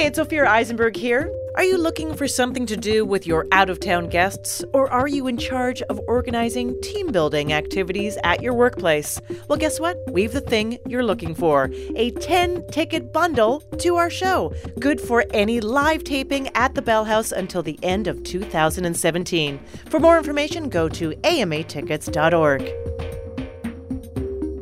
Hey, 0.00 0.06
it's 0.06 0.18
Ophira 0.18 0.46
Eisenberg 0.46 0.96
here. 0.96 1.30
Are 1.56 1.62
you 1.62 1.76
looking 1.76 2.14
for 2.14 2.26
something 2.26 2.64
to 2.64 2.74
do 2.74 3.04
with 3.04 3.26
your 3.26 3.46
out 3.52 3.68
of 3.68 3.80
town 3.80 4.08
guests, 4.08 4.64
or 4.72 4.90
are 4.90 5.06
you 5.06 5.26
in 5.26 5.36
charge 5.36 5.82
of 5.82 6.00
organizing 6.08 6.80
team 6.80 7.12
building 7.12 7.52
activities 7.52 8.16
at 8.24 8.40
your 8.40 8.54
workplace? 8.54 9.20
Well, 9.46 9.58
guess 9.58 9.78
what? 9.78 9.98
We've 10.10 10.32
the 10.32 10.40
thing 10.40 10.78
you're 10.86 11.04
looking 11.04 11.34
for 11.34 11.68
a 11.96 12.12
10 12.12 12.68
ticket 12.68 13.12
bundle 13.12 13.60
to 13.76 13.96
our 13.96 14.08
show. 14.08 14.54
Good 14.78 15.02
for 15.02 15.26
any 15.34 15.60
live 15.60 16.02
taping 16.02 16.48
at 16.54 16.74
the 16.74 16.80
Bell 16.80 17.04
House 17.04 17.30
until 17.30 17.62
the 17.62 17.78
end 17.82 18.06
of 18.06 18.22
2017. 18.22 19.60
For 19.90 20.00
more 20.00 20.16
information, 20.16 20.70
go 20.70 20.88
to 20.88 21.10
amatickets.org. 21.10 22.72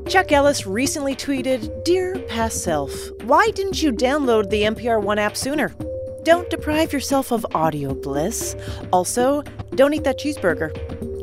Chuck 0.08 0.32
Ellis 0.32 0.66
recently 0.66 1.14
tweeted 1.14 1.84
Dear 1.84 2.18
past 2.28 2.62
self, 2.62 2.94
why 3.24 3.50
didn't 3.50 3.82
you 3.82 3.92
download 3.92 4.48
the 4.48 4.62
NPR 4.62 5.02
One 5.02 5.18
app 5.18 5.36
sooner? 5.36 5.74
Don't 6.22 6.48
deprive 6.48 6.94
yourself 6.94 7.30
of 7.30 7.44
audio 7.54 7.92
bliss. 7.92 8.56
Also, 8.90 9.42
don't 9.74 9.92
eat 9.92 10.04
that 10.04 10.18
cheeseburger. 10.18 10.72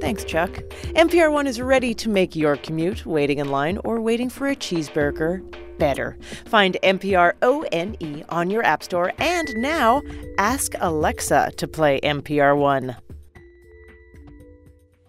Thanks, 0.01 0.23
Chuck. 0.23 0.51
NPR 0.93 1.31
One 1.31 1.47
is 1.47 1.59
ready 1.59 1.95
to 1.95 2.09
make 2.09 2.35
your 2.35 2.57
commute, 2.57 3.07
waiting 3.07 3.39
in 3.39 3.49
line, 3.49 3.79
or 3.83 3.99
waiting 4.01 4.29
for 4.29 4.49
a 4.49 4.55
cheeseburger 4.55 5.41
better. 5.79 6.15
Find 6.45 6.77
NPR 6.83 7.33
ONE 7.41 8.23
on 8.29 8.51
your 8.51 8.63
App 8.63 8.83
Store 8.83 9.11
and 9.17 9.47
now 9.55 10.03
ask 10.37 10.73
Alexa 10.79 11.53
to 11.57 11.67
play 11.67 11.99
NPR 12.01 12.55
One. 12.55 12.95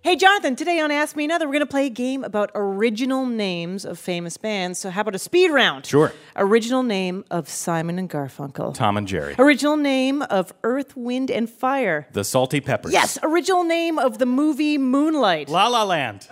Hey, 0.06 0.14
Jonathan, 0.14 0.54
today 0.54 0.78
on 0.78 0.92
Ask 0.92 1.16
Me 1.16 1.24
Another, 1.24 1.46
we're 1.46 1.54
going 1.54 1.62
to 1.62 1.66
play 1.66 1.86
a 1.86 1.90
game 1.90 2.22
about 2.22 2.52
original 2.54 3.26
names 3.26 3.84
of 3.84 3.98
famous 3.98 4.36
bands. 4.36 4.78
So, 4.78 4.88
how 4.88 5.00
about 5.00 5.16
a 5.16 5.18
speed 5.18 5.50
round? 5.50 5.84
Sure. 5.84 6.12
Original 6.36 6.84
name 6.84 7.24
of 7.28 7.48
Simon 7.48 7.98
and 7.98 8.08
Garfunkel. 8.08 8.72
Tom 8.72 8.96
and 8.96 9.08
Jerry. 9.08 9.34
Original 9.36 9.76
name 9.76 10.22
of 10.22 10.54
Earth, 10.62 10.96
Wind, 10.96 11.28
and 11.28 11.50
Fire. 11.50 12.06
The 12.12 12.22
Salty 12.22 12.60
Peppers. 12.60 12.92
Yes, 12.92 13.18
original 13.24 13.64
name 13.64 13.98
of 13.98 14.18
the 14.18 14.26
movie 14.26 14.78
Moonlight. 14.78 15.48
La 15.48 15.66
La 15.66 15.82
Land. 15.82 16.22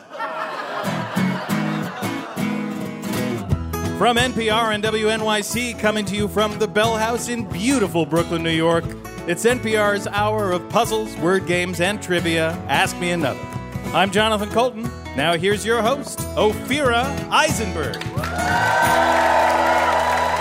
From 3.99 4.17
NPR 4.19 4.73
and 4.73 4.85
WNYC, 4.85 5.81
coming 5.81 6.05
to 6.05 6.15
you 6.15 6.29
from 6.29 6.57
the 6.61 6.69
Bell 6.69 6.97
House 6.97 7.29
in 7.29 7.45
beautiful 7.51 8.07
Brooklyn, 8.07 8.45
New 8.45 8.51
York, 8.51 8.85
it's 9.27 9.45
NPR's 9.45 10.07
hour 10.07 10.53
of 10.53 10.69
puzzles, 10.69 11.17
word 11.17 11.49
games, 11.49 11.81
and 11.81 12.01
trivia. 12.01 12.53
Ask 12.69 12.97
Me 13.01 13.11
Another. 13.11 13.54
I'm 13.95 14.11
Jonathan 14.11 14.51
Coulton. 14.51 14.91
Now 15.17 15.37
here's 15.37 15.65
your 15.65 15.81
host, 15.81 16.19
Ophira 16.35 17.05
Eisenberg. 17.31 18.03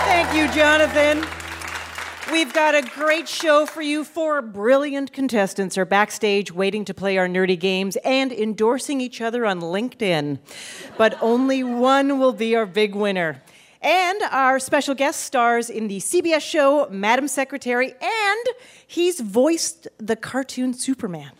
Thank 0.02 0.34
you, 0.34 0.52
Jonathan. 0.52 1.24
We've 2.32 2.52
got 2.52 2.74
a 2.74 2.82
great 2.82 3.28
show 3.28 3.64
for 3.64 3.80
you. 3.80 4.02
Four 4.02 4.42
brilliant 4.42 5.12
contestants 5.12 5.78
are 5.78 5.84
backstage 5.84 6.50
waiting 6.50 6.84
to 6.86 6.94
play 6.94 7.16
our 7.16 7.28
nerdy 7.28 7.56
games 7.56 7.94
and 8.04 8.32
endorsing 8.32 9.00
each 9.00 9.20
other 9.20 9.46
on 9.46 9.60
LinkedIn. 9.60 10.40
But 10.98 11.16
only 11.22 11.62
one 11.62 12.18
will 12.18 12.32
be 12.32 12.56
our 12.56 12.66
big 12.66 12.96
winner. 12.96 13.40
And 13.80 14.20
our 14.32 14.58
special 14.58 14.96
guest 14.96 15.20
stars 15.20 15.70
in 15.70 15.86
the 15.86 15.98
CBS 15.98 16.40
show 16.40 16.88
Madam 16.90 17.28
Secretary, 17.28 17.94
and 18.02 18.48
he's 18.84 19.20
voiced 19.20 19.86
the 19.98 20.16
cartoon 20.16 20.74
Superman. 20.74 21.30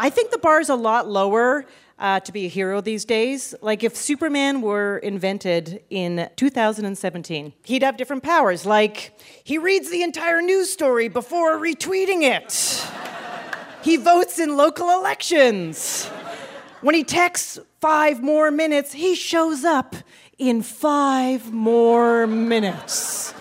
I 0.00 0.10
think 0.10 0.30
the 0.30 0.38
bar 0.38 0.60
is 0.60 0.68
a 0.68 0.76
lot 0.76 1.08
lower 1.08 1.66
uh, 1.98 2.20
to 2.20 2.30
be 2.30 2.46
a 2.46 2.48
hero 2.48 2.80
these 2.80 3.04
days. 3.04 3.52
Like 3.60 3.82
if 3.82 3.96
Superman 3.96 4.62
were 4.62 4.98
invented 4.98 5.82
in 5.90 6.30
2017, 6.36 7.52
he'd 7.64 7.82
have 7.82 7.96
different 7.96 8.22
powers. 8.22 8.64
Like 8.64 9.18
he 9.42 9.58
reads 9.58 9.90
the 9.90 10.04
entire 10.04 10.40
news 10.40 10.70
story 10.70 11.08
before 11.08 11.58
retweeting 11.58 12.22
it. 12.22 12.86
he 13.82 13.96
votes 13.96 14.38
in 14.38 14.56
local 14.56 14.88
elections. 14.90 16.06
When 16.80 16.94
he 16.94 17.02
texts 17.02 17.58
five 17.80 18.22
more 18.22 18.52
minutes, 18.52 18.92
he 18.92 19.16
shows 19.16 19.64
up 19.64 19.96
in 20.38 20.62
five 20.62 21.52
more 21.52 22.28
minutes. 22.28 23.34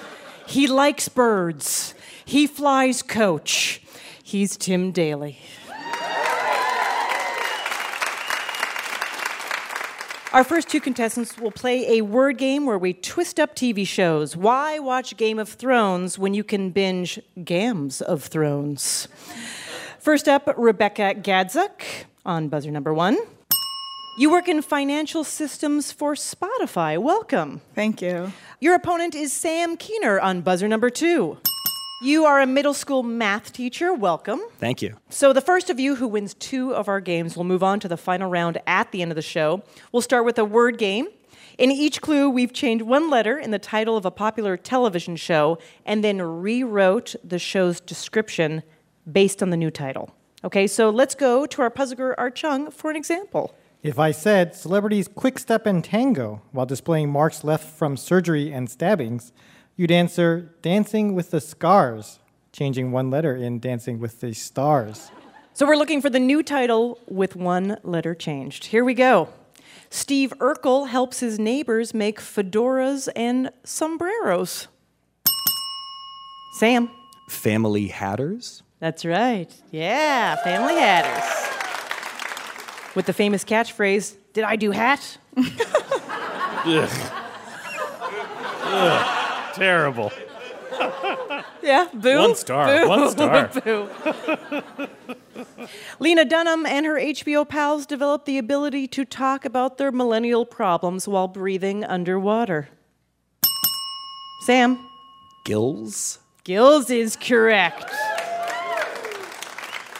He 0.47 0.65
likes 0.65 1.07
birds. 1.07 1.93
He 2.25 2.47
flies 2.47 3.03
coach. 3.03 3.83
He's 4.23 4.57
Tim 4.57 4.91
Daly. 4.91 5.37
Our 10.33 10.43
first 10.43 10.67
two 10.67 10.81
contestants 10.81 11.37
will 11.37 11.51
play 11.51 11.97
a 11.97 12.01
word 12.01 12.37
game 12.37 12.65
where 12.65 12.77
we 12.77 12.91
twist 12.91 13.39
up 13.39 13.55
TV 13.55 13.87
shows. 13.87 14.35
Why 14.35 14.77
watch 14.77 15.15
Game 15.15 15.39
of 15.39 15.47
Thrones 15.47 16.19
when 16.19 16.33
you 16.33 16.43
can 16.43 16.71
binge 16.71 17.17
Gams 17.45 18.01
of 18.01 18.25
Thrones? 18.25 19.07
First 19.99 20.27
up, 20.27 20.53
Rebecca 20.57 21.15
Gadzuk 21.15 21.81
on 22.25 22.49
buzzer 22.49 22.71
number 22.71 22.93
one. 22.93 23.17
You 24.19 24.29
work 24.29 24.49
in 24.49 24.61
financial 24.61 25.23
systems 25.23 25.93
for 25.93 26.13
Spotify. 26.13 26.97
Welcome. 26.97 27.61
Thank 27.73 28.01
you. 28.01 28.33
Your 28.59 28.75
opponent 28.75 29.15
is 29.15 29.31
Sam 29.31 29.77
Keener 29.77 30.19
on 30.19 30.41
buzzer 30.41 30.67
number 30.67 30.89
two. 30.89 31.37
You 31.99 32.25
are 32.25 32.39
a 32.39 32.45
middle 32.45 32.75
school 32.75 33.01
math 33.01 33.51
teacher. 33.51 33.91
Welcome. 33.91 34.39
Thank 34.59 34.83
you. 34.83 34.97
So, 35.09 35.33
the 35.33 35.41
first 35.41 35.71
of 35.71 35.79
you 35.79 35.95
who 35.95 36.07
wins 36.07 36.35
two 36.35 36.75
of 36.75 36.87
our 36.87 37.01
games 37.01 37.35
will 37.35 37.43
move 37.43 37.63
on 37.63 37.79
to 37.79 37.87
the 37.87 37.97
final 37.97 38.29
round 38.29 38.61
at 38.67 38.91
the 38.91 39.01
end 39.01 39.09
of 39.09 39.15
the 39.15 39.23
show. 39.23 39.63
We'll 39.91 40.03
start 40.03 40.23
with 40.23 40.37
a 40.37 40.45
word 40.45 40.77
game. 40.77 41.07
In 41.57 41.71
each 41.71 42.01
clue, 42.01 42.29
we've 42.29 42.53
changed 42.53 42.85
one 42.85 43.09
letter 43.09 43.39
in 43.39 43.49
the 43.49 43.57
title 43.57 43.97
of 43.97 44.05
a 44.05 44.11
popular 44.11 44.57
television 44.57 45.15
show 45.15 45.57
and 45.87 46.03
then 46.03 46.21
rewrote 46.21 47.15
the 47.23 47.39
show's 47.39 47.79
description 47.79 48.61
based 49.11 49.41
on 49.41 49.49
the 49.49 49.57
new 49.57 49.71
title. 49.71 50.11
Okay, 50.43 50.67
so 50.67 50.91
let's 50.91 51.15
go 51.15 51.47
to 51.47 51.63
our 51.63 51.71
puzzler 51.71 52.17
Art 52.19 52.35
Chung 52.35 52.69
for 52.69 52.91
an 52.91 52.95
example. 52.95 53.55
If 53.81 53.97
I 53.97 54.11
said 54.11 54.53
celebrities 54.53 55.07
quick 55.07 55.39
step 55.39 55.65
and 55.65 55.83
tango 55.83 56.43
while 56.51 56.67
displaying 56.67 57.09
marks 57.09 57.43
left 57.43 57.65
from 57.65 57.97
surgery 57.97 58.53
and 58.53 58.69
stabbings, 58.69 59.31
you'd 59.77 59.91
answer 59.91 60.51
dancing 60.61 61.15
with 61.15 61.31
the 61.31 61.39
scars, 61.39 62.19
changing 62.51 62.91
one 62.91 63.09
letter 63.09 63.35
in 63.35 63.59
dancing 63.59 63.99
with 63.99 64.19
the 64.19 64.33
stars. 64.33 65.09
So 65.53 65.65
we're 65.65 65.75
looking 65.77 66.01
for 66.01 66.09
the 66.09 66.19
new 66.19 66.43
title 66.43 66.99
with 67.07 67.35
one 67.35 67.77
letter 67.83 68.13
changed. 68.13 68.65
Here 68.65 68.83
we 68.83 68.93
go. 68.93 69.29
Steve 69.89 70.33
Urkel 70.39 70.87
helps 70.89 71.19
his 71.21 71.39
neighbors 71.39 71.93
make 71.93 72.19
fedoras 72.19 73.07
and 73.15 73.51
sombreros. 73.63 74.67
Sam. 76.59 76.89
Family 77.29 77.87
Hatters? 77.87 78.63
That's 78.79 79.05
right. 79.05 79.53
Yeah, 79.71 80.35
Family 80.43 80.75
Hatters. 80.75 81.23
With 82.95 83.05
the 83.05 83.13
famous 83.13 83.43
catchphrase, 83.43 84.15
Did 84.33 84.43
I 84.43 84.55
do 84.55 84.71
hat? 84.71 85.17
Ugh. 85.37 86.89
Ugh. 88.69 89.16
Terrible. 89.57 90.11
Yeah, 91.63 91.87
boo. 91.93 92.19
One 92.19 92.35
star, 92.35 92.67
Boo. 92.83 92.87
one 92.87 93.09
star. 93.09 93.47
boo. 93.63 93.89
Lena 95.99 96.23
Dunham 96.23 96.65
and 96.65 96.85
her 96.85 96.95
HBO 96.95 97.47
pals 97.47 97.85
developed 97.85 98.25
the 98.25 98.37
ability 98.37 98.87
to 98.89 99.03
talk 99.03 99.43
about 99.43 99.77
their 99.77 99.91
millennial 99.91 100.45
problems 100.45 101.07
while 101.07 101.27
breathing 101.27 101.83
underwater. 101.83 102.69
Sam. 104.45 104.79
Gills? 105.45 106.19
Gills 106.43 106.89
is 106.89 107.15
correct. 107.15 107.89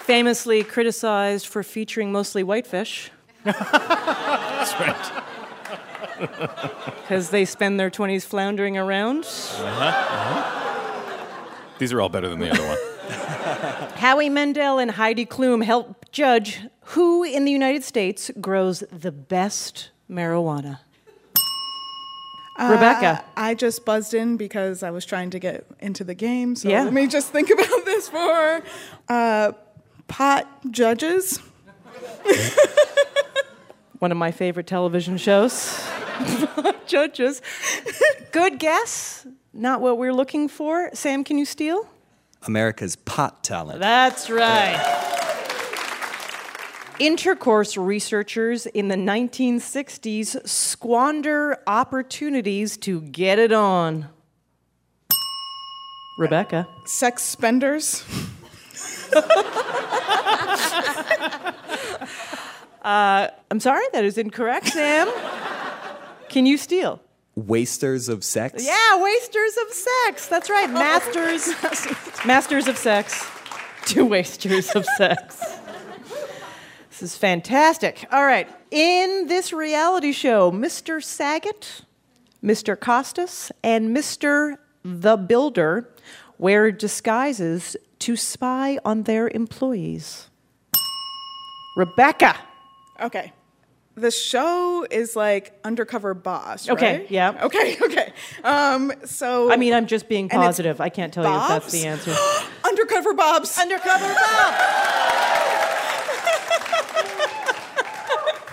Famously 0.06 0.64
criticized 0.64 1.48
for 1.48 1.64
featuring 1.64 2.12
mostly 2.12 2.44
whitefish. 2.44 3.12
That's 3.44 4.74
right. 4.80 5.24
Because 6.20 7.30
they 7.30 7.46
spend 7.46 7.80
their 7.80 7.90
20s 7.90 8.24
floundering 8.24 8.78
around. 8.78 9.26
Uh-huh, 9.26 9.86
uh-huh. 9.86 10.54
These 11.80 11.94
are 11.94 12.02
all 12.02 12.10
better 12.10 12.28
than 12.28 12.40
the 12.40 12.50
other 12.52 12.66
one. 12.68 12.78
Howie 13.98 14.30
Mandel 14.30 14.80
and 14.80 14.92
Heidi 14.92 15.26
Klum 15.26 15.64
help 15.64 16.12
judge 16.12 16.62
who 16.92 17.24
in 17.24 17.46
the 17.46 17.52
United 17.52 17.84
States 17.84 18.32
grows 18.42 18.84
the 18.92 19.12
best 19.12 19.92
marijuana. 20.10 20.80
Uh, 22.60 22.70
Rebecca. 22.72 23.24
I 23.36 23.54
just 23.54 23.86
buzzed 23.86 24.14
in 24.16 24.36
because 24.38 24.82
I 24.82 24.90
was 24.90 25.06
trying 25.06 25.30
to 25.30 25.40
get 25.40 25.68
into 25.80 26.04
the 26.04 26.16
game. 26.16 26.56
So 26.56 26.70
Yeah. 26.70 26.84
let 26.84 26.94
me 26.94 27.06
just 27.08 27.30
think 27.32 27.50
about 27.52 27.86
this 27.86 28.10
for 28.10 28.64
uh, 29.10 29.52
pot 30.08 30.48
judges. 30.72 31.40
One 34.00 34.12
of 34.12 34.18
my 34.18 34.32
favorite 34.32 34.68
television 34.68 35.18
shows. 35.18 35.84
Judges. 36.88 37.42
Good 38.32 38.60
guess. 38.60 39.26
Not 39.54 39.82
what 39.82 39.98
we're 39.98 40.14
looking 40.14 40.48
for. 40.48 40.90
Sam, 40.94 41.24
can 41.24 41.38
you 41.38 41.46
steal? 41.46 41.88
America's 42.44 42.96
pot 42.96 43.44
talent. 43.44 43.80
That's 43.80 44.30
right. 44.30 45.04
Intercourse 47.00 47.78
researchers 47.78 48.66
in 48.66 48.88
the 48.88 48.96
1960s 48.96 50.48
squander 50.48 51.58
opportunities 51.68 52.78
to 52.78 53.02
get 53.02 53.38
it 53.40 53.52
on. 53.52 54.08
Rebecca. 56.18 56.68
Sex 56.86 57.24
spenders. 57.24 58.04
Uh, 62.88 63.28
I'm 63.52 63.60
sorry, 63.60 63.84
that 63.92 64.06
is 64.06 64.18
incorrect, 64.18 64.68
Sam. 64.68 65.10
Can 66.38 66.46
you 66.46 66.58
steal? 66.60 67.02
Wasters 67.34 68.08
of 68.08 68.24
sex. 68.24 68.64
Yeah, 68.64 69.02
wasters 69.02 69.58
of 69.58 69.74
sex. 69.74 70.28
That's 70.28 70.52
right. 70.52 70.70
Oh. 70.70 70.74
Masters 70.74 71.48
Masters 72.28 72.68
of 72.68 72.78
sex 72.78 73.26
to 73.88 74.06
wasters 74.06 74.70
of 74.76 74.86
sex. 74.98 75.44
This 76.92 77.02
is 77.02 77.18
fantastic. 77.18 78.06
All 78.12 78.24
right. 78.24 78.48
In 78.70 79.26
this 79.26 79.52
reality 79.52 80.12
show, 80.12 80.52
Mr. 80.52 81.04
Saget, 81.04 81.82
Mr. 82.44 82.80
Costas, 82.80 83.52
and 83.64 83.98
Mr. 83.98 84.58
The 84.86 85.18
Builder 85.18 85.90
wear 86.38 86.72
disguises 86.72 87.76
to 87.98 88.16
spy 88.16 88.78
on 88.86 89.04
their 89.04 89.28
employees. 89.30 90.30
Rebecca. 91.76 92.38
Okay. 93.02 93.34
The 93.98 94.12
show 94.12 94.86
is 94.92 95.16
like 95.16 95.58
undercover 95.64 96.14
boss. 96.14 96.70
Okay, 96.70 97.00
right? 97.00 97.12
yeah. 97.12 97.46
Okay, 97.46 97.78
okay. 97.82 98.14
Um, 98.44 98.94
so 99.06 99.52
I 99.52 99.56
mean, 99.56 99.74
I'm 99.74 99.88
just 99.88 100.08
being 100.08 100.30
positive. 100.30 100.80
I 100.80 100.90
can't 100.90 101.12
tell 101.12 101.24
you 101.24 101.36
if 101.36 101.48
that's 101.48 101.72
the 101.72 101.88
answer. 101.88 102.16
undercover 102.64 103.16
Bob's. 103.16 103.58
Undercover 103.58 104.06
Bob. 104.06 104.54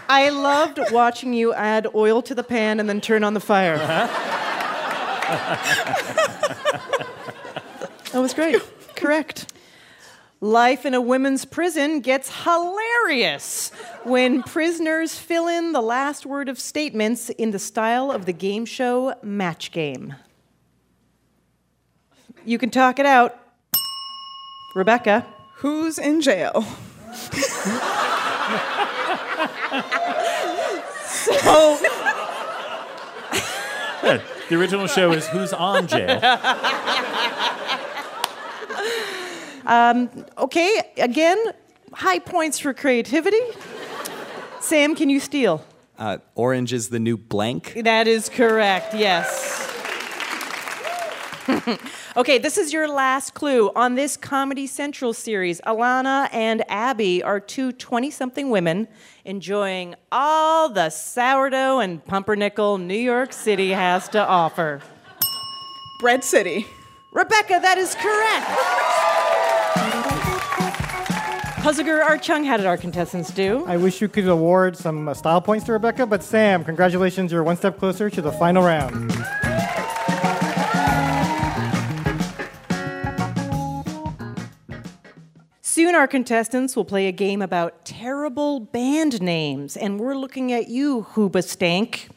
I 0.08 0.31
loved 0.31 0.81
watching 0.93 1.35
you 1.35 1.52
add 1.52 1.88
oil 1.94 2.23
to 2.23 2.35
the 2.35 2.43
pan 2.43 2.81
and 2.81 2.88
then 2.88 3.02
turn 3.02 3.23
on 3.23 3.35
the 3.35 3.41
fire. 3.41 3.76
that 3.76 4.08
was 8.14 8.32
great. 8.32 8.62
Correct. 8.96 9.52
Life 10.44 10.85
in 10.85 10.93
a 10.93 11.00
women's 11.00 11.46
prison 11.46 12.00
gets 12.00 12.44
hilarious 12.44 13.70
when 14.02 14.43
prisoners 14.43 15.19
fill 15.19 15.49
in 15.49 15.73
the 15.73 15.81
last 15.81 16.26
word 16.26 16.50
of 16.50 16.61
statements 16.61 17.31
in 17.31 17.50
the 17.50 17.58
style 17.58 18.11
of 18.11 18.26
the 18.26 18.35
game 18.35 18.67
show 18.67 19.14
Match 19.23 19.73
Game. 19.73 20.17
You 22.44 22.58
can 22.58 22.69
talk 22.69 22.99
it 22.99 23.06
out. 23.06 23.38
Rebecca. 24.76 25.25
Who's 25.55 25.99
in 25.99 26.20
jail? 26.20 26.61
So, 31.06 31.79
The 34.50 34.56
original 34.56 34.88
show 34.88 35.12
is 35.12 35.26
Who's 35.29 35.55
on 35.55 35.87
Jail? 35.87 36.20
Okay, 39.66 40.81
again, 40.96 41.38
high 41.93 42.19
points 42.19 42.58
for 42.58 42.75
creativity. 42.75 43.40
Sam, 44.61 44.94
can 44.94 45.11
you 45.11 45.20
steal? 45.20 45.64
Uh, 45.99 46.19
orange 46.34 46.72
is 46.72 46.88
the 46.88 46.99
new 46.99 47.16
blank. 47.16 47.75
That 47.84 48.08
is 48.08 48.28
correct, 48.28 48.94
yes. 48.94 49.61
okay, 52.16 52.38
this 52.38 52.56
is 52.58 52.72
your 52.72 52.88
last 52.88 53.34
clue. 53.34 53.70
On 53.76 53.94
this 53.94 54.16
Comedy 54.16 54.66
Central 54.66 55.12
series, 55.12 55.61
Ilana 55.61 56.28
and 56.32 56.64
Abbi 56.69 57.22
are 57.22 57.38
two 57.38 57.70
20 57.72 58.10
something 58.10 58.50
women 58.50 58.88
enjoying 59.25 59.94
all 60.10 60.69
the 60.69 60.90
sourdough 60.90 61.81
and 61.81 62.05
pumpernickel 62.05 62.78
New 62.78 62.94
York 62.94 63.32
City 63.32 63.70
has 63.70 64.08
to 64.08 64.26
offer. 64.26 64.81
Bread 66.00 66.25
City. 66.25 66.67
Rebecca, 67.12 67.60
that 67.62 67.78
is 67.78 67.94
correct. 67.94 69.04
Puzzler 71.64 72.02
Art 72.02 72.20
Chung, 72.20 72.44
how 72.44 72.58
did 72.58 72.66
our 72.66 72.76
contestants 72.76 73.31
do? 73.31 73.64
I 73.66 73.78
wish 73.78 74.02
you 74.02 74.06
could 74.06 74.28
award 74.28 74.76
some 74.76 75.08
uh, 75.08 75.14
style 75.14 75.40
points 75.40 75.64
to 75.64 75.72
Rebecca, 75.72 76.05
but 76.05 76.22
Sam, 76.22 76.62
congratulations, 76.62 77.32
you're 77.32 77.43
one 77.43 77.56
step 77.56 77.78
closer 77.78 78.11
to 78.11 78.20
the 78.20 78.31
final 78.32 78.62
round. 78.62 79.11
Soon, 85.62 85.94
our 85.94 86.06
contestants 86.06 86.76
will 86.76 86.84
play 86.84 87.08
a 87.08 87.12
game 87.12 87.40
about 87.40 87.87
terrible 87.87 88.60
band 88.60 89.22
names, 89.22 89.75
and 89.75 89.99
we're 89.99 90.17
looking 90.17 90.52
at 90.52 90.69
you, 90.69 91.06
Hoobastank. 91.14 92.10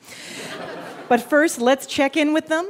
but 1.07 1.21
first, 1.21 1.61
let's 1.61 1.87
check 1.87 2.17
in 2.17 2.33
with 2.33 2.47
them. 2.47 2.69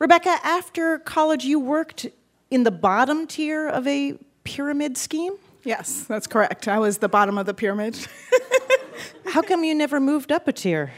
Rebecca, 0.00 0.38
after 0.42 0.98
college, 0.98 1.44
you 1.44 1.60
worked 1.60 2.08
in 2.50 2.64
the 2.64 2.72
bottom 2.72 3.28
tier 3.28 3.68
of 3.68 3.86
a 3.86 4.18
pyramid 4.42 4.98
scheme? 4.98 5.36
Yes, 5.64 6.04
that's 6.04 6.26
correct. 6.26 6.68
I 6.68 6.78
was 6.78 6.98
the 6.98 7.08
bottom 7.08 7.38
of 7.38 7.46
the 7.46 7.54
pyramid. 7.54 7.98
How 9.26 9.42
come 9.42 9.62
you 9.64 9.74
never 9.74 10.00
moved 10.00 10.32
up 10.32 10.48
a 10.48 10.52
tier? 10.52 10.92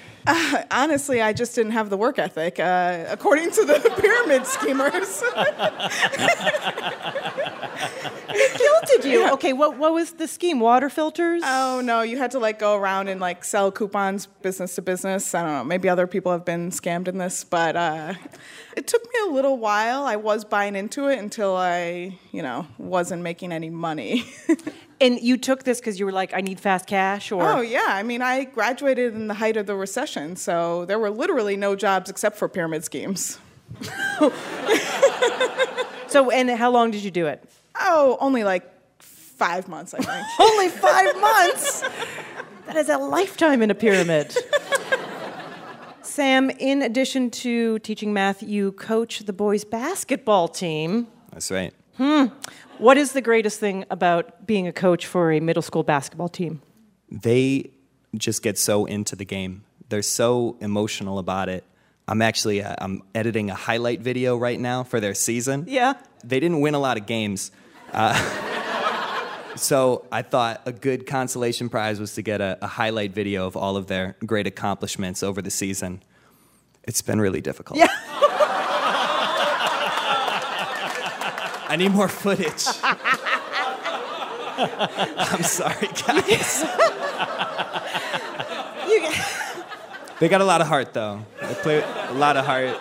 Honestly, 0.70 1.20
I 1.20 1.32
just 1.32 1.54
didn't 1.54 1.72
have 1.72 1.90
the 1.90 1.96
work 1.96 2.18
ethic, 2.18 2.60
uh, 2.60 3.04
according 3.08 3.50
to 3.50 3.64
the 3.64 3.80
pyramid 3.98 4.46
schemers. 4.46 5.22
Guilted 8.32 9.04
you. 9.10 9.22
Okay, 9.32 9.52
what, 9.52 9.78
what 9.78 9.92
was 9.92 10.12
the 10.12 10.28
scheme? 10.28 10.60
Water 10.60 10.88
filters? 10.90 11.42
oh 11.44 11.80
no, 11.82 12.02
you 12.02 12.18
had 12.18 12.30
to 12.32 12.38
like 12.38 12.58
go 12.58 12.76
around 12.76 13.08
and 13.08 13.20
like 13.20 13.44
sell 13.44 13.72
coupons 13.72 14.26
business 14.42 14.74
to 14.74 14.82
business. 14.82 15.34
I 15.34 15.42
don't 15.42 15.52
know. 15.52 15.64
Maybe 15.64 15.88
other 15.88 16.06
people 16.06 16.32
have 16.32 16.44
been 16.44 16.70
scammed 16.70 17.08
in 17.08 17.18
this, 17.18 17.44
but 17.44 17.76
uh, 17.76 18.14
it 18.76 18.86
took 18.86 19.02
me 19.02 19.20
a 19.26 19.30
little 19.32 19.58
while. 19.58 20.04
I 20.04 20.16
was 20.16 20.44
buying 20.44 20.76
into 20.76 21.08
it 21.08 21.18
until 21.18 21.56
I, 21.56 22.18
you 22.30 22.42
know, 22.42 22.66
wasn't 22.78 23.22
making 23.22 23.52
any 23.52 23.70
money. 23.70 24.24
and 25.00 25.20
you 25.20 25.36
took 25.38 25.62
this 25.64 25.80
because 25.80 25.98
you 25.98 26.04
were 26.06 26.12
like, 26.12 26.34
I 26.34 26.40
need 26.40 26.60
fast 26.60 26.86
cash, 26.86 27.32
or 27.32 27.42
Oh 27.42 27.60
yeah, 27.60 27.86
I 27.88 28.02
mean, 28.02 28.22
I 28.22 28.44
graduated 28.44 29.14
in 29.14 29.28
the 29.28 29.34
height 29.34 29.56
of 29.56 29.66
the 29.66 29.74
recession, 29.76 30.36
so 30.36 30.84
there 30.84 30.98
were 30.98 31.10
literally 31.10 31.56
no 31.56 31.74
jobs 31.76 32.10
except 32.10 32.36
for 32.36 32.48
pyramid 32.48 32.84
schemes. 32.84 33.38
so. 36.08 36.30
And 36.30 36.50
how 36.50 36.70
long 36.70 36.90
did 36.90 37.02
you 37.02 37.10
do 37.10 37.26
it? 37.26 37.48
Oh, 37.78 38.16
only 38.20 38.44
like 38.44 38.68
five 38.98 39.68
months, 39.68 39.94
I 39.94 39.98
think. 39.98 40.26
Only 40.38 40.68
five 40.68 41.20
months. 41.20 41.80
That 42.66 42.76
is 42.76 42.88
a 42.88 42.98
lifetime 42.98 43.60
in 43.60 43.70
a 43.70 43.74
pyramid. 43.74 44.36
Sam, 46.02 46.50
in 46.50 46.82
addition 46.82 47.30
to 47.30 47.78
teaching 47.80 48.12
math, 48.12 48.42
you 48.42 48.72
coach 48.72 49.20
the 49.20 49.32
boys' 49.32 49.64
basketball 49.64 50.46
team. 50.46 51.08
That's 51.32 51.50
right. 51.50 51.72
Hmm. 51.96 52.26
What 52.78 52.96
is 52.96 53.12
the 53.12 53.20
greatest 53.20 53.58
thing 53.58 53.84
about 53.90 54.46
being 54.46 54.66
a 54.66 54.72
coach 54.72 55.06
for 55.06 55.32
a 55.32 55.40
middle 55.40 55.62
school 55.62 55.82
basketball 55.82 56.28
team? 56.28 56.62
They 57.10 57.70
just 58.16 58.42
get 58.42 58.58
so 58.58 58.84
into 58.84 59.16
the 59.16 59.24
game. 59.24 59.64
They're 59.88 60.02
so 60.02 60.56
emotional 60.60 61.18
about 61.18 61.48
it. 61.48 61.64
I'm 62.08 62.22
actually 62.22 62.62
uh, 62.62 62.74
I'm 62.78 63.02
editing 63.14 63.50
a 63.50 63.54
highlight 63.54 64.00
video 64.00 64.36
right 64.36 64.58
now 64.58 64.82
for 64.82 65.00
their 65.00 65.14
season. 65.14 65.64
Yeah. 65.68 65.94
They 66.24 66.40
didn't 66.40 66.60
win 66.60 66.74
a 66.74 66.78
lot 66.78 66.96
of 66.96 67.06
games. 67.06 67.50
Uh, 67.92 68.14
so 69.56 70.06
I 70.10 70.22
thought 70.22 70.62
a 70.66 70.72
good 70.72 71.06
consolation 71.06 71.68
prize 71.68 72.00
was 72.00 72.14
to 72.14 72.22
get 72.22 72.40
a, 72.40 72.58
a 72.62 72.66
highlight 72.66 73.12
video 73.12 73.46
of 73.46 73.56
all 73.56 73.76
of 73.76 73.86
their 73.86 74.16
great 74.24 74.46
accomplishments 74.46 75.22
over 75.22 75.42
the 75.42 75.50
season. 75.50 76.02
It's 76.84 77.02
been 77.02 77.20
really 77.20 77.40
difficult. 77.40 77.78
Yeah. 77.78 77.88
I 81.68 81.76
need 81.76 81.92
more 81.92 82.08
footage. 82.08 82.66
I'm 84.58 85.42
sorry, 85.42 85.88
guys. 86.06 86.62
You, 88.88 89.10
They 90.18 90.28
got 90.28 90.40
a 90.42 90.44
lot 90.44 90.60
of 90.60 90.66
heart, 90.66 90.92
though. 90.92 91.24
They 91.40 91.54
play 91.54 91.82
a 91.82 92.12
lot 92.12 92.36
of 92.36 92.44
heart. 92.44 92.78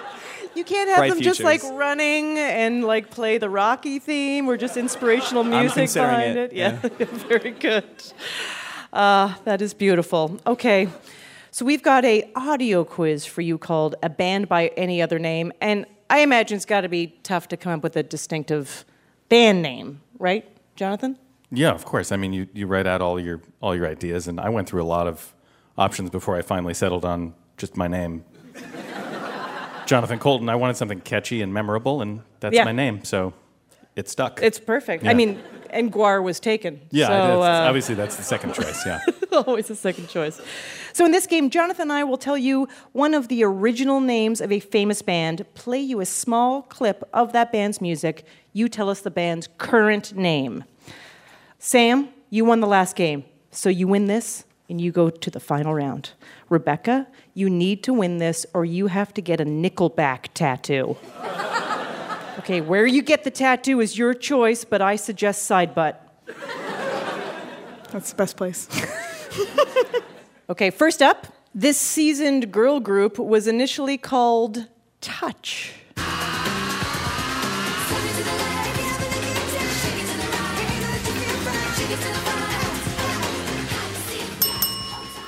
You 0.56 0.64
can't 0.64 0.90
have 0.90 0.98
Bright 0.98 1.14
them 1.14 1.22
just 1.22 1.42
like 1.42 1.62
running 1.64 2.38
and 2.38 2.84
like 2.84 3.10
play 3.10 3.38
the 3.38 3.50
Rocky 3.50 4.00
theme 4.00 4.48
or 4.48 4.58
just 4.58 4.78
inspirational 4.78 5.44
music 5.44 5.76
considering 5.76 6.16
behind 6.16 6.38
it. 6.38 6.52
it, 6.52 6.56
Yeah, 6.56 6.72
very 6.80 7.52
good. 7.52 7.86
Uh, 8.92 9.34
that 9.46 9.62
is 9.62 9.74
beautiful. 9.74 10.40
Okay. 10.46 10.88
So 11.52 11.66
we've 11.66 11.84
got 11.84 12.06
a 12.06 12.32
audio 12.36 12.86
quiz 12.86 13.26
for 13.26 13.42
you 13.42 13.58
called 13.58 13.96
"A 14.02 14.10
Band 14.10 14.48
by 14.48 14.68
Any 14.78 15.02
Other 15.02 15.20
Name," 15.20 15.52
and 15.60 15.86
I 16.10 16.20
imagine 16.20 16.58
it's 16.58 16.66
got 16.66 16.82
to 16.82 16.90
be 16.90 17.08
tough 17.24 17.48
to 17.50 17.58
come 17.58 17.74
up 17.74 17.84
with 17.84 17.96
a 17.96 18.04
distinctive 18.04 18.86
band 19.30 19.62
name, 19.62 20.02
right, 20.20 20.46
Jonathan? 20.76 21.18
Yeah, 21.52 21.72
of 21.72 21.86
course. 21.86 22.12
I 22.12 22.18
mean, 22.18 22.34
you, 22.34 22.48
you 22.54 22.68
write 22.68 22.86
out 22.86 23.02
all 23.02 23.20
your 23.20 23.42
all 23.62 23.76
your 23.76 23.88
ideas, 23.88 24.28
and 24.28 24.40
I 24.40 24.50
went 24.50 24.70
through 24.70 24.82
a 24.82 24.86
lot 24.86 25.08
of 25.08 25.34
options 25.78 26.10
before 26.10 26.38
I 26.38 26.42
finally 26.42 26.74
settled 26.74 27.06
on 27.06 27.34
just 27.58 27.78
my 27.78 27.88
name, 27.88 28.24
Jonathan 29.92 30.20
Coulton. 30.20 30.48
I 30.48 30.56
wanted 30.56 30.78
something 30.78 31.02
catchy 31.02 31.42
and 31.42 31.54
memorable, 31.54 32.02
and 32.02 32.22
that's 32.40 32.56
Yeah. 32.56 32.64
my 32.64 32.72
name, 32.72 33.04
so 33.04 33.34
it 33.98 34.08
stuck. 34.08 34.42
It's 34.42 34.58
perfect. 34.58 35.06
I 35.06 35.14
mean, 35.14 35.38
and 35.70 35.92
Gwar 35.92 36.24
was 36.24 36.40
taken. 36.40 36.80
Yeah, 36.92 37.08
so, 37.08 37.42
uh, 37.42 37.66
obviously 37.68 37.96
that's 37.96 38.16
the 38.16 38.24
second 38.24 38.54
choice. 38.54 38.86
Yeah. 38.86 39.02
always 39.34 39.68
the 39.68 39.76
second 39.76 40.08
choice. 40.08 40.40
So 40.94 41.04
in 41.06 41.12
this 41.12 41.28
game, 41.28 41.50
Jonathan 41.50 41.84
and 41.84 41.92
I 41.94 42.06
will 42.06 42.18
tell 42.18 42.38
you 42.38 42.70
one 42.94 43.14
of 43.14 43.28
the 43.28 43.44
original 43.44 44.00
names 44.00 44.40
of 44.40 44.50
a 44.50 44.62
famous 44.62 45.02
band, 45.02 45.46
play 45.56 45.80
you 45.82 46.00
a 46.00 46.06
small 46.06 46.62
clip 46.64 47.04
of 47.14 47.34
that 47.34 47.52
band's 47.52 47.82
music. 47.82 48.24
You 48.54 48.70
tell 48.70 48.90
us 48.90 49.02
the 49.02 49.12
band's 49.12 49.50
current 49.58 50.16
name. 50.16 50.64
Sam, 51.60 52.08
you 52.30 52.46
won 52.46 52.62
the 52.62 52.68
last 52.68 52.96
game, 52.96 53.26
so 53.52 53.68
you 53.70 53.88
win 53.90 54.06
this 54.06 54.46
and 54.72 54.82
you 54.82 54.92
go 54.92 55.12
to 55.12 55.30
the 55.30 55.40
final 55.40 55.76
round. 55.76 56.12
Rebecca, 56.50 57.06
you 57.36 57.50
need 57.50 57.84
to 57.84 57.94
win 57.94 58.18
this 58.18 58.46
or 58.54 58.66
you 58.66 58.88
have 58.88 59.14
to 59.14 59.22
get 59.22 59.40
a 59.40 59.46
Nickelback 59.46 60.30
tattoo. 60.34 60.98
okay, 62.40 62.62
where 62.62 62.88
you 62.88 63.04
get 63.04 63.24
the 63.24 63.32
tattoo 63.32 63.82
is 63.82 63.98
your 63.98 64.16
choice, 64.16 64.66
but 64.66 64.82
I 64.82 64.96
suggest 64.96 65.44
side 65.44 65.76
butt. 65.76 66.08
That's 67.92 68.12
the 68.12 68.16
best 68.16 68.38
place. 68.38 68.68
Okay, 70.52 70.70
first 70.70 71.02
up, 71.02 71.28
this 71.56 71.78
seasoned 71.78 72.52
girl 72.52 72.82
group 72.82 73.18
was 73.18 73.48
initially 73.48 73.98
called 73.98 74.68
Touch. 75.00 75.76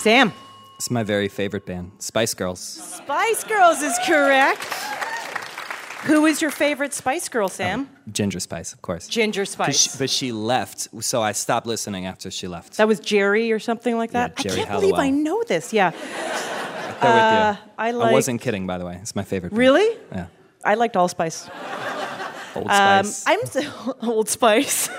Sam, 0.04 0.34
It's 0.76 0.92
my 0.92 1.02
very 1.04 1.30
favorite 1.30 1.66
band, 1.66 1.92
Spice 2.00 2.34
Girls. 2.34 2.60
Spice 2.60 3.46
Girls 3.46 3.82
is 3.82 3.98
correct. 4.06 4.62
Who 6.04 6.26
is 6.26 6.42
your 6.42 6.52
favorite 6.52 6.94
Spice 6.94 7.30
Girl, 7.30 7.48
Sam? 7.48 7.88
Ginger 8.12 8.42
Spice, 8.42 8.74
of 8.74 8.82
course. 8.82 9.08
Ginger 9.08 9.46
Spice. 9.46 9.78
she- 9.80 9.98
but 9.98 10.10
she 10.10 10.34
left, 10.34 10.90
so 11.02 11.22
I 11.22 11.32
stopped 11.32 11.66
listening 11.68 12.06
after 12.06 12.30
she 12.30 12.50
left. 12.50 12.76
that 12.76 12.88
was 12.90 13.00
Geri 13.00 13.54
or 13.54 13.60
something 13.60 13.96
like 13.96 14.12
that. 14.12 14.34
Yeah, 14.38 14.44
Geri 14.44 14.54
I 14.62 14.66
can't 14.66 14.82
believe 14.82 14.96
I 14.96 15.10
know 15.10 15.42
this. 15.48 15.72
Yeah. 15.72 15.92
There 15.92 16.00
uh, 17.02 17.56
with 17.78 17.96
you. 17.96 18.02
I 18.02 18.12
wasn't 18.12 18.42
kidding, 18.42 18.68
by 18.68 18.78
the 18.78 18.86
way. 18.86 18.98
It's 19.02 19.16
my 19.16 19.24
favorite. 19.24 19.52
band. 19.52 19.60
Really? 19.60 19.98
Yeah. 20.12 20.26
I 20.66 20.74
liked 20.76 20.98
All 20.98 21.08
Spice. 21.08 21.50
Old 22.56 22.68
Um, 22.70 23.06
Spice. 23.06 23.24
I'm 23.26 23.46
so, 23.46 23.96
Old 24.04 24.28
Spice. 24.28 24.90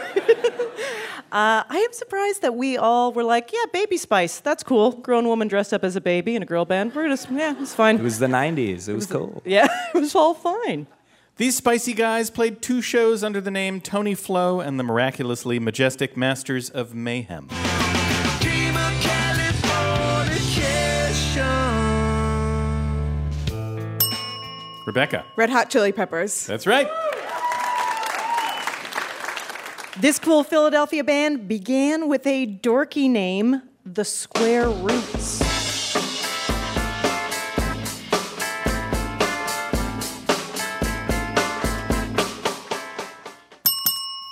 Uh, 1.35 1.65
I 1.69 1.79
am 1.79 1.93
surprised 1.93 2.43
that 2.43 2.55
we 2.55 2.77
all 2.77 3.13
were 3.13 3.25
like, 3.25 3.53
yeah, 3.53 3.65
Baby 3.73 3.97
Spice. 3.97 4.39
That's 4.39 4.63
cool. 4.63 4.93
Grown 4.93 5.27
woman 5.27 5.49
dressed 5.49 5.75
up 5.75 5.83
as 5.83 5.97
a 5.97 6.01
baby 6.01 6.37
in 6.37 6.45
a 6.45 6.47
girl 6.47 6.65
band. 6.65 6.95
We're 6.95 7.09
just, 7.09 7.29
yeah, 7.29 7.61
it's 7.61 7.75
fine. 7.75 7.97
it 7.97 8.03
was 8.03 8.21
the 8.21 8.29
90s. 8.29 8.89
It 8.89 8.95
was 8.95 9.07
cool. 9.07 9.43
yeah, 9.45 9.67
it 9.95 9.99
was 9.99 10.15
all 10.15 10.35
fine. 10.35 10.87
These 11.37 11.57
spicy 11.57 11.93
guys 11.93 12.31
played 12.31 12.63
two 12.63 12.81
shows 12.81 13.25
under 13.25 13.41
the 13.41 13.51
name 13.51 13.81
Tony 13.81 14.15
Flow 14.15 14.61
and 14.61 14.79
the 14.79 14.85
miraculously 14.85 15.59
majestic 15.59 16.17
Masters 16.17 16.71
of 16.71 16.95
Mayhem. 16.95 17.49
Rebecca. 24.87 25.25
Red 25.35 25.51
Hot 25.51 25.69
Chili 25.69 25.91
Peppers. 25.91 26.47
That's 26.47 26.69
right. 26.69 26.87
This 30.01 30.19
cool 30.19 30.43
Philadelphia 30.43 31.05
band 31.05 31.47
began 31.47 32.09
with 32.09 32.27
a 32.27 32.49
dorky 32.49 33.09
name, 33.09 33.63
The 33.87 34.05
Square 34.05 34.71
Roots. 34.71 35.41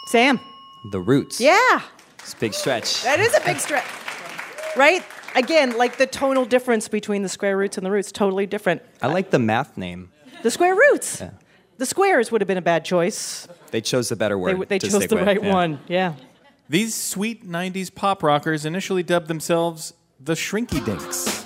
Sam. 0.08 0.40
The 0.90 0.98
Roots. 0.98 1.40
Yeah. 1.40 1.82
It's 2.18 2.32
a 2.32 2.36
big 2.38 2.54
stretch. 2.54 3.04
That 3.04 3.20
is 3.20 3.32
a 3.32 3.40
big 3.42 3.60
stretch. 3.60 3.86
Right? 4.76 5.04
Again, 5.36 5.78
like 5.78 5.96
the 5.96 6.08
tonal 6.08 6.44
difference 6.44 6.88
between 6.88 7.22
the 7.22 7.28
square 7.28 7.56
roots 7.56 7.76
and 7.76 7.86
the 7.86 7.90
roots, 7.92 8.10
totally 8.10 8.46
different. 8.46 8.82
I 9.00 9.06
like 9.06 9.30
the 9.30 9.38
math 9.38 9.78
name. 9.78 10.10
The 10.42 10.50
square 10.50 10.74
roots. 10.74 11.20
Yeah. 11.20 11.30
The 11.82 11.86
squares 11.86 12.30
would 12.30 12.40
have 12.40 12.46
been 12.46 12.58
a 12.58 12.62
bad 12.62 12.84
choice. 12.84 13.48
They 13.72 13.80
chose 13.80 14.08
the 14.08 14.14
better 14.14 14.36
They, 14.36 14.40
word. 14.40 14.50
w- 14.52 14.66
they 14.66 14.78
to 14.78 14.86
chose 14.86 14.94
stick 14.98 15.10
the 15.10 15.16
with. 15.16 15.26
right 15.26 15.42
Yeah. 15.42 15.52
one. 15.52 15.80
Yeah. 15.88 16.14
These 16.68 16.94
sweet 16.94 17.44
90s 17.44 17.90
pop 17.92 18.22
rockers 18.22 18.64
initially 18.64 19.02
dubbed 19.02 19.26
themselves 19.26 19.92
the 20.20 20.34
Shrinky 20.34 20.78
Dinks. 20.84 21.44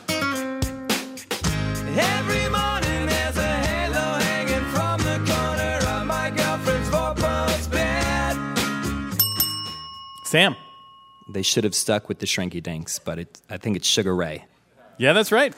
Every 1.96 2.50
morning 2.50 3.06
there's 3.06 3.36
a 3.38 3.54
halo 3.64 4.18
hanging 4.18 4.64
from 4.74 4.98
the 4.98 5.32
corner 5.32 5.78
of 5.98 6.06
my 6.06 6.28
girlfriend's 6.28 6.90
four-post 6.90 7.70
bed. 7.70 8.36
Sam. 10.26 10.54
They 11.30 11.40
should 11.40 11.64
have 11.64 11.74
stuck 11.74 12.10
with 12.10 12.18
the 12.18 12.26
Shrinky 12.26 12.62
Dinks, 12.62 12.98
but 12.98 13.18
it, 13.20 13.40
I 13.48 13.56
think 13.56 13.76
it's 13.76 13.88
Sugar 13.88 14.14
Ray. 14.14 14.44
Yeah, 14.98 15.14
that's 15.14 15.32
right. 15.32 15.54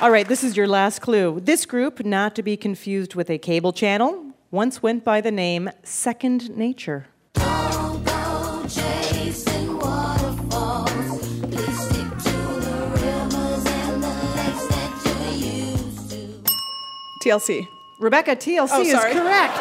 All 0.00 0.10
right, 0.10 0.28
this 0.28 0.44
is 0.44 0.56
your 0.56 0.68
last 0.68 1.00
clue. 1.00 1.40
This 1.40 1.64
group, 1.64 2.04
not 2.04 2.34
to 2.36 2.42
be 2.42 2.56
confused 2.56 3.14
with 3.14 3.30
a 3.30 3.38
cable 3.38 3.72
channel, 3.72 4.32
once 4.50 4.82
went 4.82 5.04
by 5.04 5.22
the 5.22 5.30
name 5.30 5.70
Second 5.84 6.54
Nature. 6.54 7.06
Don't 7.32 8.04
go 8.04 8.62
chasing 8.68 9.74
waterfalls. 9.78 10.90
Please 11.40 11.80
stick 11.80 12.10
to 12.10 12.36
the 12.66 12.88
rivers 12.92 13.64
and 13.66 14.02
the 14.02 14.08
lakes 14.36 14.66
that 14.68 15.02
you're 15.06 15.48
used 15.48 16.10
to. 16.10 16.42
TLC. 17.24 17.66
Rebecca, 17.98 18.36
TLC 18.36 18.68
Oh, 18.72 18.82
is 18.82 18.92
correct. 19.14 19.56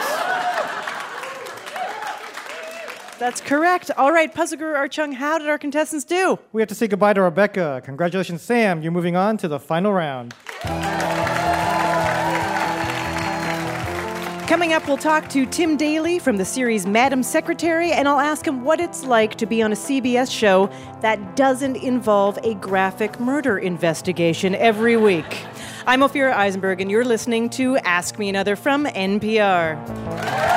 That's 3.18 3.40
correct. 3.40 3.92
All 3.98 4.12
right, 4.12 4.34
Puzzle 4.34 4.58
Guru 4.58 4.74
Art 4.74 4.92
Chung, 4.92 5.14
how 5.14 5.38
did 5.38 5.48
our 5.48 5.58
contestants 5.58 6.04
do? 6.04 6.38
We 6.52 6.62
have 6.62 6.70
to 6.70 6.76
say 6.76 6.88
goodbye 6.88 7.14
to 7.14 7.22
Rebecca. 7.22 7.82
Congratulations, 7.86 8.42
Sam. 8.42 8.82
You're 8.82 8.92
moving 8.92 9.16
on 9.16 9.38
to 9.38 9.48
the 9.48 9.60
final 9.60 9.94
round. 9.94 10.34
Coming 14.48 14.74
up, 14.74 14.88
we'll 14.88 14.98
talk 14.98 15.28
to 15.30 15.46
Tim 15.48 15.76
Daly 15.76 16.20
from 16.20 16.38
the 16.38 16.46
series 16.46 16.86
Madam 16.86 17.24
Secretary, 17.24 17.92
and 17.92 18.08
I'll 18.08 18.20
ask 18.20 18.46
him 18.46 18.64
what 18.64 18.80
it's 18.80 19.04
like 19.04 19.36
to 19.36 19.46
be 19.46 19.64
on 19.64 19.72
a 19.72 19.76
CBS 19.76 20.30
show 20.30 20.70
that 21.02 21.36
doesn't 21.36 21.78
involve 21.78 22.38
a 22.44 22.54
graphic 22.56 23.20
murder 23.20 23.58
investigation 23.58 24.54
every 24.56 24.98
week. 24.98 25.44
I'm 25.88 26.02
Ophira 26.02 26.34
Eisenberg, 26.34 26.80
and 26.80 26.92
you're 26.92 27.06
listening 27.06 27.50
to 27.52 27.78
Ask 27.78 28.20
Me 28.20 28.30
Another 28.30 28.56
from 28.56 28.86
NPR. 28.86 30.55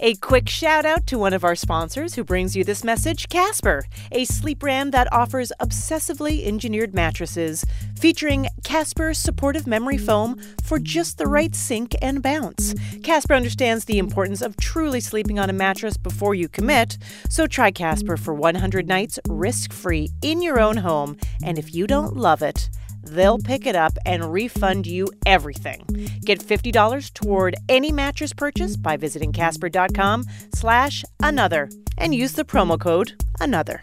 A 0.00 0.14
quick 0.14 0.48
shout 0.48 0.86
out 0.86 1.08
to 1.08 1.18
one 1.18 1.32
of 1.32 1.42
our 1.42 1.56
sponsors 1.56 2.14
who 2.14 2.22
brings 2.22 2.54
you 2.54 2.62
this 2.62 2.84
message 2.84 3.28
Casper, 3.28 3.84
a 4.12 4.24
sleep 4.26 4.60
brand 4.60 4.92
that 4.92 5.12
offers 5.12 5.50
obsessively 5.60 6.46
engineered 6.46 6.94
mattresses 6.94 7.64
featuring 7.98 8.46
Casper 8.62 9.12
supportive 9.12 9.66
memory 9.66 9.98
foam 9.98 10.40
for 10.62 10.78
just 10.78 11.18
the 11.18 11.26
right 11.26 11.52
sink 11.52 11.96
and 12.00 12.22
bounce. 12.22 12.74
Casper 13.02 13.34
understands 13.34 13.86
the 13.86 13.98
importance 13.98 14.40
of 14.40 14.56
truly 14.56 15.00
sleeping 15.00 15.40
on 15.40 15.50
a 15.50 15.52
mattress 15.52 15.96
before 15.96 16.36
you 16.36 16.48
commit, 16.48 16.96
so 17.28 17.48
try 17.48 17.72
Casper 17.72 18.16
for 18.16 18.32
100 18.32 18.86
nights 18.86 19.18
risk 19.28 19.72
free 19.72 20.10
in 20.22 20.40
your 20.40 20.60
own 20.60 20.76
home. 20.76 21.16
And 21.42 21.58
if 21.58 21.74
you 21.74 21.88
don't 21.88 22.16
love 22.16 22.40
it, 22.40 22.70
They'll 23.10 23.38
pick 23.38 23.66
it 23.66 23.76
up 23.76 23.96
and 24.04 24.32
refund 24.32 24.86
you 24.86 25.08
everything. 25.24 25.84
Get 26.24 26.40
$50 26.40 27.12
toward 27.14 27.56
any 27.68 27.92
mattress 27.92 28.32
purchase 28.32 28.76
by 28.76 28.96
visiting 28.96 29.32
casper.com 29.32 30.24
slash 30.54 31.04
another 31.20 31.70
and 31.96 32.14
use 32.14 32.32
the 32.32 32.44
promo 32.44 32.78
code 32.78 33.12
another. 33.40 33.82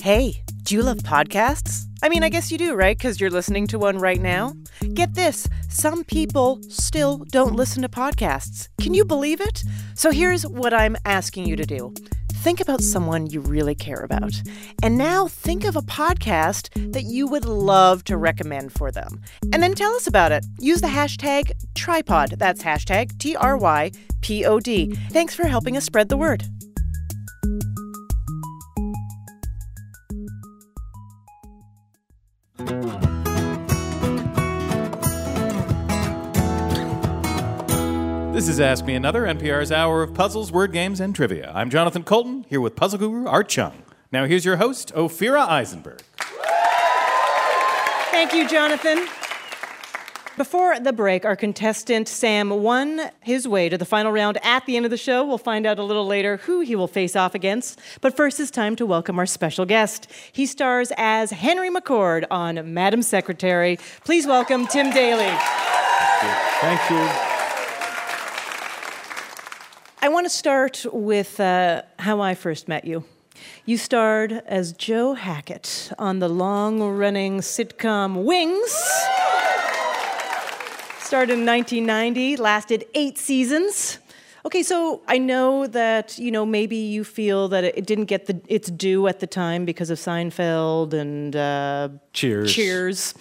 Hey, 0.00 0.42
do 0.62 0.74
you 0.74 0.82
love 0.82 0.98
podcasts? 0.98 1.84
I 2.02 2.08
mean, 2.08 2.22
I 2.22 2.28
guess 2.28 2.52
you 2.52 2.58
do, 2.58 2.74
right? 2.74 2.96
Because 2.96 3.20
you're 3.20 3.30
listening 3.30 3.66
to 3.68 3.78
one 3.78 3.98
right 3.98 4.20
now. 4.20 4.54
Get 4.94 5.14
this 5.14 5.48
some 5.68 6.04
people 6.04 6.58
still 6.68 7.18
don't 7.30 7.54
listen 7.54 7.82
to 7.82 7.88
podcasts. 7.88 8.68
Can 8.80 8.94
you 8.94 9.04
believe 9.04 9.40
it? 9.40 9.62
So 9.94 10.10
here's 10.10 10.46
what 10.46 10.72
I'm 10.72 10.96
asking 11.04 11.46
you 11.46 11.54
to 11.56 11.66
do 11.66 11.92
think 12.36 12.60
about 12.60 12.80
someone 12.82 13.26
you 13.26 13.40
really 13.40 13.74
care 13.74 14.00
about. 14.00 14.40
And 14.82 14.96
now 14.96 15.28
think 15.28 15.64
of 15.64 15.76
a 15.76 15.82
podcast 15.82 16.92
that 16.92 17.04
you 17.04 17.26
would 17.26 17.44
love 17.44 18.04
to 18.04 18.16
recommend 18.16 18.72
for 18.72 18.90
them. 18.90 19.20
And 19.52 19.62
then 19.62 19.74
tell 19.74 19.94
us 19.94 20.06
about 20.06 20.32
it. 20.32 20.44
Use 20.58 20.80
the 20.80 20.88
hashtag 20.88 21.52
trypod. 21.74 22.38
That's 22.38 22.62
hashtag 22.62 23.18
T 23.18 23.36
R 23.36 23.56
Y 23.56 23.92
P 24.20 24.44
O 24.44 24.60
D. 24.60 24.94
Thanks 25.10 25.34
for 25.34 25.46
helping 25.46 25.76
us 25.76 25.84
spread 25.84 26.08
the 26.08 26.16
word. 26.16 26.44
This 38.46 38.54
is 38.54 38.60
Ask 38.60 38.84
Me 38.84 38.94
Another, 38.94 39.22
NPR's 39.22 39.72
hour 39.72 40.04
of 40.04 40.14
puzzles, 40.14 40.52
word 40.52 40.70
games, 40.70 41.00
and 41.00 41.12
trivia. 41.12 41.50
I'm 41.52 41.68
Jonathan 41.68 42.04
Coulton, 42.04 42.46
here 42.48 42.60
with 42.60 42.76
puzzle 42.76 43.00
guru 43.00 43.26
Art 43.26 43.48
Chung. 43.48 43.82
Now 44.12 44.26
here's 44.26 44.44
your 44.44 44.58
host, 44.58 44.94
Ophira 44.94 45.48
Eisenberg. 45.48 46.00
Thank 48.12 48.32
you, 48.32 48.48
Jonathan. 48.48 49.08
Before 50.36 50.78
the 50.78 50.92
break, 50.92 51.24
our 51.24 51.34
contestant 51.34 52.06
Sam 52.06 52.50
won 52.50 53.10
his 53.20 53.48
way 53.48 53.68
to 53.68 53.76
the 53.76 53.84
final 53.84 54.12
round 54.12 54.38
at 54.44 54.64
the 54.64 54.76
end 54.76 54.86
of 54.86 54.92
the 54.92 54.96
show. 54.96 55.24
We'll 55.26 55.38
find 55.38 55.66
out 55.66 55.80
a 55.80 55.82
little 55.82 56.06
later 56.06 56.36
who 56.36 56.60
he 56.60 56.76
will 56.76 56.86
face 56.86 57.16
off 57.16 57.34
against. 57.34 57.80
But 58.00 58.16
first, 58.16 58.38
it's 58.38 58.52
time 58.52 58.76
to 58.76 58.86
welcome 58.86 59.18
our 59.18 59.26
special 59.26 59.66
guest. 59.66 60.06
He 60.30 60.46
stars 60.46 60.92
as 60.96 61.32
Henry 61.32 61.68
McCord 61.68 62.24
on 62.30 62.72
Madam 62.72 63.02
Secretary. 63.02 63.76
Please 64.04 64.24
welcome 64.24 64.68
Tim 64.68 64.92
Daly. 64.92 65.36
Thank 66.60 66.90
you. 66.90 67.35
I 70.06 70.08
want 70.08 70.24
to 70.24 70.30
start 70.30 70.86
with 70.92 71.40
uh, 71.40 71.82
how 71.98 72.20
I 72.20 72.36
first 72.36 72.68
met 72.68 72.84
you. 72.84 73.02
You 73.64 73.76
starred 73.76 74.40
as 74.46 74.72
Joe 74.72 75.14
Hackett 75.14 75.90
on 75.98 76.20
the 76.20 76.28
long 76.28 76.80
running 76.80 77.40
sitcom 77.40 78.22
Wings. 78.22 78.70
Started 81.00 81.32
in 81.32 81.44
1990, 81.44 82.36
lasted 82.36 82.84
eight 82.94 83.18
seasons. 83.18 83.98
Okay, 84.44 84.62
so 84.62 85.02
I 85.08 85.18
know 85.18 85.66
that 85.66 86.16
you 86.18 86.30
know 86.30 86.46
maybe 86.46 86.76
you 86.76 87.02
feel 87.02 87.48
that 87.48 87.64
it 87.64 87.84
didn't 87.84 88.04
get 88.04 88.26
the, 88.26 88.40
its 88.46 88.70
due 88.70 89.08
at 89.08 89.18
the 89.18 89.26
time 89.26 89.64
because 89.64 89.90
of 89.90 89.98
Seinfeld 89.98 90.92
and 90.92 91.34
uh, 91.34 91.88
Cheers. 92.12 92.54
Cheers. 92.54 93.14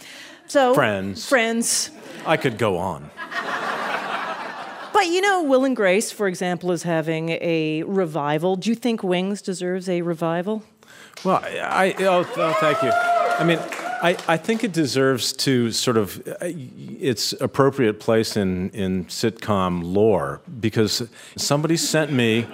So 0.45 0.75
Friends. 0.75 1.27
Friends. 1.27 1.89
I 2.27 2.37
could 2.37 2.59
go 2.59 2.77
on. 2.77 3.09
But 4.95 5.07
you 5.07 5.19
know, 5.19 5.43
Will 5.43 5.65
and 5.65 5.75
Grace, 5.75 6.09
for 6.09 6.25
example, 6.25 6.71
is 6.71 6.83
having 6.83 7.31
a 7.41 7.83
revival. 7.83 8.55
Do 8.55 8.69
you 8.69 8.75
think 8.77 9.03
Wings 9.03 9.41
deserves 9.41 9.89
a 9.89 10.01
revival? 10.01 10.63
Well, 11.25 11.41
I, 11.43 11.93
I 11.99 12.03
oh, 12.05 12.25
oh, 12.37 12.53
thank 12.61 12.81
you. 12.81 12.91
I 12.93 13.43
mean, 13.43 13.59
I, 14.01 14.15
I 14.29 14.37
think 14.37 14.63
it 14.63 14.71
deserves 14.71 15.33
to 15.33 15.73
sort 15.73 15.97
of 15.97 16.25
uh, 16.25 16.35
its 16.41 17.33
appropriate 17.41 17.99
place 17.99 18.37
in, 18.37 18.69
in 18.69 19.03
sitcom 19.07 19.81
lore 19.83 20.39
because 20.61 21.05
somebody 21.35 21.75
sent 21.75 22.13
me 22.13 22.47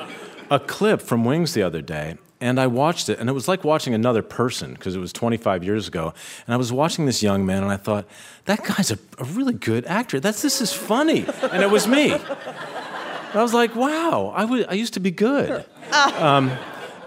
a 0.49 0.59
clip 0.59 0.99
from 0.99 1.23
Wings 1.23 1.53
the 1.53 1.61
other 1.61 1.83
day. 1.83 2.17
And 2.41 2.59
I 2.59 2.67
watched 2.67 3.07
it, 3.07 3.19
and 3.19 3.29
it 3.29 3.33
was 3.33 3.47
like 3.47 3.63
watching 3.63 3.93
another 3.93 4.23
person 4.23 4.73
because 4.73 4.95
it 4.95 4.99
was 4.99 5.13
25 5.13 5.63
years 5.63 5.87
ago. 5.87 6.13
And 6.45 6.53
I 6.53 6.57
was 6.57 6.73
watching 6.73 7.05
this 7.05 7.21
young 7.21 7.45
man, 7.45 7.63
and 7.63 7.71
I 7.71 7.77
thought, 7.77 8.05
that 8.45 8.63
guy's 8.63 8.91
a, 8.91 8.97
a 9.19 9.23
really 9.23 9.53
good 9.53 9.85
actor. 9.85 10.19
That's 10.19 10.41
this 10.41 10.59
is 10.59 10.73
funny, 10.73 11.25
and 11.43 11.61
it 11.61 11.69
was 11.69 11.87
me. 11.87 12.11
And 12.11 13.39
I 13.39 13.43
was 13.43 13.53
like, 13.53 13.75
wow, 13.75 14.33
I 14.35 14.73
used 14.73 14.95
to 14.95 14.99
be 14.99 15.11
good. 15.11 15.65
Um, 15.93 16.51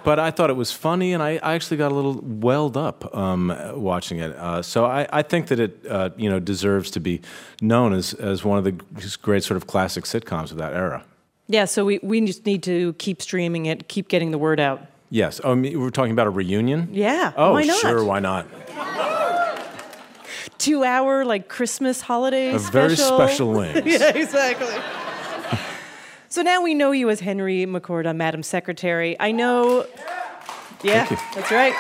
but 0.05 0.19
I 0.19 0.31
thought 0.31 0.51
it 0.51 0.57
was 0.57 0.71
funny, 0.71 1.15
and 1.15 1.23
I, 1.23 1.41
I 1.43 1.55
actually 1.55 1.79
got 1.79 1.91
a 1.91 1.95
little 1.95 2.21
welled 2.21 2.77
up 2.77 3.15
um, 3.17 3.57
watching 3.75 4.19
it. 4.19 4.37
Uh, 4.37 4.63
so 4.63 4.85
I, 4.85 5.09
I 5.11 5.23
think 5.23 5.49
that 5.49 5.59
it 5.59 5.85
uh, 5.89 6.11
you 6.17 6.31
know 6.31 6.39
deserves 6.39 6.91
to 6.93 7.01
be 7.01 7.23
known 7.61 7.93
as, 7.95 8.13
as 8.15 8.45
one 8.45 8.59
of 8.59 8.65
the 8.65 8.73
great 9.23 9.43
sort 9.43 9.57
of 9.57 9.67
classic 9.67 10.05
sitcoms 10.05 10.51
of 10.51 10.59
that 10.59 10.75
era. 10.75 11.05
Yeah, 11.47 11.65
so 11.65 11.85
we, 11.85 11.99
we 12.03 12.21
just 12.23 12.47
need 12.47 12.63
to 12.65 12.95
keep 12.95 13.21
streaming 13.21 13.67
it, 13.67 13.89
keep 13.89 14.09
getting 14.09 14.31
the 14.31 14.39
word 14.39 14.61
out. 14.61 14.87
Yes. 15.15 15.41
Oh, 15.45 15.55
we're 15.55 15.91
talking 15.91 16.11
about 16.11 16.27
a 16.27 16.31
reunion. 16.31 16.89
Yeah, 16.91 17.33
Oh, 17.37 17.53
why 17.53 17.63
sure. 17.69 18.05
Why 18.05 18.19
not? 18.19 18.49
Two 20.59 20.83
hour 20.83 21.25
like 21.25 21.49
Christmas 21.49 22.01
holiday 22.01 22.51
A 22.53 22.59
special. 22.59 22.73
very 22.73 22.97
special 22.97 23.53
wings. 23.59 23.83
yeah, 23.87 24.09
exactly. 24.13 24.75
so 26.29 26.43
now 26.43 26.63
we 26.63 26.75
know 26.75 26.91
you 26.91 27.11
as 27.11 27.21
Henry 27.21 27.65
McCord 27.65 28.09
on 28.09 28.17
Madam 28.19 28.43
Secretary. 28.43 29.17
I 29.21 29.31
know. 29.31 29.87
Yeah, 30.83 31.05
Thank 31.05 31.11
you. 31.13 31.27
that's 31.37 31.51
right. 31.53 31.75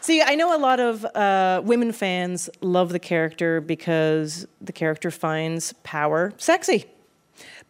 See, 0.00 0.22
I 0.22 0.36
know 0.36 0.56
a 0.56 0.60
lot 0.60 0.78
of 0.78 1.04
uh, 1.04 1.62
women 1.64 1.90
fans 1.90 2.48
love 2.60 2.90
the 2.90 3.00
character 3.00 3.60
because 3.60 4.46
the 4.60 4.72
character 4.72 5.10
finds 5.10 5.72
power 5.82 6.32
sexy. 6.36 6.84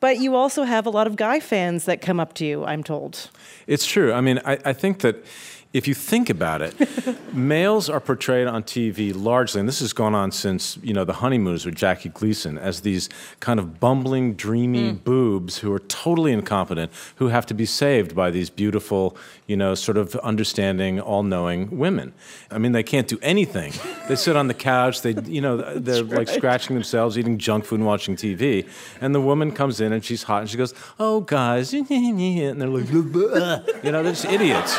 But 0.00 0.19
you 0.19 0.37
also 0.37 0.65
have 0.65 0.87
a 0.87 0.91
lot 0.91 1.07
of 1.07 1.17
guy 1.17 1.41
fans 1.41 1.85
that 1.87 2.00
come 2.00 2.21
up 2.21 2.35
to 2.35 2.45
you, 2.45 2.65
I'm 2.65 2.83
told. 2.83 3.31
It's 3.67 3.87
true. 3.87 4.12
I 4.12 4.21
mean, 4.21 4.41
I, 4.45 4.59
I 4.65 4.73
think 4.73 5.00
that 5.00 5.25
if 5.73 5.87
you 5.87 5.95
think 5.95 6.31
about 6.31 6.63
it, 6.63 6.75
males 7.35 7.91
are 7.91 8.01
portrayed 8.01 8.47
on 8.47 8.63
TV 8.63 9.13
largely, 9.15 9.61
and 9.61 9.69
this 9.69 9.81
has 9.81 9.93
gone 9.93 10.15
on 10.15 10.33
since 10.33 10.79
you 10.83 10.95
know 10.95 11.05
the 11.05 11.15
honeymooners 11.15 11.67
with 11.67 11.75
Jackie 11.75 12.09
Gleason, 12.09 12.57
as 12.57 12.81
these 12.81 13.09
kind 13.41 13.61
of 13.61 13.79
bumbling, 13.79 14.35
dreamy 14.35 14.91
hmm. 14.91 14.97
boobs 14.97 15.59
who 15.59 15.73
are 15.73 15.79
totally 15.81 16.33
incompetent, 16.33 16.91
who 17.17 17.29
have 17.29 17.47
to 17.47 17.55
be 17.55 17.67
saved 17.67 18.15
by 18.15 18.31
these 18.31 18.49
beautiful, 18.49 19.17
you 19.47 19.57
know, 19.57 19.75
sort 19.75 19.99
of 19.99 20.15
understanding, 20.17 21.00
all-knowing 21.00 21.76
women. 21.76 22.13
I 22.50 22.59
mean, 22.59 22.73
they 22.73 22.83
can't 22.83 23.09
do 23.09 23.19
anything. 23.21 23.73
They 24.09 24.17
sit 24.17 24.37
on 24.37 24.49
the 24.49 24.55
couch. 24.55 25.02
They, 25.02 25.15
you 25.26 25.41
know, 25.41 25.57
they're 25.79 26.05
like 26.05 26.29
scratching 26.29 26.75
themselves, 26.75 27.19
eating 27.19 27.39
junk 27.39 27.65
food, 27.65 27.81
and 27.81 27.87
watching 27.87 28.17
TV. 28.17 28.69
And 29.00 29.15
the 29.15 29.21
woman 29.21 29.52
comes 29.52 29.81
in 29.81 29.93
and 29.93 30.05
she's 30.05 30.23
hot, 30.23 30.41
and 30.43 30.50
she 30.50 30.57
goes, 30.57 30.75
"Oh, 30.99 31.21
guys," 31.21 31.75
and 31.75 31.89
they're 31.89 32.69
like, 32.69 32.91
you 32.91 33.02
know, 33.93 34.02
they're 34.02 34.13
just 34.13 34.25
idiots. 34.25 34.79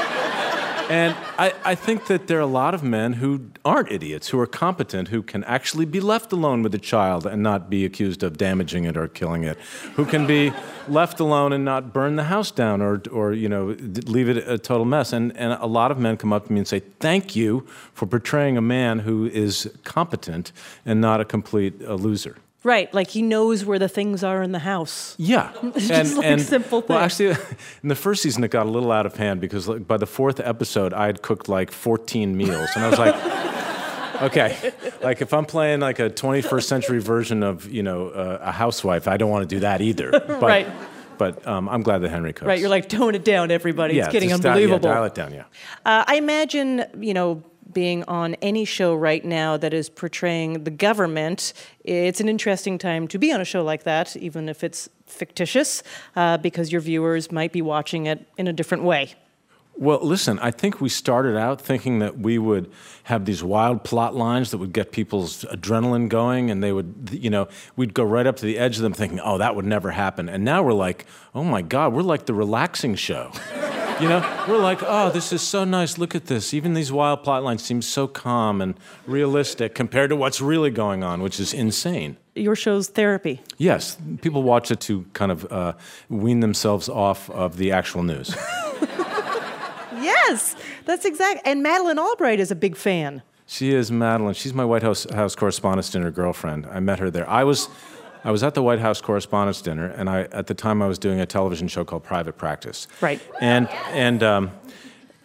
And 0.89 1.15
I, 1.37 1.53
I 1.65 1.75
think 1.75 2.07
that 2.07 2.27
there 2.27 2.37
are 2.37 2.41
a 2.41 2.45
lot 2.45 2.73
of 2.73 2.81
men 2.81 3.13
who 3.13 3.49
aren't 3.65 3.91
idiots, 3.91 4.29
who 4.29 4.39
are 4.39 4.47
competent, 4.47 5.09
who 5.09 5.21
can 5.21 5.43
actually 5.43 5.85
be 5.85 5.99
left 5.99 6.31
alone 6.31 6.63
with 6.63 6.73
a 6.73 6.79
child 6.79 7.25
and 7.25 7.43
not 7.43 7.69
be 7.69 7.83
accused 7.83 8.23
of 8.23 8.37
damaging 8.37 8.85
it 8.85 8.95
or 8.95 9.09
killing 9.09 9.43
it, 9.43 9.57
who 9.95 10.05
can 10.05 10.25
be 10.25 10.53
left 10.87 11.19
alone 11.19 11.51
and 11.51 11.65
not 11.65 11.91
burn 11.91 12.15
the 12.15 12.25
house 12.25 12.51
down 12.51 12.81
or, 12.81 13.01
or 13.11 13.33
you 13.33 13.49
know, 13.49 13.75
leave 14.05 14.29
it 14.29 14.37
a 14.47 14.57
total 14.57 14.85
mess. 14.85 15.11
And, 15.11 15.35
and 15.35 15.53
a 15.53 15.67
lot 15.67 15.91
of 15.91 15.99
men 15.99 16.15
come 16.15 16.31
up 16.31 16.47
to 16.47 16.53
me 16.53 16.59
and 16.59 16.67
say, 16.67 16.81
Thank 16.99 17.35
you 17.35 17.67
for 17.93 18.05
portraying 18.05 18.57
a 18.57 18.61
man 18.61 18.99
who 18.99 19.25
is 19.25 19.69
competent 19.83 20.53
and 20.85 21.01
not 21.01 21.19
a 21.19 21.25
complete 21.25 21.81
uh, 21.81 21.95
loser. 21.95 22.37
Right, 22.67 22.93
like 22.93 23.07
he 23.09 23.21
knows 23.21 23.63
where 23.63 23.79
the 23.79 23.87
things 23.87 24.25
are 24.25 24.43
in 24.43 24.51
the 24.51 24.59
house. 24.59 25.15
Yeah, 25.17 25.53
It's 25.63 25.87
just 25.87 26.17
like 26.17 26.39
simple 26.41 26.81
things. 26.81 26.89
Well, 26.89 26.97
actually, 26.99 27.29
in 27.83 27.87
the 27.87 27.95
first 27.95 28.21
season, 28.21 28.43
it 28.43 28.51
got 28.51 28.65
a 28.65 28.69
little 28.69 28.91
out 28.91 29.05
of 29.05 29.15
hand 29.15 29.39
because 29.39 29.69
like, 29.69 29.87
by 29.87 29.95
the 29.95 30.05
fourth 30.05 30.41
episode, 30.41 30.93
I 30.93 31.05
had 31.05 31.21
cooked 31.21 31.47
like 31.47 31.71
14 31.71 32.35
meals, 32.35 32.69
and 32.75 32.83
I 32.83 32.89
was 32.89 32.99
like, 32.99 34.21
okay, 34.21 34.73
like 35.01 35.21
if 35.21 35.33
I'm 35.33 35.45
playing 35.45 35.79
like 35.79 35.99
a 35.99 36.09
21st 36.09 36.63
century 36.63 36.99
version 36.99 37.41
of 37.41 37.71
you 37.71 37.83
know 37.83 38.09
uh, 38.09 38.39
a 38.41 38.51
housewife, 38.51 39.07
I 39.07 39.15
don't 39.15 39.29
want 39.29 39.49
to 39.49 39.55
do 39.55 39.61
that 39.61 39.79
either. 39.79 40.11
But, 40.11 40.41
Right. 40.41 40.67
But 41.17 41.47
um, 41.47 41.69
I'm 41.69 41.83
glad 41.83 41.99
that 41.99 42.09
Henry 42.09 42.33
cooks. 42.33 42.47
Right, 42.47 42.59
you're 42.59 42.69
like, 42.69 42.89
tone 42.89 43.15
it 43.15 43.23
down, 43.23 43.49
everybody. 43.49 43.95
yeah, 43.95 44.03
it's 44.03 44.11
getting 44.13 44.33
unbelievable. 44.33 44.87
yeah, 44.87 44.93
dial 44.93 45.05
it 45.05 45.15
down, 45.15 45.33
yeah. 45.33 45.45
Uh, 45.83 46.03
I 46.05 46.17
imagine, 46.17 46.85
you 46.99 47.15
know, 47.15 47.41
being 47.73 48.03
on 48.05 48.35
any 48.35 48.65
show 48.65 48.95
right 48.95 49.23
now 49.23 49.57
that 49.57 49.73
is 49.73 49.89
portraying 49.89 50.63
the 50.63 50.71
government, 50.71 51.53
it's 51.83 52.21
an 52.21 52.29
interesting 52.29 52.77
time 52.77 53.07
to 53.09 53.17
be 53.17 53.31
on 53.31 53.41
a 53.41 53.45
show 53.45 53.63
like 53.63 53.83
that, 53.83 54.15
even 54.17 54.49
if 54.49 54.63
it's 54.63 54.89
fictitious, 55.05 55.83
uh, 56.15 56.37
because 56.37 56.71
your 56.71 56.81
viewers 56.81 57.31
might 57.31 57.51
be 57.51 57.61
watching 57.61 58.05
it 58.05 58.27
in 58.37 58.47
a 58.47 58.53
different 58.53 58.83
way. 58.83 59.15
Well, 59.79 59.99
listen, 60.01 60.39
I 60.39 60.49
think 60.49 60.81
we 60.81 60.89
started 60.89 61.37
out 61.37 61.61
thinking 61.61 61.99
that 61.99 62.17
we 62.17 62.39
would 62.39 62.71
have 63.03 63.25
these 63.25 63.43
wild 63.43 63.83
plot 63.83 64.15
lines 64.15 64.49
that 64.49 64.57
would 64.57 64.73
get 64.73 64.91
people's 64.91 65.43
adrenaline 65.45 66.09
going, 66.09 66.49
and 66.49 66.63
they 66.63 66.71
would, 66.71 67.11
you 67.11 67.29
know, 67.29 67.47
we'd 67.75 67.93
go 67.93 68.03
right 68.03 68.25
up 68.25 68.37
to 68.37 68.45
the 68.45 68.57
edge 68.57 68.77
of 68.77 68.81
them 68.81 68.93
thinking, 68.93 69.19
oh, 69.19 69.37
that 69.37 69.55
would 69.55 69.65
never 69.65 69.91
happen. 69.91 70.29
And 70.29 70.43
now 70.43 70.63
we're 70.63 70.73
like, 70.73 71.05
oh 71.35 71.43
my 71.43 71.61
God, 71.61 71.93
we're 71.93 72.01
like 72.01 72.25
the 72.25 72.33
relaxing 72.33 72.95
show. 72.95 73.31
You 73.99 74.09
know, 74.09 74.45
we're 74.47 74.59
like, 74.59 74.83
oh, 74.83 75.09
this 75.09 75.33
is 75.33 75.41
so 75.41 75.63
nice. 75.63 75.97
Look 75.97 76.13
at 76.13 76.25
this. 76.25 76.53
Even 76.53 76.73
these 76.73 76.91
wild 76.91 77.23
plot 77.23 77.43
lines 77.43 77.63
seem 77.63 77.81
so 77.81 78.07
calm 78.07 78.61
and 78.61 78.75
realistic 79.07 79.73
compared 79.73 80.11
to 80.11 80.15
what's 80.15 80.39
really 80.39 80.69
going 80.69 81.03
on, 81.03 81.21
which 81.21 81.39
is 81.39 81.53
insane. 81.53 82.17
Your 82.35 82.55
show's 82.55 82.89
therapy. 82.89 83.41
Yes, 83.57 83.97
people 84.21 84.43
watch 84.43 84.69
it 84.69 84.79
to 84.81 85.05
kind 85.13 85.31
of 85.31 85.51
uh, 85.51 85.73
wean 86.09 86.41
themselves 86.41 86.89
off 86.89 87.29
of 87.31 87.57
the 87.57 87.71
actual 87.71 88.03
news. 88.03 88.35
Yes, 90.27 90.55
that's 90.85 91.05
exact. 91.05 91.41
And 91.45 91.63
Madeleine 91.63 91.99
Albright 91.99 92.39
is 92.39 92.51
a 92.51 92.55
big 92.55 92.75
fan. 92.75 93.23
She 93.45 93.73
is 93.73 93.91
Madeleine. 93.91 94.33
She's 94.33 94.53
my 94.53 94.65
White 94.65 94.83
House, 94.83 95.09
House 95.09 95.35
correspondent 95.35 95.95
and 95.95 96.03
her 96.03 96.11
girlfriend. 96.11 96.65
I 96.65 96.79
met 96.79 96.99
her 96.99 97.09
there. 97.09 97.29
I 97.29 97.43
was, 97.43 97.69
I 98.23 98.31
was 98.31 98.43
at 98.43 98.53
the 98.53 98.63
White 98.63 98.79
House 98.79 99.01
Correspondents' 99.01 99.61
Dinner, 99.61 99.87
and 99.87 100.09
I, 100.09 100.21
at 100.31 100.47
the 100.47 100.53
time 100.53 100.81
I 100.81 100.87
was 100.87 100.99
doing 100.99 101.19
a 101.19 101.25
television 101.25 101.67
show 101.67 101.83
called 101.85 102.03
Private 102.03 102.37
Practice. 102.37 102.87
Right. 103.01 103.21
And 103.39 103.69
and 103.91 104.23
um, 104.23 104.51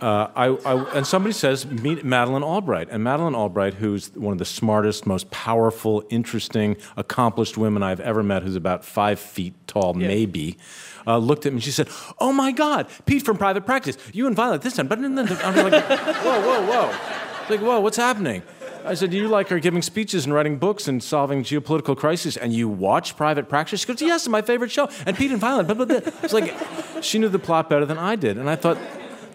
uh, 0.01 0.29
I, 0.35 0.47
I 0.49 0.97
and 0.97 1.07
somebody 1.07 1.33
says 1.33 1.65
meet 1.65 2.05
Madeleine 2.05 2.43
Albright, 2.43 2.89
and 2.91 3.05
Madeleine 3.05 3.35
Albright, 3.35 3.75
who's 3.75 4.13
one 4.15 4.33
of 4.33 4.39
the 4.39 4.45
smartest, 4.45 5.07
most 5.07 5.31
powerful, 5.31 6.03
interesting, 6.11 6.77
accomplished 6.97 7.57
women 7.57 7.83
I've 7.83 8.01
ever 8.01 8.23
met, 8.23 8.43
who's 8.43 8.57
about 8.57 8.85
five 8.85 9.21
feet 9.21 9.55
tall, 9.67 9.95
maybe. 9.95 10.59
Uh, 11.07 11.19
looked 11.19 11.47
at 11.47 11.53
me. 11.53 11.57
And 11.57 11.65
she 11.65 11.71
said, 11.71 11.89
"Oh 12.19 12.33
my 12.33 12.53
God, 12.53 12.89
Pete 13.07 13.25
from 13.25 13.37
Private 13.37 13.65
Practice. 13.65 13.97
You 14.13 14.27
and 14.27 14.35
Violet 14.35 14.63
this 14.63 14.75
time." 14.75 14.89
But 14.89 15.01
then 15.01 15.19
I'm 15.19 15.27
like, 15.71 15.85
"Whoa, 16.25 16.41
whoa, 16.41 16.67
whoa!" 16.67 16.97
It's 17.43 17.51
like, 17.51 17.61
"Whoa, 17.61 17.81
what's 17.81 17.97
happening?" 17.97 18.43
I 18.85 18.95
said, 18.95 19.13
"You 19.13 19.29
like 19.29 19.51
are 19.53 19.59
giving 19.59 19.83
speeches 19.83 20.25
and 20.25 20.35
writing 20.35 20.59
books 20.59 20.89
and 20.89 21.03
solving 21.03 21.43
geopolitical 21.43 21.97
crises, 21.97 22.37
and 22.37 22.53
you 22.53 22.69
watch 22.69 23.17
Private 23.17 23.49
Practice?" 23.49 23.81
She 23.81 23.87
goes, 23.87 24.01
"Yes, 24.01 24.23
it's 24.23 24.29
my 24.29 24.43
favorite 24.43 24.71
show." 24.71 24.89
And 25.07 25.17
Pete 25.17 25.31
and 25.31 25.41
Violet. 25.41 25.67
Blah, 25.67 25.75
blah, 25.75 25.87
blah. 25.87 26.01
It's 26.23 26.33
like 26.33 26.55
she 27.03 27.19
knew 27.19 27.29
the 27.29 27.39
plot 27.39 27.69
better 27.69 27.87
than 27.87 27.99
I 27.99 28.17
did, 28.17 28.39
and 28.39 28.49
I 28.49 28.57
thought. 28.57 28.79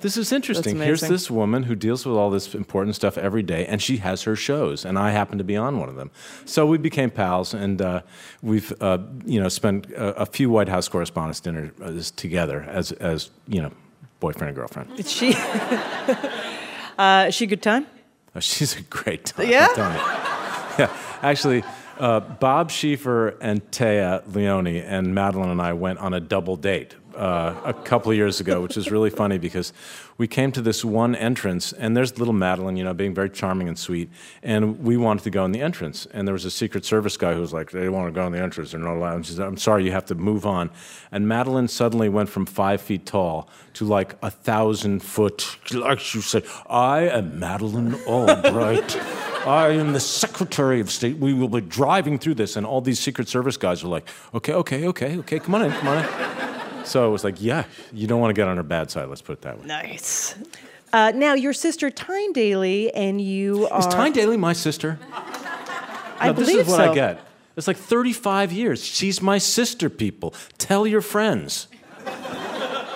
this 0.02 0.16
is 0.16 0.32
interesting. 0.32 0.78
Here's 0.78 1.02
this 1.02 1.32
woman 1.32 1.64
who 1.64 1.76
deals 1.76 2.06
with 2.06 2.16
all 2.16 2.30
this 2.30 2.54
important 2.54 2.96
stuff 2.96 3.18
every 3.18 3.42
day, 3.44 3.66
and 3.66 3.82
she 3.82 3.98
has 3.98 4.24
her 4.24 4.36
shows, 4.36 4.86
and 4.86 4.98
I 5.00 5.12
happen 5.12 5.38
to 5.40 5.44
be 5.44 5.58
on 5.58 5.80
one 5.80 5.90
of 5.90 5.96
them. 5.96 6.12
So 6.46 6.66
we 6.66 6.78
became 6.78 7.10
pals, 7.10 7.54
and 7.54 7.82
uh, 7.82 8.02
we've 8.42 8.72
uh, 8.82 9.00
you 9.26 9.40
know 9.40 9.50
spent 9.50 9.90
a, 9.92 10.22
a 10.22 10.26
few 10.26 10.50
White 10.50 10.70
House 10.70 10.88
Correspondents' 10.88 11.40
dinners 11.40 12.12
together 12.12 12.64
as 12.70 12.92
as 12.94 13.32
you 13.48 13.62
know 13.62 13.72
boyfriend 14.20 14.50
and 14.50 14.56
girlfriend. 14.56 15.00
Is 15.00 15.12
she? 15.12 15.36
uh, 16.98 17.26
is 17.28 17.36
she 17.36 17.46
a 17.46 17.48
good 17.48 17.62
time? 17.62 17.88
Oh, 18.38 18.40
she's 18.40 18.78
a 18.78 18.82
great 18.84 19.26
time. 19.26 19.50
Yeah? 19.50 19.68
I'm 19.70 19.76
telling 19.76 19.96
you. 19.96 20.02
Yeah, 20.78 20.96
actually, 21.24 21.64
uh, 21.98 22.20
Bob 22.20 22.70
Schieffer 22.70 23.36
and 23.42 23.66
Téa 23.72 24.22
Leoni 24.32 24.80
and 24.80 25.16
Madeleine 25.16 25.50
and 25.50 25.60
I 25.60 25.74
went 25.74 25.98
on 25.98 26.14
a 26.14 26.20
double 26.20 26.56
date 26.56 26.94
uh, 27.18 27.60
a 27.66 27.74
couple 27.74 28.12
of 28.12 28.18
years 28.18 28.40
ago, 28.40 28.62
which 28.62 28.78
is 28.78 28.92
really 28.92 29.10
funny 29.10 29.38
because 29.38 29.74
we 30.18 30.28
came 30.28 30.52
to 30.52 30.62
this 30.62 30.86
one 30.86 31.16
entrance, 31.16 31.74
and 31.74 31.96
there's 31.96 32.18
little 32.18 32.34
Madeleine, 32.34 32.78
you 32.78 32.84
know, 32.84 32.94
being 32.94 33.14
very 33.14 33.30
charming 33.30 33.68
and 33.68 33.78
sweet, 33.78 34.10
and 34.44 34.84
we 34.84 34.98
wanted 34.98 35.24
to 35.24 35.30
go 35.30 35.44
in 35.46 35.52
the 35.52 35.62
entrance, 35.62 36.08
and 36.14 36.28
there 36.28 36.34
was 36.34 36.46
a 36.46 36.52
Secret 36.52 36.86
Service 36.86 37.18
guy 37.18 37.34
who 37.34 37.42
was 37.42 37.54
like, 37.54 37.72
"They 37.72 37.90
want 37.90 38.08
to 38.08 38.12
go 38.12 38.26
in 38.26 38.32
the 38.32 38.40
entrance, 38.40 38.72
they're 38.72 38.80
not 38.80 38.96
allowed." 38.96 39.16
And 39.16 39.26
she 39.26 39.34
said, 39.34 39.46
"I'm 39.46 39.58
sorry, 39.58 39.86
you 39.86 39.92
have 39.92 40.06
to 40.06 40.16
move 40.16 40.46
on," 40.46 40.70
and 41.12 41.28
Madeleine 41.28 41.68
suddenly 41.68 42.10
went 42.10 42.30
from 42.30 42.46
five 42.46 42.82
feet 42.82 43.06
tall 43.06 43.50
to 43.74 43.86
like 43.86 44.16
a 44.22 44.32
thousand 44.32 45.02
foot, 45.02 45.58
like 45.74 46.00
she 46.00 46.22
said, 46.22 46.44
"I 46.70 47.02
am 47.02 47.40
Madeleine 47.40 47.96
Albright." 48.06 48.98
I 49.48 49.70
am 49.70 49.94
the 49.94 50.00
Secretary 50.02 50.82
of 50.82 50.92
State. 50.92 51.20
We 51.20 51.34
will 51.34 51.48
be 51.48 51.62
driving 51.62 52.20
through 52.20 52.36
this. 52.36 52.58
And 52.58 52.66
all 52.66 52.82
these 52.82 53.00
Secret 53.00 53.30
Service 53.30 53.56
guys 53.56 53.82
are 53.82 53.88
like, 53.88 54.06
okay, 54.34 54.52
okay, 54.52 54.88
okay, 54.88 55.18
okay, 55.20 55.40
come 55.40 55.56
on 55.56 55.62
in, 55.64 55.72
come 55.72 55.88
on 55.88 56.04
in. 56.04 56.57
So 56.88 57.08
it 57.08 57.12
was 57.12 57.24
like, 57.24 57.42
yeah, 57.42 57.66
you 57.94 58.08
don't 58.08 58.20
want 58.22 58.30
to 58.34 58.40
get 58.40 58.48
on 58.48 58.58
her 58.58 58.64
bad 58.64 58.90
side, 58.90 59.10
let's 59.10 59.22
put 59.22 59.34
it 59.34 59.42
that 59.42 59.60
way. 59.60 59.66
Nice. 59.66 60.36
Uh, 60.94 61.12
now, 61.14 61.34
your 61.34 61.54
sister 61.54 61.90
Tyne 61.90 62.32
Daly 62.32 62.94
and 62.94 63.20
you 63.20 63.68
are. 63.68 63.80
Is 63.80 63.88
Tyne 63.88 64.14
Daly 64.14 64.38
my 64.38 64.54
sister? 64.54 64.98
I 66.20 66.28
no, 66.28 66.34
this 66.34 66.48
is 66.50 66.68
what 66.68 66.78
so. 66.78 66.92
I 66.92 66.96
get. 66.96 67.24
It's 67.58 67.68
like 67.68 67.78
35 67.78 68.52
years. 68.52 68.84
She's 68.84 69.22
my 69.22 69.38
sister, 69.38 69.90
people. 69.90 70.34
Tell 70.58 70.88
your 70.88 71.02
friends. 71.02 71.68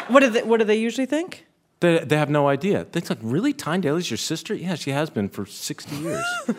What 0.07 0.21
do 0.21 0.29
they, 0.29 0.43
what 0.43 0.57
do 0.57 0.65
they 0.65 0.75
usually 0.77 1.05
think? 1.05 1.45
They, 1.79 1.99
they 1.99 2.17
have 2.17 2.29
no 2.29 2.47
idea. 2.47 2.85
They're 2.91 3.01
like, 3.09 3.17
really? 3.21 3.53
Tyne 3.53 3.81
Daly's 3.81 4.09
your 4.09 4.17
sister? 4.17 4.53
Yeah, 4.53 4.75
she 4.75 4.91
has 4.91 5.09
been 5.09 5.29
for 5.29 5.45
60 5.45 5.95
years. 5.97 6.25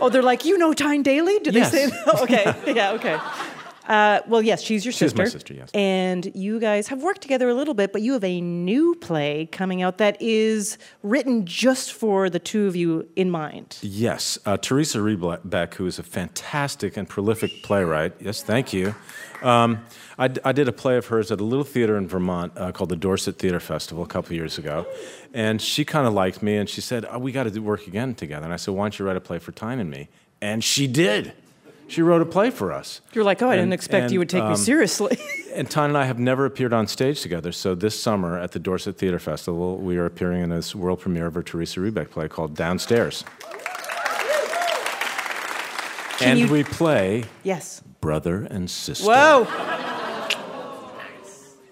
Oh, 0.00 0.08
they're 0.08 0.24
like, 0.24 0.44
you 0.44 0.58
know 0.58 0.72
Tyne 0.74 1.02
Daly? 1.02 1.38
Do 1.38 1.52
they 1.52 1.60
Yes. 1.60 1.70
say 1.70 1.86
that? 1.86 2.20
Okay, 2.22 2.74
yeah, 2.74 2.92
okay. 2.94 3.16
Uh, 3.86 4.20
well, 4.26 4.40
yes, 4.40 4.62
she's 4.62 4.84
your 4.84 4.92
She's 4.92 4.98
sister. 5.10 5.22
my 5.22 5.28
sister, 5.28 5.52
yes. 5.52 5.70
And 5.74 6.30
you 6.34 6.58
guys 6.58 6.88
have 6.88 7.02
worked 7.02 7.20
together 7.20 7.48
a 7.50 7.54
little 7.54 7.74
bit, 7.74 7.92
but 7.92 8.00
you 8.00 8.14
have 8.14 8.24
a 8.24 8.40
new 8.40 8.94
play 8.94 9.46
coming 9.52 9.82
out 9.82 9.98
that 9.98 10.16
is 10.22 10.78
written 11.02 11.44
just 11.44 11.92
for 11.92 12.30
the 12.30 12.38
two 12.38 12.66
of 12.66 12.74
you 12.76 13.06
in 13.14 13.30
mind. 13.30 13.78
Yes, 13.82 14.38
uh, 14.46 14.56
Theresa 14.56 14.98
Rebeck, 14.98 15.74
who 15.74 15.86
is 15.86 15.98
a 15.98 16.02
fantastic 16.02 16.96
and 16.96 17.06
prolific 17.08 17.62
playwright. 17.62 18.14
Yes, 18.20 18.42
thank 18.42 18.72
you. 18.72 18.94
Um, 19.42 19.84
I, 20.18 20.30
I 20.44 20.52
did 20.52 20.68
a 20.68 20.72
play 20.72 20.96
of 20.96 21.06
hers 21.08 21.30
at 21.30 21.40
a 21.40 21.44
little 21.44 21.64
theater 21.64 21.98
in 21.98 22.08
Vermont 22.08 22.52
uh, 22.56 22.72
called 22.72 22.88
the 22.88 22.96
Dorset 22.96 23.38
Theater 23.38 23.60
Festival 23.60 24.02
a 24.02 24.06
couple 24.06 24.34
years 24.34 24.56
ago, 24.56 24.86
and 25.34 25.60
she 25.60 25.84
kind 25.84 26.06
of 26.06 26.14
liked 26.14 26.42
me, 26.42 26.56
and 26.56 26.70
she 26.70 26.80
said, 26.80 27.04
oh, 27.10 27.18
"We 27.18 27.32
got 27.32 27.52
to 27.52 27.58
work 27.60 27.86
again 27.86 28.14
together." 28.14 28.44
And 28.44 28.52
I 28.54 28.56
said, 28.56 28.72
"Why 28.72 28.84
don't 28.84 28.98
you 28.98 29.04
write 29.04 29.16
a 29.16 29.20
play 29.20 29.38
for 29.38 29.52
Tyne 29.52 29.78
and 29.80 29.90
me?" 29.90 30.08
And 30.40 30.64
she 30.64 30.86
did. 30.86 31.34
She 31.86 32.02
wrote 32.02 32.22
a 32.22 32.26
play 32.26 32.50
for 32.50 32.72
us. 32.72 33.00
You're 33.12 33.24
like, 33.24 33.42
oh, 33.42 33.48
I 33.48 33.54
And- 33.54 33.62
didn't 33.62 33.74
expect 33.74 34.10
you 34.10 34.18
would 34.18 34.28
take 34.28 34.42
me 34.44 34.50
um, 34.50 34.56
seriously. 34.56 35.18
And 35.54 35.70
Tyne 35.70 35.90
and 35.90 35.96
I 35.96 36.04
have 36.06 36.18
never 36.18 36.46
appeared 36.46 36.72
on 36.72 36.88
stage 36.88 37.20
together. 37.20 37.52
So 37.52 37.76
this 37.76 37.96
summer 37.96 38.36
at 38.36 38.50
the 38.50 38.58
Dorset 38.58 38.98
Theater 38.98 39.20
Festival, 39.20 39.76
we 39.76 39.96
are 39.98 40.04
appearing 40.04 40.42
in 40.42 40.50
this 40.50 40.74
world 40.74 40.98
premiere 40.98 41.26
of 41.26 41.36
a 41.36 41.44
Theresa 41.44 41.78
Rebeck 41.78 42.10
play 42.10 42.26
called 42.26 42.56
Downstairs. 42.56 43.22
Can 46.18 46.30
and 46.30 46.38
you- 46.40 46.48
we 46.48 46.64
play 46.64 47.24
yes. 47.44 47.82
brother 48.00 48.48
and 48.50 48.68
sister. 48.68 49.06
Whoa. 49.06 49.46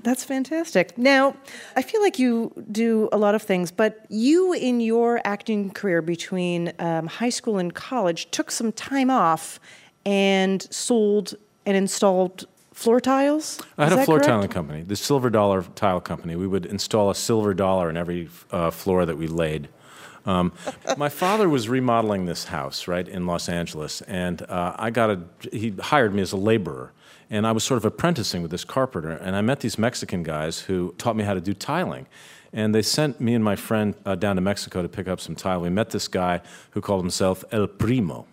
That's 0.04 0.24
fantastic. 0.24 0.96
Now, 0.98 1.36
I 1.76 1.82
feel 1.82 2.00
like 2.02 2.18
you 2.20 2.52
do 2.70 3.08
a 3.12 3.16
lot 3.18 3.34
of 3.36 3.42
things, 3.42 3.70
but 3.70 4.04
you, 4.08 4.52
in 4.52 4.80
your 4.80 5.20
acting 5.24 5.70
career 5.70 6.02
between 6.02 6.72
um, 6.80 7.06
high 7.06 7.30
school 7.30 7.58
and 7.58 7.72
college, 7.72 8.30
took 8.32 8.50
some 8.50 8.72
time 8.72 9.10
off 9.10 9.60
and 10.04 10.62
sold 10.72 11.34
and 11.66 11.76
installed 11.76 12.46
floor 12.72 13.00
tiles. 13.00 13.60
I 13.78 13.84
had 13.84 13.92
a 13.92 14.04
floor 14.04 14.18
correct? 14.18 14.28
tiling 14.28 14.48
company, 14.48 14.82
the 14.82 14.96
Silver 14.96 15.30
Dollar 15.30 15.62
Tile 15.74 16.00
Company. 16.00 16.36
We 16.36 16.46
would 16.46 16.66
install 16.66 17.10
a 17.10 17.14
silver 17.14 17.54
dollar 17.54 17.90
in 17.90 17.96
every 17.96 18.28
uh, 18.50 18.70
floor 18.70 19.06
that 19.06 19.16
we 19.16 19.26
laid. 19.26 19.68
Um, 20.24 20.52
my 20.96 21.08
father 21.08 21.48
was 21.48 21.68
remodeling 21.68 22.26
this 22.26 22.44
house, 22.44 22.88
right, 22.88 23.06
in 23.06 23.26
Los 23.26 23.48
Angeles, 23.48 24.00
and 24.02 24.42
uh, 24.42 24.74
I 24.78 24.90
got 24.90 25.10
a. 25.10 25.20
He 25.52 25.74
hired 25.80 26.14
me 26.14 26.22
as 26.22 26.32
a 26.32 26.36
laborer, 26.36 26.92
and 27.30 27.46
I 27.46 27.52
was 27.52 27.64
sort 27.64 27.78
of 27.78 27.84
apprenticing 27.84 28.42
with 28.42 28.50
this 28.50 28.64
carpenter, 28.64 29.10
and 29.10 29.36
I 29.36 29.40
met 29.40 29.60
these 29.60 29.78
Mexican 29.78 30.22
guys 30.22 30.60
who 30.60 30.94
taught 30.98 31.16
me 31.16 31.24
how 31.24 31.34
to 31.34 31.40
do 31.40 31.54
tiling. 31.54 32.06
And 32.54 32.74
they 32.74 32.82
sent 32.82 33.18
me 33.18 33.32
and 33.32 33.42
my 33.42 33.56
friend 33.56 33.94
uh, 34.04 34.14
down 34.14 34.36
to 34.36 34.42
Mexico 34.42 34.82
to 34.82 34.88
pick 34.88 35.08
up 35.08 35.20
some 35.20 35.34
tile. 35.34 35.62
We 35.62 35.70
met 35.70 35.88
this 35.88 36.06
guy 36.06 36.42
who 36.72 36.82
called 36.82 37.02
himself 37.02 37.44
El 37.50 37.66
Primo. 37.66 38.26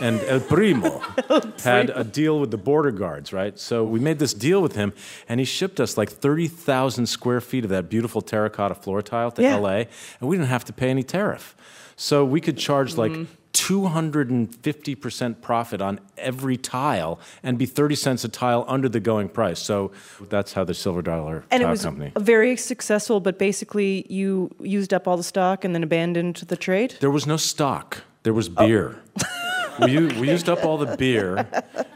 And 0.00 0.20
El 0.22 0.40
Primo 0.40 0.98
had 1.64 1.90
a 1.90 2.04
deal 2.04 2.40
with 2.40 2.50
the 2.50 2.58
border 2.58 2.90
guards, 2.90 3.32
right? 3.32 3.58
So 3.58 3.84
we 3.84 4.00
made 4.00 4.18
this 4.18 4.34
deal 4.34 4.60
with 4.60 4.74
him, 4.74 4.92
and 5.28 5.40
he 5.40 5.46
shipped 5.46 5.80
us 5.80 5.96
like 5.96 6.10
30,000 6.10 7.06
square 7.06 7.40
feet 7.40 7.64
of 7.64 7.70
that 7.70 7.88
beautiful 7.88 8.20
terracotta 8.20 8.74
floor 8.74 9.02
tile 9.02 9.30
to 9.32 9.42
Yeah. 9.42 9.56
LA, 9.56 9.84
and 10.20 10.28
we 10.28 10.36
didn't 10.36 10.48
have 10.48 10.64
to 10.66 10.72
pay 10.72 10.90
any 10.90 11.02
tariff. 11.02 11.56
So 11.96 12.24
we 12.24 12.40
could 12.40 12.58
charge 12.58 12.96
like 12.96 13.12
mm-hmm. 13.12 13.24
250% 13.56 15.40
profit 15.40 15.80
on 15.80 15.98
every 16.18 16.58
tile 16.58 17.18
and 17.42 17.56
be 17.56 17.64
30 17.64 17.94
cents 17.94 18.24
a 18.24 18.28
tile 18.28 18.66
under 18.68 18.88
the 18.88 19.00
going 19.00 19.30
price. 19.30 19.58
So 19.58 19.92
that's 20.28 20.52
how 20.52 20.64
the 20.64 20.74
Silver 20.74 21.00
Dollar 21.00 21.44
And 21.50 21.62
it 21.62 21.64
Tile 21.64 21.70
was 21.70 21.82
Company. 21.82 22.12
very 22.18 22.56
successful, 22.56 23.18
but 23.18 23.38
basically 23.38 24.04
you 24.10 24.54
used 24.60 24.92
up 24.92 25.08
all 25.08 25.16
the 25.16 25.22
stock 25.22 25.64
and 25.64 25.74
then 25.74 25.82
abandoned 25.82 26.36
the 26.36 26.56
trade. 26.56 26.96
There 27.00 27.10
was 27.10 27.26
no 27.26 27.38
stock. 27.38 28.02
There 28.24 28.34
was 28.34 28.50
oh. 28.56 28.66
beer. 28.66 29.00
we, 29.80 30.06
we 30.20 30.30
used 30.30 30.48
up 30.48 30.64
all 30.64 30.78
the 30.78 30.96
beer, 30.96 31.46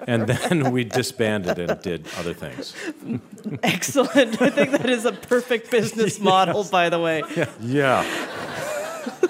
and 0.07 0.27
then 0.27 0.71
we 0.73 0.85
disbanded 0.85 1.59
and 1.59 1.81
did 1.83 2.07
other 2.19 2.35
things. 2.35 2.75
Excellent. 3.63 4.41
I 4.41 4.51
think 4.51 4.71
that 4.73 4.89
is 4.91 5.05
a 5.05 5.13
perfect 5.13 5.71
business 5.71 6.19
model, 6.31 6.65
by 6.65 6.89
the 6.89 6.99
way. 6.99 7.23
Yeah. 7.61 8.05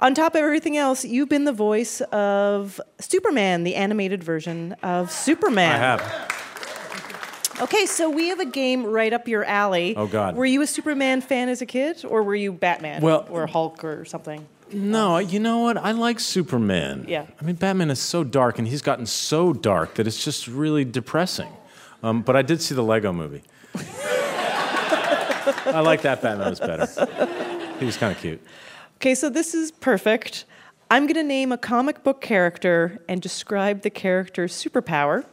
On 0.00 0.14
top 0.14 0.36
of 0.36 0.42
everything 0.42 0.76
else, 0.76 1.04
you've 1.04 1.28
been 1.28 1.44
the 1.44 1.52
voice 1.52 2.00
of 2.12 2.80
Superman, 3.00 3.64
the 3.64 3.74
animated 3.74 4.22
version 4.22 4.74
of 4.82 5.10
Superman. 5.10 5.74
I 5.74 5.78
have. 5.78 6.34
Okay, 7.60 7.86
so 7.86 8.08
we 8.08 8.28
have 8.28 8.38
a 8.38 8.44
game 8.46 8.84
right 8.86 9.12
up 9.12 9.26
your 9.26 9.42
alley. 9.44 9.96
Oh, 9.96 10.06
God. 10.06 10.36
Were 10.36 10.46
you 10.46 10.62
a 10.62 10.66
Superman 10.68 11.20
fan 11.20 11.48
as 11.48 11.60
a 11.62 11.66
kid, 11.66 12.04
or 12.04 12.22
were 12.22 12.36
you 12.36 12.52
Batman? 12.52 13.02
Well- 13.02 13.26
or 13.28 13.48
Hulk 13.48 13.82
or 13.82 14.04
something? 14.04 14.46
No, 14.72 15.18
you 15.18 15.40
know 15.40 15.60
what? 15.60 15.76
I 15.76 15.92
like 15.92 16.20
Superman. 16.20 17.06
Yeah. 17.08 17.26
I 17.40 17.44
mean, 17.44 17.56
Batman 17.56 17.90
is 17.90 18.00
so 18.00 18.24
dark, 18.24 18.58
and 18.58 18.68
he's 18.68 18.82
gotten 18.82 19.06
so 19.06 19.52
dark 19.52 19.94
that 19.94 20.06
it's 20.06 20.22
just 20.24 20.46
really 20.48 20.84
depressing. 20.84 21.50
Um, 22.02 22.22
but 22.22 22.36
I 22.36 22.42
did 22.42 22.62
see 22.62 22.74
the 22.74 22.82
Lego 22.82 23.12
movie. 23.12 23.42
I 25.66 25.80
like 25.80 26.02
that 26.02 26.22
Batman 26.22 26.50
was 26.50 26.60
better. 26.60 26.86
He 27.78 27.84
was 27.84 27.96
kind 27.96 28.14
of 28.14 28.20
cute. 28.20 28.40
Okay, 28.96 29.14
so 29.14 29.30
this 29.30 29.54
is 29.54 29.70
perfect. 29.70 30.44
I'm 30.90 31.04
going 31.04 31.14
to 31.14 31.22
name 31.22 31.52
a 31.52 31.58
comic 31.58 32.02
book 32.02 32.20
character 32.20 32.98
and 33.08 33.20
describe 33.20 33.82
the 33.82 33.90
character's 33.90 34.52
superpower. 34.52 35.24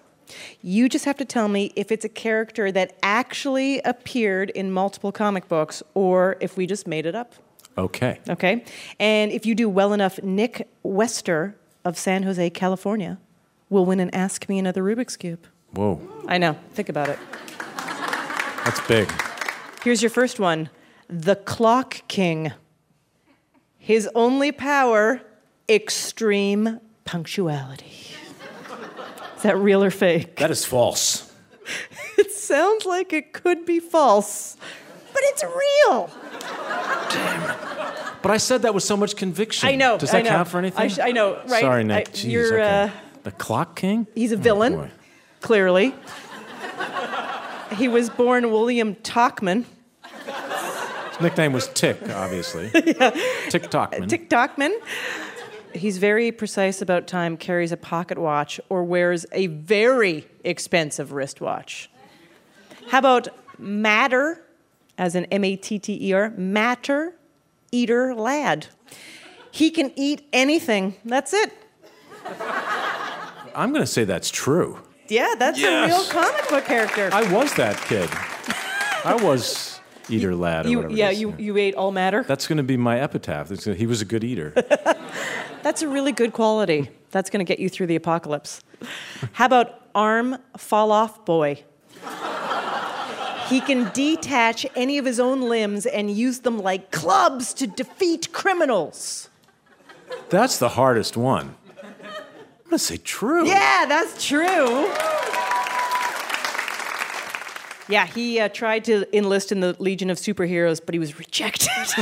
You 0.61 0.89
just 0.89 1.05
have 1.05 1.17
to 1.17 1.25
tell 1.25 1.47
me 1.47 1.71
if 1.75 1.91
it's 1.91 2.03
a 2.03 2.09
character 2.09 2.71
that 2.71 2.97
actually 3.03 3.79
appeared 3.81 4.49
in 4.49 4.71
multiple 4.71 5.11
comic 5.11 5.47
books 5.47 5.81
or 5.93 6.35
if 6.41 6.57
we 6.57 6.67
just 6.67 6.87
made 6.87 7.05
it 7.05 7.15
up. 7.15 7.35
Okay. 7.77 8.19
Okay? 8.29 8.63
And 8.99 9.31
if 9.31 9.45
you 9.45 9.55
do 9.55 9.67
well 9.69 9.93
enough, 9.93 10.21
Nick 10.23 10.69
Wester 10.83 11.55
of 11.83 11.97
San 11.97 12.23
Jose, 12.23 12.49
California, 12.51 13.19
will 13.69 13.85
win 13.85 13.99
an 13.99 14.09
Ask 14.13 14.47
Me 14.47 14.57
Another 14.57 14.83
Rubik's 14.83 15.17
Cube. 15.17 15.45
Whoa, 15.73 15.99
I 16.27 16.37
know. 16.37 16.55
Think 16.73 16.89
about 16.89 17.09
it. 17.09 17.19
that's 18.63 18.79
big. 18.87 19.11
Here's 19.83 20.01
your 20.01 20.09
first 20.09 20.39
one 20.39 20.69
The 21.09 21.35
Clock 21.35 22.01
King. 22.07 22.53
His 23.77 24.09
only 24.15 24.51
power, 24.51 25.21
extreme 25.69 26.79
punctuality. 27.03 27.91
Is 29.37 29.43
that 29.43 29.57
real 29.57 29.83
or 29.83 29.91
fake? 29.91 30.37
That 30.37 30.51
is 30.51 30.65
false. 30.65 31.31
It 32.17 32.31
sounds 32.31 32.85
like 32.85 33.11
it 33.11 33.33
could 33.33 33.65
be 33.65 33.79
false, 33.79 34.55
but 35.11 35.21
it's 35.25 35.43
real. 35.43 36.09
But 38.25 38.31
I 38.33 38.37
said 38.37 38.63
that 38.63 38.73
with 38.73 38.81
so 38.81 38.97
much 38.97 39.15
conviction. 39.15 39.69
I 39.69 39.75
know. 39.75 39.99
Does 39.99 40.09
that 40.09 40.17
I 40.17 40.21
know. 40.23 40.29
count 40.31 40.47
for 40.47 40.57
anything? 40.57 40.81
I, 40.81 40.87
sh- 40.87 40.97
I 40.97 41.11
know, 41.11 41.35
right? 41.47 41.61
Sorry, 41.61 41.83
Nick. 41.83 42.09
I- 42.09 42.11
Jeez, 42.11 42.31
you're, 42.31 42.53
okay. 42.59 42.83
uh, 42.85 42.89
the 43.21 43.29
Clock 43.31 43.75
King? 43.75 44.07
he's 44.15 44.31
a 44.31 44.35
Oh, 44.35 44.39
villain, 44.39 44.73
boy. 44.77 44.89
clearly. 45.41 45.93
he 47.77 47.87
was 47.87 48.09
born 48.09 48.49
William 48.49 48.95
Tockman. 48.95 49.65
His 51.11 51.21
nickname 51.21 51.53
was 51.53 51.67
Tick, 51.75 51.99
obviously. 52.09 52.71
yeah. 52.73 53.11
Tick 53.49 53.69
Tockman. 53.69 54.09
Tick 54.09 54.27
Tockman. 54.27 54.73
He's 55.75 55.99
very 55.99 56.31
precise 56.31 56.81
about 56.81 57.05
time, 57.05 57.37
carries 57.37 57.71
a 57.71 57.77
pocket 57.77 58.17
watch, 58.17 58.59
or 58.69 58.83
wears 58.83 59.27
a 59.33 59.45
very 59.47 60.25
expensive 60.43 61.11
wristwatch. 61.11 61.91
How 62.87 62.97
about 62.97 63.27
Matter, 63.59 64.41
as 64.97 65.13
in 65.13 65.25
M 65.25 65.43
A 65.43 65.55
T 65.55 65.77
T 65.77 66.09
E 66.09 66.13
R, 66.13 66.31
Matter 66.31 67.13
Eater 67.75 68.15
Lad? 68.15 68.67
He 69.51 69.69
can 69.69 69.91
eat 69.97 70.27
anything. 70.31 70.95
That's 71.03 71.33
it. 71.33 71.51
I'm 73.53 73.71
going 73.71 73.83
to 73.83 73.87
say 73.87 74.05
that's 74.05 74.29
true. 74.31 74.79
Yeah, 75.09 75.33
that's 75.37 75.59
Yes. 75.59 75.91
a 75.91 75.93
real 75.93 76.05
comic 76.09 76.47
book 76.49 76.63
character. 76.65 77.09
I 77.11 77.29
was 77.31 77.53
that 77.55 77.77
kid. 77.81 78.09
I 79.03 79.15
was 79.21 79.79
Eater 80.09 80.35
Lad 80.35 80.65
or 80.65 80.69
you, 80.69 80.77
whatever. 80.77 80.95
yeah, 80.95 81.09
is. 81.09 81.19
you, 81.19 81.35
you 81.37 81.57
ate 81.57 81.75
all 81.75 81.91
matter. 81.91 82.23
That's 82.23 82.47
going 82.47 82.57
to 82.57 82.63
be 82.63 82.77
my 82.77 82.99
epitaph. 82.99 83.49
Gonna- 83.49 83.75
he 83.77 83.85
was 83.85 84.01
a 84.01 84.05
good 84.05 84.23
eater. 84.23 84.51
That's 85.63 85.81
a 85.81 85.87
really 85.87 86.11
good 86.13 86.31
quality. 86.31 86.89
That's 87.11 87.29
going 87.29 87.45
to 87.45 87.47
get 87.49 87.59
you 87.59 87.69
through 87.69 87.87
the 87.87 87.95
apocalypse. 87.97 88.61
How 89.33 89.45
about 89.47 89.81
arm 89.93 90.37
fall 90.57 90.91
off 90.93 91.25
boy? 91.25 91.63
He 93.47 93.61
can 93.61 93.91
detach 93.93 94.65
any 94.75 94.97
of 94.97 95.05
his 95.05 95.19
own 95.19 95.41
limbs 95.41 95.85
and 95.85 96.09
use 96.09 96.39
them 96.39 96.57
like 96.59 96.91
clubs 96.91 97.53
to 97.55 97.67
defeat 97.67 98.31
criminals. 98.33 99.29
That's 100.29 100.57
the 100.57 100.69
hardest 100.69 101.15
one. 101.15 101.55
I'm 101.81 101.91
going 102.65 102.71
to 102.71 102.79
say 102.79 102.97
true. 102.97 103.45
Yeah, 103.47 103.85
that's 103.87 104.25
true. 104.25 104.89
Yeah, 107.87 108.07
he 108.07 108.39
uh, 108.39 108.49
tried 108.49 108.83
to 108.85 109.05
enlist 109.15 109.51
in 109.51 109.59
the 109.59 109.75
Legion 109.77 110.09
of 110.09 110.17
Superheroes, 110.17 110.81
but 110.83 110.93
he 110.95 110.99
was 110.99 111.19
rejected. 111.19 111.69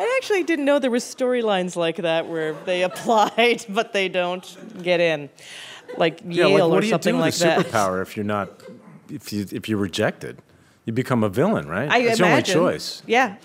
I 0.00 0.14
actually 0.22 0.44
didn't 0.44 0.64
know 0.66 0.78
there 0.78 0.90
were 0.92 0.98
storylines 0.98 1.74
like 1.74 1.96
that 1.96 2.28
where 2.28 2.52
they 2.64 2.82
applied, 2.90 3.64
but 3.68 3.92
they 3.92 4.08
don't 4.08 4.56
get 4.84 5.00
in, 5.00 5.28
like 5.96 6.20
Yeah, 6.24 6.46
Yale 6.46 6.50
like, 6.52 6.62
or 6.62 6.68
what 6.70 6.80
do 6.80 6.86
you 6.86 6.90
something 6.92 7.14
do 7.16 7.20
like 7.20 7.32
with 7.32 7.40
a 7.42 7.44
that. 7.46 7.66
superpower 7.66 8.02
if 8.02 8.16
you're 8.16 8.24
not, 8.24 8.50
if 9.10 9.32
you 9.32 9.46
if 9.52 9.68
you're 9.68 9.78
rejected? 9.78 10.38
You 10.84 10.92
become 10.92 11.22
a 11.22 11.28
villain, 11.28 11.68
right? 11.68 11.90
I 11.90 12.02
That's 12.04 12.18
imagine. 12.18 12.54
your 12.54 12.62
only 12.62 12.72
choice. 12.76 13.02
Yeah. 13.06 13.36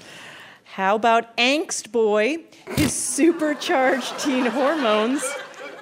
How 0.64 0.96
about 0.96 1.36
Angst 1.38 1.92
Boy? 1.92 2.38
His 2.70 2.94
supercharged 2.94 4.18
teen 4.20 4.46
hormones 4.46 5.24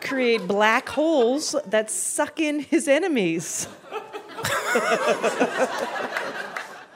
create 0.01 0.47
black 0.47 0.89
holes 0.89 1.55
that 1.67 1.91
suck 1.91 2.39
in 2.39 2.59
his 2.59 2.87
enemies. 2.87 3.67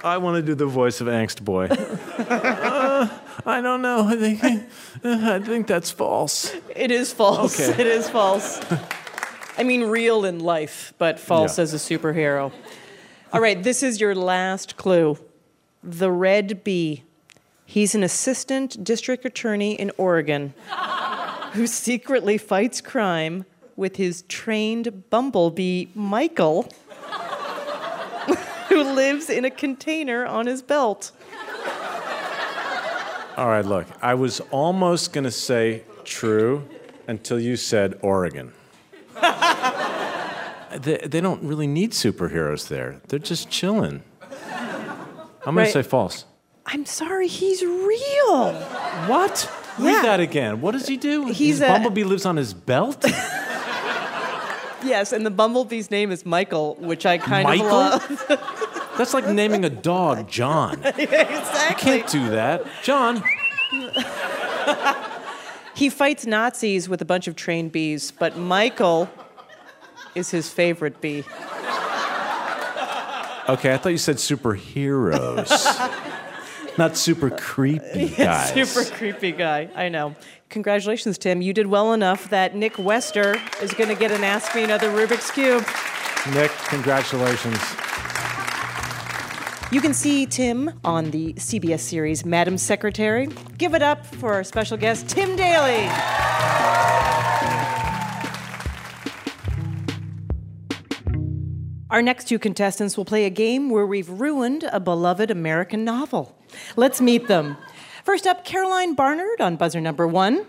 I 0.04 0.18
want 0.18 0.36
to 0.38 0.42
do 0.42 0.56
the 0.56 0.66
voice 0.66 1.00
of 1.02 1.08
Angst 1.08 1.44
Boy. 1.44 1.68
Uh, 1.68 3.08
I 3.46 3.62
don't 3.62 3.82
know. 3.82 4.08
I 4.08 4.16
think 4.16 4.44
I 5.04 5.40
think 5.40 5.68
that's 5.68 5.92
false. 5.92 6.54
It 6.76 6.92
is 6.92 7.14
false. 7.14 7.60
Okay. 7.60 7.82
It 7.82 7.88
is 7.88 8.10
false. 8.10 8.60
I 9.58 9.64
mean, 9.64 9.84
real 9.84 10.26
in 10.26 10.40
life, 10.40 10.94
but 10.98 11.20
false 11.20 11.58
Yeah. 11.58 11.64
as 11.64 11.74
a 11.74 11.78
superhero. 11.78 12.52
All 13.32 13.42
right, 13.42 13.62
this 13.62 13.84
is 13.84 14.00
your 14.02 14.14
last 14.16 14.76
clue. 14.78 15.18
The 15.84 16.12
Red 16.12 16.64
Bee. 16.64 17.04
He's 17.66 17.96
an 17.96 18.04
assistant 18.04 18.84
district 18.84 19.26
attorney 19.26 19.74
in 19.74 19.92
Oregon 19.98 20.54
who 21.54 21.68
secretly 21.68 22.38
fights 22.38 22.82
crime 22.82 23.46
with 23.76 23.96
his 23.96 24.24
trained 24.28 25.10
bumblebee, 25.10 25.88
Michael, 25.96 26.70
who 28.70 28.84
lives 28.84 29.30
in 29.30 29.46
a 29.46 29.50
container 29.50 30.26
on 30.26 30.46
his 30.48 30.62
belt. 30.62 31.12
All 33.38 33.48
right, 33.48 33.66
look. 33.66 33.86
I 34.02 34.14
was 34.14 34.40
almost 34.52 35.12
going 35.12 35.26
to 35.26 35.32
say 35.32 35.84
true 36.06 36.68
until 37.08 37.40
you 37.40 37.58
said 37.58 38.00
Oregon. 38.02 38.54
they, 40.82 40.98
they 40.98 41.22
don't 41.22 41.42
really 41.44 41.68
need 41.68 41.92
superheroes 41.92 42.68
there. 42.68 43.02
They're 43.08 43.20
just 43.20 43.50
chilling. 43.50 44.04
I'm 44.22 45.54
going 45.54 45.58
Right. 45.58 45.66
to 45.66 45.72
say 45.72 45.84
false. 45.84 46.26
I'm 46.66 46.86
sorry, 46.86 47.28
he's 47.28 47.62
real. 47.64 48.54
What? 49.08 49.50
Yeah. 49.78 49.86
Read 49.86 50.04
that 50.06 50.20
again. 50.20 50.62
What 50.62 50.72
does 50.72 50.88
he 50.88 50.98
do? 50.98 51.28
He's 51.28 51.60
his 51.60 51.62
a- 51.62 51.68
bumblebee 51.68 52.04
lives 52.04 52.26
on 52.26 52.36
his 52.38 52.54
belt? 52.54 53.06
Yes, 54.84 55.14
and 55.14 55.26
the 55.26 55.32
bumblebee's 55.32 55.90
name 55.90 56.12
is 56.12 56.28
Michael, 56.28 56.76
which 56.76 57.08
I 57.08 57.18
kind 57.18 57.44
Michael? 57.46 57.66
of 57.74 58.30
love. 58.30 58.92
That's 59.00 59.16
like 59.16 59.28
naming 59.28 59.66
a 59.66 59.70
dog 59.72 60.30
John. 60.30 60.74
exactly. 60.86 61.02
You 61.02 61.76
Can't 62.04 62.08
do 62.12 62.30
that. 62.30 62.64
John. 62.84 63.24
He 65.76 65.90
fights 65.90 66.26
Nazis 66.26 66.88
with 66.88 67.02
a 67.02 67.06
bunch 67.06 67.28
of 67.28 67.36
trained 67.36 67.72
bees, 67.72 68.12
but 68.12 68.38
Michael 68.38 69.10
is 70.16 70.32
his 70.32 70.50
favorite 70.50 71.02
bee. 71.02 71.24
Okay, 73.48 73.74
I 73.74 73.78
thought 73.78 73.90
you 73.90 73.98
said 73.98 74.16
superheroes. 74.16 75.52
Not 76.78 76.98
super 76.98 77.30
creepy 77.30 78.10
guys. 78.18 78.54
Super 78.54 78.90
creepy 78.96 79.32
guy. 79.32 79.70
I 79.76 79.90
know. 79.90 80.16
Congratulations, 80.50 81.18
Tim. 81.18 81.42
You 81.42 81.54
did 81.54 81.68
well 81.68 81.94
enough 81.94 82.30
that 82.30 82.56
Nick 82.56 82.78
Wester 82.80 83.36
is 83.62 83.74
going 83.74 83.90
to 83.90 83.96
get 83.96 84.12
an 84.12 84.24
Ask 84.24 84.56
Me 84.56 84.64
Another 84.64 84.90
Rubik's 84.90 85.32
Cube. 85.32 85.66
Nick, 86.34 86.52
congratulations. 86.70 87.60
You 89.76 89.82
can 89.82 89.94
see 89.94 90.26
Tim 90.26 90.80
on 90.86 91.12
the 91.12 91.34
CBS 91.34 91.82
series 91.82 92.24
Madam 92.24 92.58
Secretary. 92.58 93.28
Give 93.58 93.74
it 93.74 93.82
up 93.82 94.06
for 94.06 94.32
our 94.32 94.46
special 94.46 94.78
guest, 94.78 95.10
Tim 95.10 95.36
Daly. 95.36 95.86
Our 101.90 102.02
next 102.02 102.30
two 102.30 102.40
contestants 102.40 102.96
will 102.96 103.04
play 103.04 103.26
a 103.26 103.30
game 103.30 103.70
where 103.70 103.86
we've 103.86 104.08
ruined 104.08 104.64
a 104.72 104.80
beloved 104.80 105.30
American 105.30 105.84
novel. 105.84 106.42
Let's 106.78 107.02
meet 107.02 107.28
them. 107.28 107.58
First 108.06 108.26
up, 108.26 108.46
Caroline 108.46 108.96
Barnard 108.96 109.42
on 109.42 109.58
buzzer 109.58 109.82
number 109.82 110.08
one. 110.08 110.46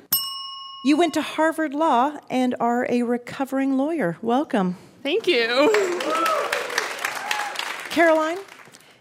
You 0.85 0.97
went 0.97 1.15
to 1.15 1.23
Harvard 1.23 1.75
Law 1.75 2.17
and 2.31 2.55
are 2.61 2.87
a 2.89 3.03
recovering 3.03 3.77
lawyer. 3.77 4.19
Welcome. 4.23 4.77
Thank 5.03 5.27
you. 5.27 5.73
Caroline, 7.91 8.39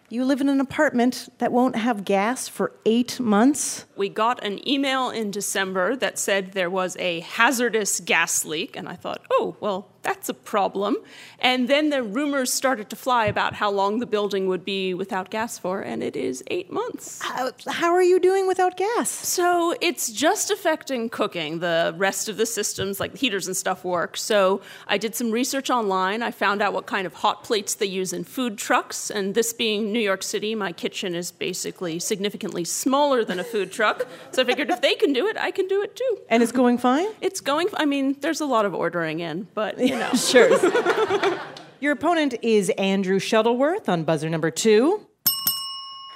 you 0.09 0.23
live 0.23 0.39
in 0.41 0.49
an 0.49 0.61
apartment 0.61 1.29
that 1.39 1.51
won't 1.51 1.75
have 1.75 2.05
gas 2.05 2.47
for 2.47 2.73
eight 2.85 3.19
months. 3.19 3.85
We 3.95 4.09
got 4.09 4.43
an 4.43 4.67
email 4.67 5.09
in 5.09 5.31
December 5.31 5.95
that 5.95 6.19
said 6.19 6.51
there 6.51 6.69
was 6.69 6.95
a 6.97 7.21
hazardous 7.21 7.99
gas 7.99 8.45
leak, 8.45 8.75
and 8.75 8.87
I 8.87 8.95
thought, 8.95 9.21
oh, 9.31 9.55
well, 9.59 9.89
that's 10.05 10.29
a 10.29 10.35
problem. 10.35 10.97
And 11.39 11.67
then 11.67 11.89
the 11.89 12.03
rumors 12.03 12.53
started 12.53 12.91
to 12.91 12.95
fly 12.95 13.25
about 13.25 13.55
how 13.55 13.71
long 13.71 13.97
the 13.97 14.05
building 14.05 14.47
would 14.47 14.63
be 14.63 14.93
without 14.93 15.31
gas 15.31 15.57
for, 15.57 15.81
and 15.81 16.03
it 16.03 16.15
is 16.15 16.43
eight 16.47 16.71
months. 16.71 17.19
How, 17.23 17.49
how 17.67 17.91
are 17.91 18.03
you 18.03 18.19
doing 18.19 18.45
without 18.45 18.77
gas? 18.77 19.09
So 19.09 19.75
it's 19.81 20.11
just 20.11 20.51
affecting 20.51 21.09
cooking. 21.09 21.57
The 21.57 21.95
rest 21.97 22.29
of 22.29 22.37
the 22.37 22.45
systems, 22.45 22.99
like 22.99 23.13
the 23.13 23.17
heaters 23.17 23.47
and 23.47 23.57
stuff, 23.57 23.83
work. 23.83 24.15
So 24.15 24.61
I 24.87 24.99
did 24.99 25.15
some 25.15 25.31
research 25.31 25.71
online. 25.71 26.21
I 26.21 26.29
found 26.29 26.61
out 26.61 26.71
what 26.71 26.85
kind 26.85 27.07
of 27.07 27.15
hot 27.15 27.43
plates 27.43 27.73
they 27.73 27.87
use 27.87 28.13
in 28.13 28.25
food 28.25 28.59
trucks. 28.59 29.09
And 29.09 29.33
this 29.33 29.53
being 29.53 29.91
New 29.91 29.99
York 29.99 30.21
City, 30.21 30.53
my 30.53 30.71
kitchen 30.71 31.15
is 31.15 31.31
basically 31.31 31.97
significantly 31.97 32.63
smaller 32.63 33.25
than 33.25 33.39
a 33.39 33.43
food 33.43 33.71
truck. 33.71 34.05
So 34.31 34.43
I 34.43 34.45
figured 34.45 34.69
if 34.69 34.81
they 34.81 34.93
can 34.93 35.13
do 35.13 35.25
it, 35.25 35.35
I 35.39 35.49
can 35.49 35.67
do 35.67 35.81
it 35.81 35.95
too. 35.95 36.19
And 36.29 36.43
it's 36.43 36.51
going 36.51 36.77
fine? 36.77 37.07
It's 37.21 37.41
going, 37.41 37.69
I 37.73 37.85
mean, 37.85 38.17
there's 38.21 38.41
a 38.41 38.45
lot 38.45 38.65
of 38.65 38.75
ordering 38.75 39.19
in, 39.21 39.47
but 39.55 39.79
you 39.95 39.99
know. 39.99 40.11
Sure. 40.15 41.39
Your 41.81 41.91
opponent 41.93 42.35
is 42.41 42.69
Andrew 42.71 43.19
Shuttleworth 43.19 43.87
on 43.89 44.03
buzzer 44.03 44.29
number 44.29 44.49
two. 44.49 45.05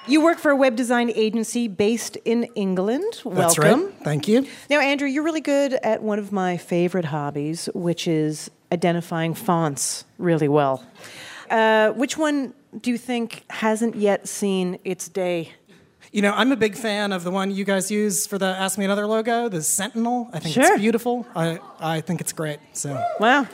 You 0.08 0.22
work 0.22 0.39
for 0.39 0.50
a 0.52 0.56
web 0.56 0.76
design 0.76 1.12
agency 1.13 1.68
based 1.68 2.15
in 2.26 2.46
England. 2.56 3.04
That's 3.26 3.58
Welcome. 3.58 3.86
right. 3.88 3.94
Thank 4.04 4.28
you. 4.28 4.48
Now, 4.70 4.80
Andrew, 4.80 5.08
you're 5.08 5.24
really 5.24 5.42
good 5.42 5.74
at 5.74 6.02
one 6.02 6.18
of 6.18 6.32
my 6.32 6.58
favorite 6.58 7.06
hobbies, 7.06 7.70
which 7.76 8.08
is 8.08 8.50
identifying 8.72 9.36
fonts 9.36 10.06
really 10.18 10.48
well. 10.48 10.84
Uh, 11.50 11.92
which 11.92 12.18
one 12.18 12.54
do 12.82 12.89
you 12.89 12.98
think 12.98 13.44
hasn't 13.52 13.96
yet 13.96 14.28
seen 14.28 14.80
its 14.84 15.08
day? 15.10 15.52
You 16.12 16.24
know, 16.24 16.32
I'm 16.34 16.52
a 16.52 16.56
big 16.58 16.76
fan 16.76 17.12
of 17.12 17.24
the 17.24 17.30
one 17.32 17.52
you 17.52 17.63
guys 17.65 17.92
use 17.92 18.26
for 18.26 18.39
the 18.39 18.48
Ask 18.48 18.80
Me 18.80 18.86
Another 18.86 19.06
logo, 19.06 19.48
the 19.50 19.62
Sentinel. 19.62 20.30
I 20.34 20.39
think 20.39 20.56
Sure. 20.56 20.63
it's 20.74 20.82
beautiful. 20.82 21.28
I, 21.36 21.60
I 21.80 22.02
think 22.02 22.22
it's 22.22 22.34
great. 22.34 22.58
So 22.74 23.00
Wow. 23.20 23.46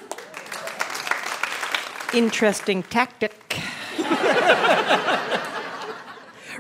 Interesting 2.15 2.81
tactic. 2.83 3.59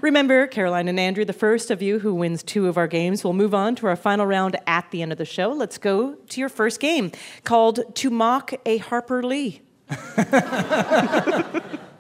Remember, 0.01 0.47
Caroline 0.47 0.89
and 0.89 0.99
Andrew, 0.99 1.23
the 1.23 1.31
first 1.31 1.71
of 1.71 1.81
you 1.81 1.99
who 1.99 2.13
wins 2.13 2.43
two 2.43 2.67
of 2.67 2.77
our 2.77 2.87
games 2.87 3.23
will 3.23 3.31
move 3.31 3.53
on 3.53 3.73
to 3.75 3.87
our 3.87 3.95
final 3.95 4.25
round 4.25 4.57
at 4.67 4.91
the 4.91 5.01
end 5.01 5.13
of 5.13 5.17
the 5.17 5.23
show. 5.23 5.53
Let's 5.53 5.77
go 5.77 6.15
to 6.15 6.39
your 6.41 6.49
first 6.49 6.81
game 6.81 7.09
called 7.45 7.95
To 7.95 8.09
Mock 8.09 8.53
a 8.65 8.79
Harper 8.79 9.23
Lee. 9.23 9.61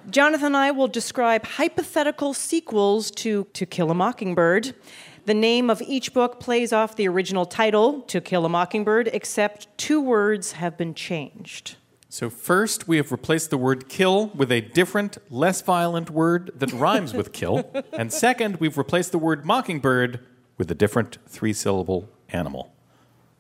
Jonathan 0.09 0.47
and 0.47 0.57
I 0.57 0.71
will 0.71 0.89
describe 0.89 1.45
hypothetical 1.45 2.33
sequels 2.33 3.09
to 3.11 3.45
To 3.53 3.65
Kill 3.65 3.89
a 3.89 3.95
Mockingbird. 3.95 4.75
The 5.23 5.33
name 5.33 5.69
of 5.69 5.81
each 5.81 6.13
book 6.13 6.41
plays 6.41 6.73
off 6.73 6.97
the 6.97 7.07
original 7.07 7.45
title, 7.45 8.01
To 8.01 8.19
Kill 8.19 8.45
a 8.45 8.49
Mockingbird, 8.49 9.09
except 9.13 9.69
two 9.77 10.01
words 10.01 10.51
have 10.51 10.77
been 10.77 10.93
changed. 10.93 11.77
So, 12.15 12.29
first, 12.29 12.87
we 12.87 12.95
have 12.95 13.11
replaced 13.11 13.49
the 13.49 13.57
word 13.57 13.89
kill 13.89 14.27
with 14.27 14.49
a 14.49 14.61
different, 14.61 15.17
less 15.29 15.61
violent 15.61 16.09
word 16.09 16.49
that 16.55 16.71
rhymes 16.85 17.13
with 17.13 17.33
kill. 17.33 17.69
And 17.91 18.13
second, 18.13 18.61
we've 18.61 18.77
replaced 18.77 19.11
the 19.11 19.17
word 19.17 19.43
mockingbird 19.43 20.21
with 20.57 20.71
a 20.71 20.75
different 20.75 21.17
three 21.27 21.51
syllable 21.51 22.07
animal. 22.29 22.71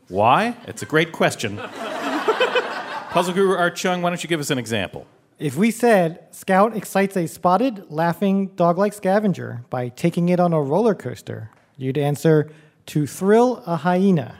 Why? 0.09 0.57
It's 0.67 0.81
a 0.81 0.85
great 0.85 1.13
question. 1.13 1.55
Puzzle 3.11 3.33
Guru 3.33 3.55
Art 3.55 3.77
Chung, 3.77 4.01
why 4.01 4.09
don't 4.09 4.21
you 4.21 4.27
give 4.27 4.41
us 4.41 4.49
an 4.49 4.57
example? 4.57 5.07
If 5.39 5.55
we 5.55 5.71
said 5.71 6.27
Scout 6.31 6.75
excites 6.75 7.15
a 7.15 7.27
spotted, 7.27 7.89
laughing, 7.89 8.47
dog 8.57 8.77
like 8.77 8.91
scavenger 8.91 9.63
by 9.69 9.87
taking 9.87 10.27
it 10.27 10.41
on 10.41 10.51
a 10.51 10.61
roller 10.61 10.95
coaster, 10.95 11.49
you'd 11.77 11.97
answer 11.97 12.51
to 12.87 13.07
thrill 13.07 13.63
a 13.65 13.77
hyena. 13.77 14.35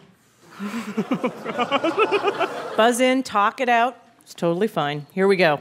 Buzz 2.75 2.99
in, 2.99 3.23
talk 3.23 3.61
it 3.61 3.69
out. 3.69 4.01
It's 4.25 4.33
totally 4.33 4.67
fine. 4.67 5.05
Here 5.13 5.27
we 5.27 5.35
go. 5.35 5.59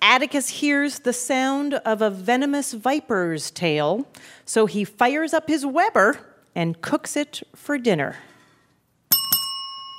Atticus 0.00 0.48
hears 0.48 1.00
the 1.00 1.12
sound 1.12 1.74
of 1.74 2.00
a 2.00 2.10
venomous 2.10 2.72
viper's 2.72 3.50
tail, 3.50 4.06
so 4.44 4.66
he 4.66 4.84
fires 4.84 5.34
up 5.34 5.48
his 5.48 5.66
Weber 5.66 6.20
and 6.54 6.80
cooks 6.80 7.16
it 7.16 7.42
for 7.56 7.76
dinner. 7.76 8.14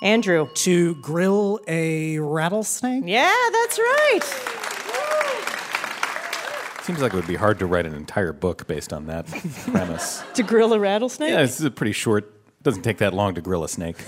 Andrew. 0.02 0.48
To 0.54 0.96
grill 1.02 1.60
a 1.68 2.20
rattlesnake? 2.20 3.04
Yeah, 3.06 3.36
that's 3.52 3.78
right. 3.78 4.20
Seems 6.84 7.02
like 7.02 7.12
it 7.12 7.18
would 7.18 7.28
be 7.28 7.36
hard 7.36 7.60
to 7.60 7.66
write 7.66 7.86
an 7.86 7.94
entire 7.94 8.32
book 8.32 8.66
based 8.66 8.94
on 8.94 9.08
that 9.08 9.28
premise. 9.66 10.24
To 10.36 10.44
grill 10.44 10.72
a 10.72 10.80
rattlesnake? 10.80 11.32
Yeah, 11.32 11.42
it's 11.42 11.60
a 11.60 11.70
pretty 11.70 11.92
short. 11.92 12.34
Doesn't 12.64 12.84
take 12.84 13.00
that 13.00 13.14
long 13.14 13.36
to 13.36 13.42
grill 13.42 13.66
a 13.66 13.70
snake. 13.70 13.98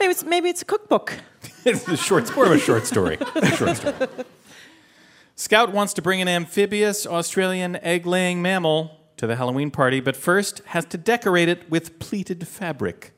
Maybe 0.00 0.10
it's, 0.10 0.24
maybe 0.24 0.48
it's 0.48 0.62
a 0.62 0.64
cookbook. 0.64 1.14
it's 1.64 1.86
a 1.88 1.96
short, 1.96 2.24
it's 2.24 2.34
more 2.34 2.46
of 2.46 2.52
a 2.52 2.58
short 2.58 2.86
story. 2.86 3.18
A 3.34 3.56
short 3.56 3.76
story. 3.76 3.94
Scout 5.34 5.72
wants 5.72 5.92
to 5.94 6.02
bring 6.02 6.20
an 6.20 6.28
amphibious 6.28 7.06
Australian 7.06 7.76
egg-laying 7.76 8.42
mammal 8.42 8.96
to 9.16 9.26
the 9.26 9.36
Halloween 9.36 9.70
party, 9.70 10.00
but 10.00 10.16
first 10.16 10.60
has 10.66 10.84
to 10.86 10.98
decorate 10.98 11.48
it 11.48 11.68
with 11.70 11.98
pleated 11.98 12.46
fabric. 12.46 13.12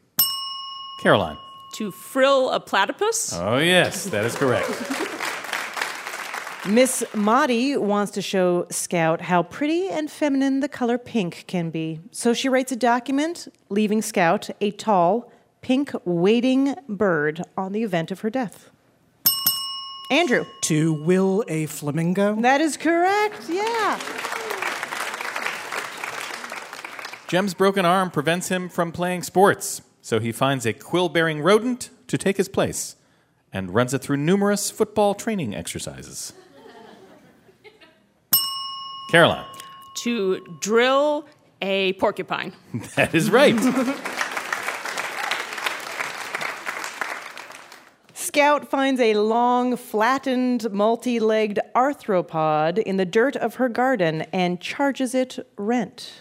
Caroline. 1.02 1.36
To 1.76 1.90
frill 1.90 2.50
a 2.50 2.60
platypus? 2.60 3.32
Oh 3.34 3.58
yes, 3.58 4.04
that 4.06 4.24
is 4.24 4.34
correct. 4.34 4.68
Miss 6.68 7.02
Maudie 7.14 7.78
wants 7.78 8.12
to 8.12 8.20
show 8.20 8.66
Scout 8.70 9.22
how 9.22 9.42
pretty 9.42 9.88
and 9.88 10.10
feminine 10.10 10.60
the 10.60 10.68
color 10.68 10.98
pink 10.98 11.44
can 11.46 11.70
be. 11.70 12.00
So 12.10 12.34
she 12.34 12.50
writes 12.50 12.70
a 12.70 12.76
document 12.76 13.48
leaving 13.70 14.02
Scout 14.02 14.50
a 14.60 14.70
tall, 14.72 15.29
pink 15.60 15.92
waiting 16.04 16.74
bird 16.88 17.42
on 17.56 17.72
the 17.72 17.82
event 17.82 18.10
of 18.10 18.20
her 18.20 18.30
death. 18.30 18.70
Andrew. 20.10 20.44
To 20.62 20.92
will 20.92 21.44
a 21.46 21.66
flamingo? 21.66 22.34
That 22.40 22.60
is 22.60 22.76
correct, 22.76 23.48
yeah. 23.48 23.98
Jem's 27.28 27.54
broken 27.54 27.84
arm 27.84 28.10
prevents 28.10 28.48
him 28.48 28.68
from 28.68 28.90
playing 28.90 29.22
sports, 29.22 29.82
so 30.02 30.18
he 30.18 30.32
finds 30.32 30.66
a 30.66 30.72
quill-bearing 30.72 31.42
rodent 31.42 31.90
to 32.08 32.18
take 32.18 32.38
his 32.38 32.48
place 32.48 32.96
and 33.52 33.72
runs 33.72 33.94
it 33.94 34.02
through 34.02 34.16
numerous 34.16 34.68
football 34.70 35.14
training 35.14 35.54
exercises. 35.54 36.32
Caroline. 39.12 39.46
To 39.98 40.44
drill 40.60 41.26
a 41.62 41.92
porcupine. 41.94 42.52
That 42.96 43.14
is 43.14 43.30
right. 43.30 43.54
Scout 48.32 48.70
finds 48.70 49.00
a 49.00 49.14
long, 49.14 49.76
flattened, 49.76 50.70
multi 50.70 51.18
legged 51.18 51.58
arthropod 51.74 52.78
in 52.78 52.96
the 52.96 53.04
dirt 53.04 53.34
of 53.34 53.56
her 53.56 53.68
garden 53.68 54.22
and 54.32 54.60
charges 54.60 55.16
it 55.16 55.40
rent. 55.56 56.12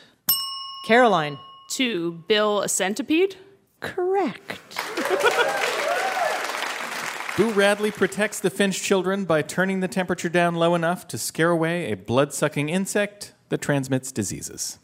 Caroline. 0.87 1.37
To 1.73 2.13
bill 2.27 2.63
a 2.63 2.67
centipede? 2.67 3.35
Correct. 3.79 4.75
Boo 7.37 7.51
Radley 7.51 7.91
protects 7.91 8.39
the 8.39 8.49
Finch 8.49 8.81
children 8.81 9.25
by 9.25 9.43
turning 9.43 9.81
the 9.81 9.87
temperature 9.87 10.29
down 10.29 10.55
low 10.55 10.73
enough 10.73 11.07
to 11.09 11.17
scare 11.19 11.51
away 11.51 11.91
a 11.91 11.95
blood 11.95 12.33
sucking 12.33 12.69
insect 12.69 13.35
that 13.49 13.61
transmits 13.61 14.11
diseases. 14.11 14.79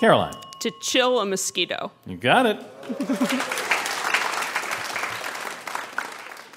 Caroline. 0.00 0.36
To 0.60 0.70
chill 0.82 1.18
a 1.18 1.24
mosquito. 1.24 1.92
You 2.04 2.18
got 2.18 2.44
it. 2.44 3.70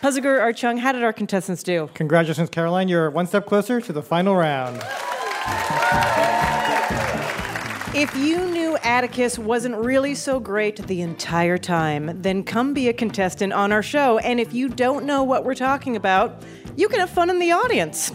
Puzzler 0.04 0.40
Art 0.42 0.58
Chung, 0.58 0.76
how 0.76 0.92
did 0.92 1.02
our 1.02 1.14
contestants 1.14 1.64
do? 1.64 1.90
Congratulations, 1.94 2.50
Caroline. 2.50 2.90
You're 2.90 3.10
one 3.10 3.26
step 3.26 3.46
closer 3.46 3.80
to 3.80 3.94
the 3.94 4.04
final 4.04 4.36
round. 4.36 4.84
If 7.96 8.14
you 8.18 8.52
knew 8.52 8.76
Atticus 8.84 9.40
wasn't 9.40 9.78
really 9.78 10.14
so 10.14 10.42
great 10.42 10.86
the 10.88 11.00
entire 11.00 11.58
time, 11.58 12.22
then 12.22 12.44
come 12.44 12.74
be 12.74 12.90
a 12.90 12.94
contestant 12.94 13.54
on 13.54 13.72
our 13.72 13.82
show. 13.82 14.18
And 14.18 14.42
if 14.42 14.54
you 14.54 14.68
don't 14.68 15.06
know 15.06 15.24
what 15.24 15.46
we're 15.46 15.56
talking 15.56 15.96
about, 15.96 16.44
you 16.76 16.90
can 16.90 17.00
have 17.00 17.10
fun 17.10 17.30
in 17.30 17.40
the 17.40 17.54
audience. 17.54 18.12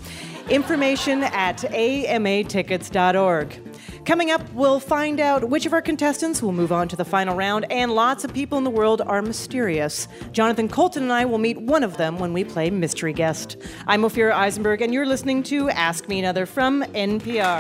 Information 0.51 1.25
at 1.25 1.61
amatickets.org. 1.61 3.68
Coming 4.09 4.31
up, 4.31 4.41
we'll 4.55 4.81
find 4.81 5.21
out 5.21 5.51
which 5.51 5.67
of 5.67 5.75
our 5.75 5.83
contestants 5.83 6.41
will 6.41 6.53
move 6.53 6.73
on 6.73 6.89
to 6.89 6.97
the 6.97 7.05
final 7.05 7.37
round, 7.37 7.71
and 7.71 7.95
lots 7.95 8.25
of 8.25 8.33
people 8.33 8.57
in 8.57 8.65
the 8.65 8.71
world 8.71 9.03
are 9.03 9.21
mysterious. 9.21 10.09
Jonathan 10.33 10.67
Coulton 10.67 11.03
and 11.03 11.13
I 11.13 11.27
will 11.27 11.37
meet 11.37 11.61
one 11.61 11.85
of 11.85 11.99
them 11.99 12.19
when 12.19 12.33
we 12.33 12.43
play 12.43 12.71
Mystery 12.71 13.13
Guest. 13.13 13.59
I'm 13.87 14.01
Ophira 14.01 14.33
Eisenberg, 14.33 14.81
and 14.81 14.95
you're 14.95 15.05
listening 15.05 15.43
to 15.43 15.69
Ask 15.69 16.09
Me 16.09 16.21
Another 16.21 16.47
from 16.47 16.85
NPR. 16.95 17.59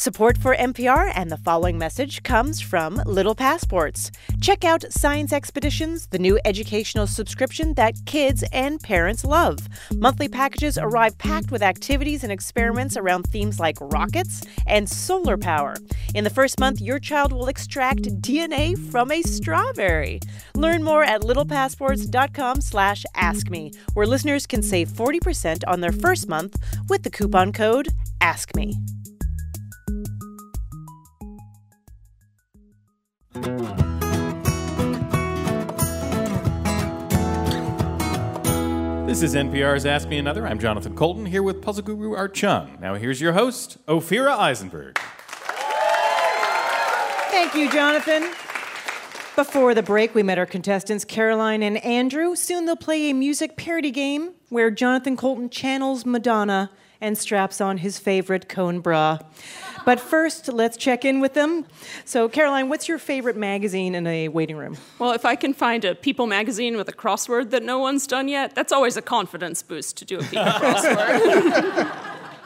Support 0.00 0.38
for 0.38 0.56
NPR 0.56 1.12
and 1.14 1.30
the 1.30 1.36
following 1.36 1.76
message 1.76 2.22
comes 2.22 2.58
from 2.58 3.02
Little 3.04 3.34
Passports. 3.34 4.10
Check 4.40 4.64
out 4.64 4.90
Science 4.90 5.30
Expeditions, 5.30 6.06
the 6.06 6.18
new 6.18 6.40
educational 6.46 7.06
subscription 7.06 7.74
that 7.74 8.06
kids 8.06 8.42
and 8.50 8.82
parents 8.82 9.26
love. 9.26 9.58
Monthly 9.92 10.26
packages 10.26 10.78
arrive 10.78 11.18
packed 11.18 11.50
with 11.50 11.60
activities 11.62 12.24
and 12.24 12.32
experiments 12.32 12.96
around 12.96 13.24
themes 13.24 13.60
like 13.60 13.76
rockets 13.78 14.42
and 14.66 14.88
solar 14.88 15.36
power. 15.36 15.76
In 16.14 16.24
the 16.24 16.30
first 16.30 16.58
month, 16.58 16.80
your 16.80 16.98
child 16.98 17.30
will 17.30 17.48
extract 17.48 18.04
DNA 18.22 18.78
from 18.90 19.10
a 19.12 19.20
strawberry. 19.20 20.18
Learn 20.54 20.82
more 20.82 21.04
at 21.04 21.20
littlepassports.com 21.20 22.62
slash 22.62 23.04
askme, 23.14 23.76
where 23.92 24.06
listeners 24.06 24.46
can 24.46 24.62
save 24.62 24.88
40% 24.88 25.62
on 25.68 25.82
their 25.82 25.92
first 25.92 26.26
month 26.26 26.56
with 26.88 27.02
the 27.02 27.10
coupon 27.10 27.52
code 27.52 27.90
ASKME. 28.22 28.99
This 39.20 39.34
is 39.34 39.42
NPR's 39.42 39.84
Ask 39.84 40.08
Me 40.08 40.16
Another. 40.16 40.46
I'm 40.46 40.58
Jonathan 40.58 40.96
Coulton 40.96 41.26
here 41.26 41.42
with 41.42 41.60
puzzle 41.60 41.84
guru 41.84 42.14
Art 42.14 42.32
Chung. 42.32 42.78
Now 42.80 42.94
here's 42.94 43.20
your 43.20 43.34
host, 43.34 43.76
Ophira 43.86 44.30
Eisenberg. 44.30 44.98
Thank 47.30 47.54
you, 47.54 47.70
Jonathan. 47.70 48.22
Before 49.36 49.74
the 49.74 49.82
break, 49.82 50.14
we 50.14 50.22
met 50.22 50.38
our 50.38 50.46
contestants, 50.46 51.04
Caroline 51.04 51.62
and 51.62 51.76
Andrew. 51.84 52.34
Soon 52.34 52.64
they'll 52.64 52.76
play 52.76 53.10
a 53.10 53.12
music 53.12 53.58
parody 53.58 53.90
game 53.90 54.30
where 54.48 54.70
Jonathan 54.70 55.18
Coulton 55.18 55.50
channels 55.50 56.06
Madonna 56.06 56.70
and 56.98 57.18
straps 57.18 57.60
on 57.60 57.76
his 57.76 57.98
favorite 57.98 58.48
cone 58.48 58.80
bra. 58.80 59.18
But 59.84 59.98
first, 60.00 60.48
let's 60.52 60.76
check 60.76 61.04
in 61.04 61.20
with 61.20 61.34
them. 61.34 61.64
So, 62.04 62.28
Caroline, 62.28 62.68
what's 62.68 62.86
your 62.88 62.98
favorite 62.98 63.36
magazine 63.36 63.94
in 63.94 64.06
a 64.06 64.28
waiting 64.28 64.56
room? 64.56 64.76
Well, 64.98 65.12
if 65.12 65.24
I 65.24 65.36
can 65.36 65.54
find 65.54 65.84
a 65.84 65.94
People 65.94 66.26
magazine 66.26 66.76
with 66.76 66.88
a 66.88 66.92
crossword 66.92 67.50
that 67.50 67.62
no 67.62 67.78
one's 67.78 68.06
done 68.06 68.28
yet, 68.28 68.54
that's 68.54 68.72
always 68.72 68.96
a 68.96 69.02
confidence 69.02 69.62
boost 69.62 69.96
to 69.98 70.04
do 70.04 70.18
a 70.18 70.22
People 70.22 70.44
crossword. 70.44 71.96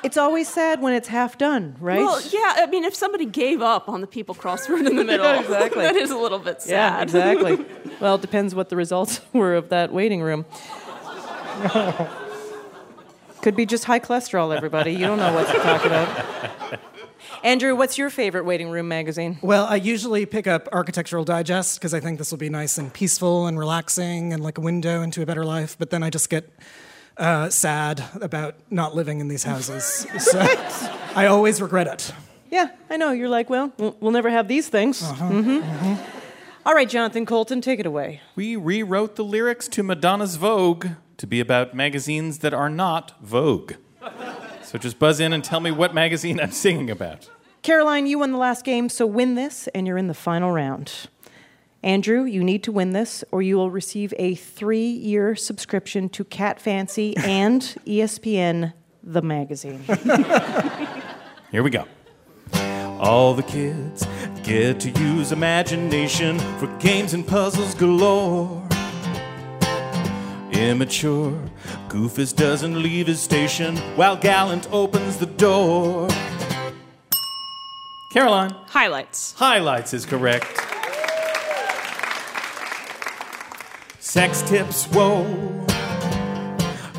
It's 0.05 0.19
always 0.19 0.49
sad 0.49 0.83
when 0.83 0.93
it's 0.93 1.09
half 1.09 1.39
done, 1.39 1.77
right? 1.81 1.99
Well, 2.01 2.21
yeah, 2.31 2.57
I 2.57 2.67
mean, 2.67 2.85
if 2.85 2.95
somebody 2.95 3.25
gave 3.25 3.63
up 3.63 3.89
on 3.89 4.01
the 4.03 4.07
People 4.07 4.35
crossword 4.35 4.87
in 4.87 4.97
the 4.97 5.05
middle, 5.13 5.27
Exactly. 5.41 5.83
that 5.83 5.97
is 5.97 6.11
a 6.11 6.17
little 6.19 6.39
bit 6.39 6.61
sad. 6.61 6.71
yeah, 6.71 7.03
exactly. 7.03 7.65
well, 8.01 8.17
it 8.17 8.21
depends 8.21 8.55
what 8.55 8.69
the 8.69 8.77
results 8.77 9.21
were 9.33 9.55
of 9.55 9.71
that 9.71 9.93
waiting 9.93 10.21
room. 10.23 10.45
Could 13.43 13.57
be 13.57 13.67
just 13.67 13.85
high 13.85 14.01
cholesterol, 14.01 14.55
everybody. 14.57 14.93
You 14.93 15.07
don't 15.07 15.19
know 15.19 15.33
what 15.35 15.47
to 15.49 15.55
talk 15.55 15.85
about. 15.85 16.64
Andrew, 17.45 17.77
what's 17.77 17.99
your 17.99 18.09
favorite 18.09 18.47
waiting 18.47 18.71
room 18.71 18.89
magazine? 18.89 19.37
Well, 19.43 19.67
I 19.67 19.77
usually 19.77 20.25
pick 20.25 20.47
up 20.47 20.67
Architectural 20.73 21.25
Digest 21.25 21.79
because 21.79 21.93
I 21.93 22.01
think 22.01 22.17
this 22.19 22.31
will 22.31 22.39
be 22.39 22.49
nice 22.49 22.79
and 22.79 22.91
peaceful 22.91 23.47
and 23.47 23.59
relaxing 23.59 24.33
and 24.33 24.43
like 24.43 24.57
a 24.57 24.63
window 24.63 25.03
into 25.03 25.21
a 25.21 25.27
better 25.27 25.45
life. 25.45 25.77
But 25.79 25.91
then 25.91 26.03
I 26.03 26.09
just 26.09 26.31
get 26.31 26.49
uh, 27.19 27.51
sad 27.51 28.03
about 28.23 28.55
not 28.71 28.95
living 28.97 29.21
in 29.21 29.29
these 29.29 29.45
houses. 29.45 29.85
so 30.19 30.41
I 31.15 31.27
always 31.27 31.61
regret 31.61 31.87
it. 31.87 32.15
Yeah, 32.51 32.71
I 32.89 32.97
know. 32.97 33.11
You're 33.11 33.29
like, 33.29 33.51
well, 33.51 33.75
we'll 33.77 33.95
we'll 34.01 34.13
never 34.13 34.31
have 34.31 34.49
these 34.49 34.71
things. 34.71 35.03
Mhm. 35.03 35.99
All 36.65 36.73
right, 36.73 36.89
Jonathan 36.89 37.27
Coulton, 37.27 37.61
take 37.61 37.79
it 37.79 37.85
away. 37.85 38.23
We 38.37 38.57
rewrote 38.57 39.17
the 39.17 39.25
lyrics 39.25 39.69
to 39.69 39.83
Madonna's 39.83 40.37
Vogue 40.37 40.87
to 41.19 41.27
be 41.27 41.41
about 41.41 41.75
magazines 41.75 42.39
that 42.39 42.55
are 42.55 42.71
not 42.71 43.13
Vogue. 43.21 43.75
So 44.75 44.79
just 44.79 44.99
buzz 44.99 45.21
in 45.21 45.33
and 45.33 45.45
tell 45.45 45.61
me 45.61 45.71
what 45.71 45.95
magazine 45.95 46.41
I'm 46.41 46.51
singing 46.51 46.91
about. 46.91 47.31
Caroline, 47.63 48.09
you 48.09 48.19
won 48.19 48.33
the 48.33 48.39
last 48.39 48.65
game, 48.65 48.89
so 48.89 49.07
win 49.07 49.37
this, 49.37 49.69
and 49.69 49.87
you're 49.87 49.97
in 49.97 50.09
the 50.09 50.15
final 50.15 50.51
round. 50.51 50.93
Andrew, 51.85 52.25
you 52.25 52.43
need 52.43 52.65
to 52.65 52.73
win 52.73 52.91
this, 52.91 53.23
or 53.31 53.41
you 53.41 53.55
will 53.55 53.71
receive 53.71 54.13
a 54.19 54.35
three 54.35 54.89
year 54.89 55.37
subscription 55.37 56.09
to 56.09 56.25
Cat 56.25 56.61
Fancy 56.61 57.17
and 57.19 57.63
ESPN, 57.87 58.73
the 59.01 59.23
magazine. 59.23 59.85
Here 61.53 61.63
we 61.63 61.71
go. 61.71 61.87
All 62.99 63.33
the 63.33 63.45
kids 63.45 64.05
get 64.43 64.81
to 64.81 64.91
use 64.91 65.31
imagination 65.31 66.37
for 66.59 66.67
games 66.79 67.15
and 67.15 67.25
puzzles 67.25 67.77
galore. 67.77 68.61
Immature, 70.51 71.39
Goofus 71.95 72.35
doesn't 72.35 72.83
leave 72.83 73.07
his 73.07 73.23
station 73.23 73.77
while 73.95 74.17
Gallant 74.17 74.67
opens 74.73 75.17
the 75.17 75.27
door. 75.27 76.09
Caroline, 78.13 78.51
Highlights. 78.67 79.33
highlights 79.35 79.95
is 79.95 80.05
correct. 80.05 80.45
Sex 84.01 84.43
tips, 84.43 84.87
whoa. 84.87 85.23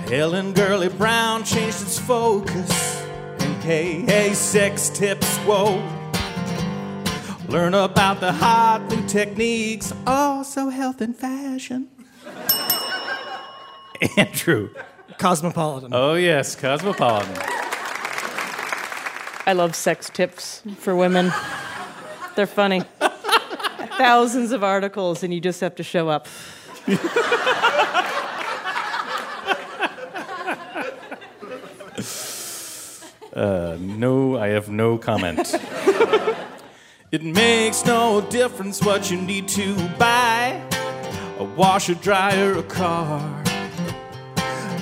Helen 0.07 0.53
Gurley 0.53 0.87
Brown 0.87 1.43
changed 1.43 1.81
its 1.81 1.99
focus. 1.99 3.03
And 3.39 3.63
hey, 3.63 4.33
sex 4.33 4.87
tips, 4.87 5.27
whoa. 5.39 5.75
Learn 7.49 7.73
about 7.73 8.21
the 8.21 8.31
hot 8.31 8.81
new 8.89 9.05
techniques, 9.09 9.91
also 10.07 10.69
health 10.69 11.01
and 11.01 11.13
fashion. 11.13 11.89
Andrew. 14.17 14.69
Cosmopolitan. 15.17 15.91
Oh, 15.93 16.15
yes, 16.15 16.55
Cosmopolitan. 16.55 17.35
I 19.47 19.53
love 19.53 19.75
sex 19.75 20.09
tips 20.09 20.63
for 20.79 20.95
women. 20.95 21.31
They're 22.35 22.47
funny. 22.47 22.81
Thousands 23.97 24.51
of 24.51 24.63
articles, 24.63 25.23
and 25.23 25.33
you 25.33 25.39
just 25.39 25.61
have 25.61 25.75
to 25.75 25.83
show 25.83 26.09
up. 26.09 26.27
Uh, 33.35 33.75
no, 33.81 34.37
I 34.37 34.47
have 34.47 34.69
no 34.69 34.97
comment. 34.97 35.53
it 37.11 37.21
makes 37.21 37.85
no 37.85 38.21
difference 38.21 38.81
what 38.81 39.11
you 39.11 39.21
need 39.21 39.49
to 39.49 39.75
buy 39.97 40.63
a 41.37 41.43
washer, 41.43 41.95
dryer, 41.95 42.57
a 42.57 42.63
car. 42.63 43.44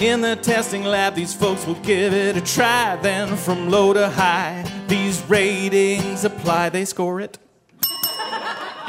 In 0.03 0.19
the 0.19 0.35
testing 0.35 0.83
lab, 0.83 1.15
these 1.15 1.33
folks 1.33 1.65
will 1.65 1.75
give 1.75 2.11
it 2.13 2.35
a 2.35 2.41
try. 2.41 2.97
Then, 2.97 3.37
from 3.37 3.69
low 3.69 3.93
to 3.93 4.09
high, 4.09 4.69
these 4.89 5.23
ratings 5.29 6.25
apply. 6.25 6.67
They 6.67 6.83
score 6.83 7.21
it. 7.21 7.37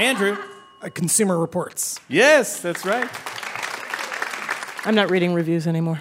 Andrew. 0.01 0.37
Uh, 0.83 0.89
Consumer 0.93 1.39
Reports. 1.39 2.01
Yes, 2.09 2.61
that's 2.61 2.85
right. 2.85 3.09
I'm 4.85 4.97
not 4.97 5.09
reading 5.09 5.35
reviews 5.35 5.69
anymore. 5.69 6.01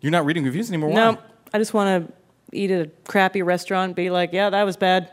You're 0.00 0.12
not 0.12 0.24
reading 0.24 0.44
reviews 0.44 0.70
anymore. 0.70 0.88
Why? 0.88 0.94
No, 0.94 1.18
I 1.52 1.58
just 1.58 1.74
want 1.74 2.08
to 2.08 2.12
eat 2.56 2.70
at 2.70 2.86
a 2.86 2.90
crappy 3.06 3.42
restaurant 3.42 3.90
and 3.90 3.94
be 3.94 4.08
like, 4.08 4.32
yeah, 4.32 4.48
that 4.48 4.62
was 4.62 4.78
bad. 4.78 5.12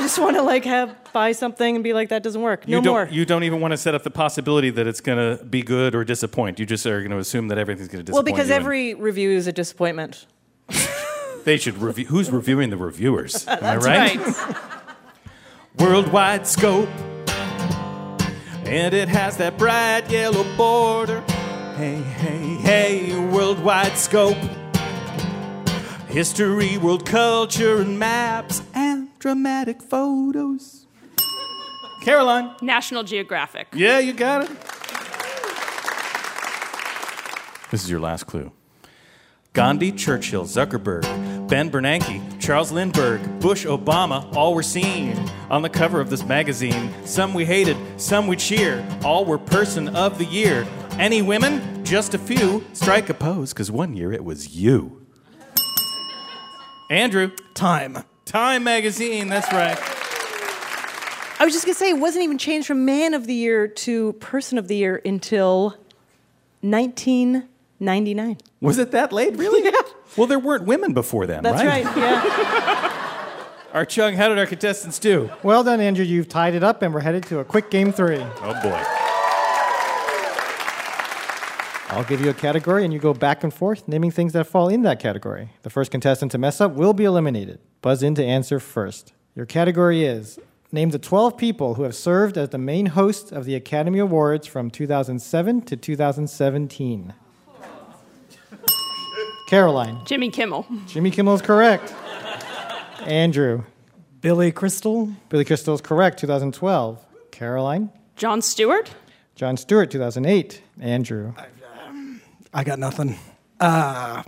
I 0.00 0.02
just 0.04 0.18
want 0.18 0.36
to 0.36 0.42
like 0.42 0.64
have 0.64 0.96
buy 1.12 1.32
something 1.32 1.74
and 1.74 1.84
be 1.84 1.92
like, 1.92 2.08
that 2.08 2.22
doesn't 2.22 2.40
work. 2.40 2.66
No 2.66 2.78
you 2.78 2.82
don't, 2.82 2.94
more. 2.94 3.08
You 3.10 3.26
don't 3.26 3.44
even 3.44 3.60
want 3.60 3.72
to 3.72 3.76
set 3.76 3.94
up 3.94 4.02
the 4.02 4.10
possibility 4.10 4.70
that 4.70 4.86
it's 4.86 5.02
going 5.02 5.18
to 5.18 5.44
be 5.44 5.60
good 5.60 5.94
or 5.94 6.04
disappoint. 6.04 6.58
You 6.58 6.64
just 6.64 6.86
are 6.86 7.00
going 7.00 7.10
to 7.10 7.18
assume 7.18 7.48
that 7.48 7.58
everything's 7.58 7.88
going 7.88 7.98
to 7.98 8.04
disappoint. 8.04 8.24
well, 8.24 8.34
because 8.34 8.48
you 8.48 8.54
and 8.54 8.64
every 8.64 8.94
review 8.94 9.30
is 9.30 9.46
a 9.46 9.52
disappointment. 9.52 10.24
they 11.44 11.58
should 11.58 11.76
review. 11.76 12.06
Who's 12.06 12.30
reviewing 12.30 12.70
the 12.70 12.78
reviewers? 12.78 13.46
Am 13.48 13.62
I 13.62 13.76
right? 13.76 14.16
right. 14.16 14.56
Worldwide 15.78 16.46
scope, 16.46 16.88
and 18.64 18.94
it 18.94 19.08
has 19.08 19.36
that 19.36 19.58
bright 19.58 20.10
yellow 20.10 20.44
border. 20.56 21.20
Hey, 21.76 21.96
hey, 21.96 22.54
hey! 22.56 23.26
Worldwide 23.28 23.98
scope, 23.98 24.38
history, 26.08 26.78
world 26.78 27.04
culture, 27.04 27.82
and 27.82 27.98
maps, 27.98 28.62
and 28.74 29.09
dramatic 29.20 29.82
photos. 29.82 30.86
Caroline. 32.02 32.56
National 32.62 33.04
Geographic. 33.04 33.68
Yeah, 33.74 33.98
you 33.98 34.14
got 34.14 34.44
it. 34.44 34.50
This 37.70 37.84
is 37.84 37.90
your 37.90 38.00
last 38.00 38.26
clue. 38.26 38.50
Gandhi, 39.52 39.92
Churchill, 39.92 40.44
Zuckerberg, 40.44 41.02
Ben 41.48 41.70
Bernanke, 41.70 42.40
Charles 42.40 42.72
Lindbergh, 42.72 43.40
Bush, 43.40 43.66
Obama, 43.66 44.34
all 44.34 44.54
were 44.54 44.62
seen 44.62 45.16
on 45.50 45.62
the 45.62 45.68
cover 45.68 46.00
of 46.00 46.08
this 46.08 46.24
magazine. 46.24 46.92
Some 47.04 47.34
we 47.34 47.44
hated, 47.44 47.76
some 48.00 48.26
we 48.26 48.36
cheer. 48.36 48.86
All 49.04 49.24
were 49.24 49.38
person 49.38 49.94
of 49.94 50.18
the 50.18 50.24
year. 50.24 50.66
Any 50.92 51.20
women? 51.20 51.84
Just 51.84 52.14
a 52.14 52.18
few. 52.18 52.64
Strike 52.72 53.08
a 53.10 53.14
pose, 53.14 53.52
because 53.52 53.70
one 53.70 53.94
year 53.94 54.12
it 54.12 54.24
was 54.24 54.56
you. 54.56 55.04
Andrew. 56.88 57.32
Time. 57.54 58.04
Time 58.30 58.62
magazine, 58.62 59.26
that's 59.26 59.52
right. 59.52 59.76
I 61.40 61.44
was 61.44 61.52
just 61.52 61.64
going 61.64 61.74
to 61.74 61.78
say, 61.78 61.90
it 61.90 61.98
wasn't 61.98 62.22
even 62.22 62.38
changed 62.38 62.68
from 62.68 62.84
Man 62.84 63.12
of 63.12 63.26
the 63.26 63.34
Year 63.34 63.66
to 63.66 64.12
Person 64.14 64.56
of 64.56 64.68
the 64.68 64.76
Year 64.76 65.02
until 65.04 65.74
1999. 66.60 68.36
Was 68.60 68.78
it 68.78 68.92
that 68.92 69.12
late, 69.12 69.36
really? 69.36 69.68
Yeah. 69.72 69.80
Well, 70.16 70.28
there 70.28 70.38
weren't 70.38 70.64
women 70.64 70.92
before 70.92 71.26
then, 71.26 71.42
That's 71.42 71.62
right? 71.64 71.84
right, 71.84 71.96
yeah. 71.96 72.92
Art 73.72 73.88
Chung, 73.88 74.14
how 74.14 74.28
did 74.28 74.38
our 74.38 74.46
contestants 74.46 75.00
do? 75.00 75.28
Well 75.42 75.64
done, 75.64 75.80
Andrew. 75.80 76.04
You've 76.04 76.28
tied 76.28 76.54
it 76.54 76.62
up, 76.62 76.82
and 76.82 76.94
we're 76.94 77.00
headed 77.00 77.24
to 77.26 77.40
a 77.40 77.44
quick 77.44 77.68
game 77.70 77.90
three. 77.92 78.18
Oh 78.20 78.60
boy. 78.62 79.09
I'll 81.92 82.04
give 82.04 82.20
you 82.20 82.30
a 82.30 82.34
category, 82.34 82.84
and 82.84 82.92
you 82.92 82.98
go 82.98 83.12
back 83.12 83.42
and 83.42 83.52
forth, 83.52 83.86
naming 83.88 84.10
things 84.10 84.32
that 84.32 84.46
fall 84.46 84.68
in 84.68 84.82
that 84.82 85.00
category. 85.00 85.50
The 85.62 85.70
first 85.70 85.90
contestant 85.90 86.32
to 86.32 86.38
mess 86.38 86.60
up 86.60 86.72
will 86.72 86.92
be 86.92 87.04
eliminated. 87.04 87.58
Buzz 87.82 88.02
in 88.02 88.14
to 88.14 88.24
answer 88.24 88.60
first. 88.60 89.12
Your 89.34 89.46
category 89.46 90.04
is 90.04 90.38
Name 90.72 90.90
the 90.90 91.00
12 91.00 91.36
people 91.36 91.74
who 91.74 91.82
have 91.82 91.96
served 91.96 92.38
as 92.38 92.50
the 92.50 92.58
main 92.58 92.86
hosts 92.86 93.32
of 93.32 93.44
the 93.44 93.56
Academy 93.56 93.98
Awards 93.98 94.46
from 94.46 94.70
2007 94.70 95.62
to 95.62 95.76
2017. 95.76 97.12
Caroline. 99.48 100.00
Jimmy 100.04 100.30
Kimmel. 100.30 100.64
Jimmy 100.86 101.10
Kimmel 101.10 101.34
is 101.34 101.42
correct. 101.42 101.92
Andrew. 103.00 103.64
Billy 104.20 104.52
Crystal. 104.52 105.12
Billy 105.28 105.44
Crystal 105.44 105.74
is 105.74 105.80
correct, 105.80 106.20
2012. 106.20 107.04
Caroline. 107.32 107.90
Jon 108.14 108.40
Stewart. 108.40 108.94
Jon 109.34 109.56
Stewart, 109.56 109.90
2008. 109.90 110.62
Andrew. 110.80 111.34
I 112.52 112.64
got 112.64 112.78
nothing. 112.78 113.16
Uh, 113.60 114.22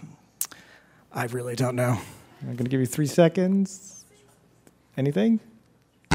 I 1.13 1.25
really 1.27 1.57
don't 1.57 1.75
know. 1.75 1.99
I'm 2.41 2.47
going 2.47 2.59
to 2.59 2.65
give 2.65 2.81
you 2.81 2.87
three 2.87 3.07
seconds. 3.07 4.05
Anything? 4.97 5.41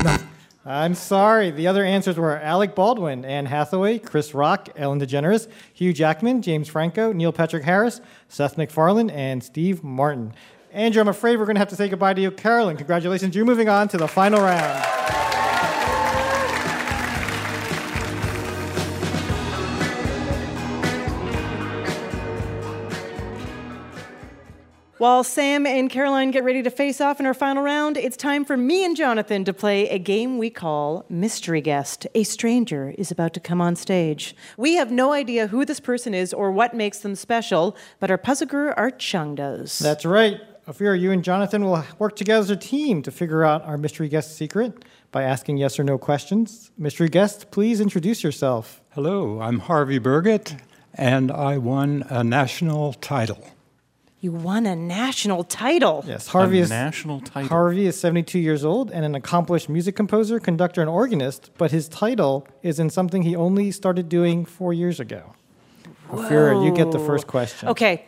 No. 0.03 0.17
I'm 0.65 0.95
sorry. 0.95 1.51
The 1.51 1.67
other 1.67 1.83
answers 1.83 2.17
were 2.17 2.37
Alec 2.37 2.75
Baldwin, 2.75 3.23
Anne 3.23 3.45
Hathaway, 3.45 3.99
Chris 3.99 4.33
Rock, 4.33 4.69
Ellen 4.75 4.99
DeGeneres, 4.99 5.47
Hugh 5.73 5.93
Jackman, 5.93 6.41
James 6.41 6.67
Franco, 6.67 7.13
Neil 7.13 7.31
Patrick 7.31 7.63
Harris, 7.63 8.01
Seth 8.27 8.57
MacFarlane, 8.57 9.09
and 9.09 9.43
Steve 9.43 9.83
Martin. 9.83 10.33
Andrew, 10.71 11.01
I'm 11.01 11.07
afraid 11.07 11.37
we're 11.37 11.45
going 11.45 11.55
to 11.55 11.59
have 11.59 11.69
to 11.69 11.75
say 11.77 11.87
goodbye 11.87 12.13
to 12.13 12.21
you. 12.21 12.31
Caroline, 12.31 12.75
congratulations. 12.77 13.35
You're 13.35 13.45
moving 13.45 13.69
on 13.69 13.87
to 13.89 13.97
the 13.97 14.07
final 14.07 14.41
round. 14.41 15.26
While 24.97 25.23
Sam 25.23 25.67
and 25.67 25.91
Caroline 25.91 26.31
get 26.31 26.43
ready 26.43 26.63
to 26.63 26.71
face 26.71 26.99
off 26.99 27.19
in 27.19 27.27
our 27.27 27.35
final 27.35 27.61
round, 27.61 27.97
it's 27.97 28.17
time 28.17 28.43
for 28.43 28.57
me 28.57 28.83
and 28.83 28.97
Jonathan 28.97 29.45
to 29.45 29.53
play 29.53 29.87
a 29.89 29.99
game 29.99 30.39
we 30.39 30.49
call 30.49 31.05
Mystery 31.07 31.61
Guest. 31.61 32.07
A 32.15 32.23
stranger 32.23 32.95
is 32.97 33.11
about 33.11 33.35
to 33.35 33.39
come 33.39 33.61
on 33.61 33.75
stage. 33.75 34.35
We 34.57 34.73
have 34.73 34.91
no 34.91 35.13
idea 35.13 35.45
who 35.45 35.65
this 35.65 35.79
person 35.79 36.15
is 36.15 36.33
or 36.33 36.51
what 36.51 36.73
makes 36.73 37.01
them 37.01 37.13
special, 37.13 37.77
but 37.99 38.09
our 38.09 38.17
puzzle 38.17 38.47
guru, 38.47 38.73
Art 38.75 38.97
Chung, 38.97 39.35
does. 39.35 39.77
That's 39.77 40.03
right. 40.03 40.41
Ophira, 40.67 40.99
you 40.99 41.11
and 41.11 41.23
Jonathan 41.23 41.63
will 41.63 41.85
work 41.99 42.15
together 42.15 42.39
as 42.39 42.49
a 42.49 42.57
team 42.57 43.03
to 43.03 43.11
figure 43.11 43.45
out 43.45 43.61
our 43.65 43.77
mystery 43.77 44.09
guest 44.09 44.35
secret 44.35 44.83
by 45.11 45.21
asking 45.21 45.57
yes 45.57 45.77
or 45.77 45.83
no 45.83 45.99
questions. 45.99 46.71
Mystery 46.75 47.07
guest, 47.07 47.51
please 47.51 47.79
introduce 47.79 48.23
yourself. 48.23 48.81
Hello, 48.95 49.41
I'm 49.41 49.59
Harvey 49.59 49.99
Burgett, 49.99 50.55
and 50.95 51.31
I 51.31 51.59
won 51.59 52.03
a 52.09 52.23
national 52.23 52.93
title. 52.93 53.45
You 54.19 54.31
won 54.31 54.65
a 54.65 54.75
national 54.75 55.43
title. 55.43 56.03
Yes, 56.07 56.27
Harvey 56.27 56.59
a 56.59 56.63
is 56.63 56.69
national 56.69 57.21
title. 57.21 57.49
Harvey 57.49 57.85
is 57.85 57.99
72 57.99 58.39
years 58.39 58.65
old 58.65 58.89
and 58.91 59.05
an 59.05 59.13
accomplished 59.13 59.69
music 59.69 59.95
composer, 59.95 60.39
conductor, 60.39 60.81
and 60.81 60.89
organist, 60.89 61.51
but 61.57 61.69
his 61.71 61.87
title 61.87 62.47
is 62.63 62.79
in 62.79 62.89
something 62.89 63.21
he 63.21 63.35
only 63.35 63.71
started 63.71 64.09
doing 64.09 64.43
four 64.43 64.73
years 64.73 64.99
ago. 64.99 65.35
Ophira, 66.09 66.65
you 66.65 66.71
get 66.71 66.91
the 66.91 66.99
first 66.99 67.27
question. 67.27 67.69
Okay. 67.69 68.05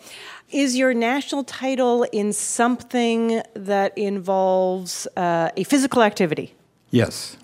Is 0.50 0.76
your 0.76 0.96
national 0.96 1.44
title 1.44 2.04
in 2.12 2.34
something 2.34 3.44
that 3.54 3.96
involves 3.96 5.06
uh, 5.16 5.52
a 5.56 5.64
physical 5.64 6.02
activity? 6.02 6.54
Yes, 6.92 7.38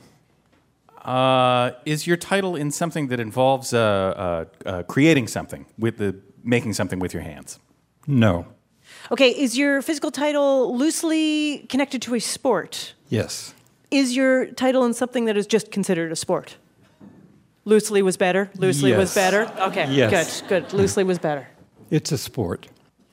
Uh, 1.04 1.70
is 1.86 2.08
your 2.08 2.18
title 2.18 2.56
in 2.56 2.72
something 2.72 3.10
that 3.10 3.20
involves 3.20 3.74
uh, 3.74 3.80
uh, 3.80 4.46
uh, 4.66 4.82
creating 4.84 5.28
something 5.28 5.68
with 5.78 5.98
the 5.98 6.16
making 6.44 6.74
something 6.74 6.98
with 7.00 7.14
your 7.14 7.22
hands? 7.22 7.60
no, 8.08 8.46
Okay. 9.12 9.30
Is 9.30 9.58
your 9.58 9.82
physical 9.82 10.12
title 10.12 10.76
loosely 10.78 11.66
connected 11.70 12.02
to 12.04 12.16
a 12.16 12.20
sport? 12.20 12.94
yes, 13.10 13.54
Is 13.92 14.16
your 14.16 14.48
title 14.48 14.84
in 14.86 14.94
something 14.94 15.26
that 15.26 15.38
is 15.38 15.46
just 15.48 15.72
considered 15.72 16.12
a 16.12 16.16
sport? 16.16 16.58
Loosely 17.66 18.02
was 18.02 18.18
better. 18.18 18.50
Loosely 18.58 18.94
was 18.94 19.14
better. 19.16 19.52
Okay. 19.60 19.92
Yes. 19.92 20.42
Good. 20.42 20.68
Good. 20.70 20.74
Loosely 20.74 21.04
was 21.04 21.18
better. 21.20 21.48
it's 21.90 22.12
a 22.12 22.18
sport. 22.18 22.68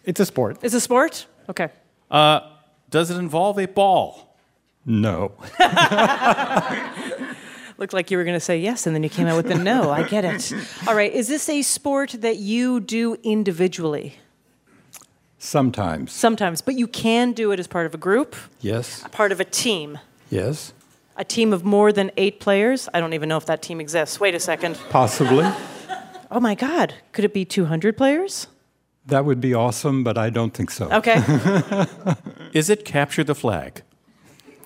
It's 0.04 0.20
a 0.20 0.26
sport. 0.26 0.58
Is 0.62 0.74
a 0.74 0.80
sport? 0.80 1.26
Okay. 1.48 1.68
Uh, 2.10 2.40
does 2.90 3.10
it 3.10 3.16
involve 3.16 3.58
a 3.58 3.66
ball? 3.66 4.36
No, 4.84 5.32
Looked 7.78 7.92
like 7.94 8.10
you 8.10 8.16
were 8.16 8.24
going 8.24 8.36
to 8.36 8.40
say 8.40 8.58
yes, 8.58 8.86
and 8.86 8.94
then 8.94 9.02
you 9.02 9.08
came 9.08 9.26
out 9.26 9.36
with 9.36 9.48
the 9.48 9.54
no. 9.56 9.90
I 9.90 10.02
get 10.06 10.24
it. 10.24 10.52
All 10.86 10.94
right. 10.94 11.12
Is 11.12 11.26
this 11.28 11.48
a 11.48 11.62
sport 11.62 12.10
that 12.18 12.36
you 12.36 12.80
do 12.80 13.16
individually? 13.22 14.16
Sometimes. 15.42 16.12
Sometimes, 16.12 16.60
but 16.62 16.74
you 16.78 16.86
can 16.86 17.32
do 17.32 17.50
it 17.52 17.58
as 17.58 17.66
part 17.66 17.86
of 17.86 17.94
a 17.94 17.98
group, 17.98 18.36
Yes, 18.60 19.04
part 19.10 19.32
of 19.32 19.40
a 19.40 19.44
team. 19.44 19.98
yes, 20.30 20.72
A 21.16 21.24
team 21.24 21.52
of 21.52 21.64
more 21.64 21.92
than 21.92 22.10
eight 22.16 22.38
players? 22.40 22.88
I 22.94 23.00
don't 23.00 23.12
even 23.12 23.28
know 23.28 23.36
if 23.36 23.44
that 23.46 23.60
team 23.60 23.80
exists. 23.80 24.18
Wait 24.20 24.34
a 24.34 24.40
second. 24.40 24.78
possibly. 24.88 25.44
Oh 26.30 26.40
my 26.40 26.54
God. 26.54 26.94
Could 27.12 27.24
it 27.26 27.34
be 27.34 27.44
200 27.44 27.96
players? 27.96 28.46
That 29.04 29.24
would 29.26 29.40
be 29.40 29.52
awesome, 29.52 30.02
but 30.04 30.16
I 30.16 30.30
don't 30.30 30.54
think 30.54 30.70
so. 30.70 30.88
Okay. 30.90 31.20
Is 32.54 32.70
it 32.70 32.84
capture 32.86 33.24
the 33.24 33.34
flag? 33.34 33.82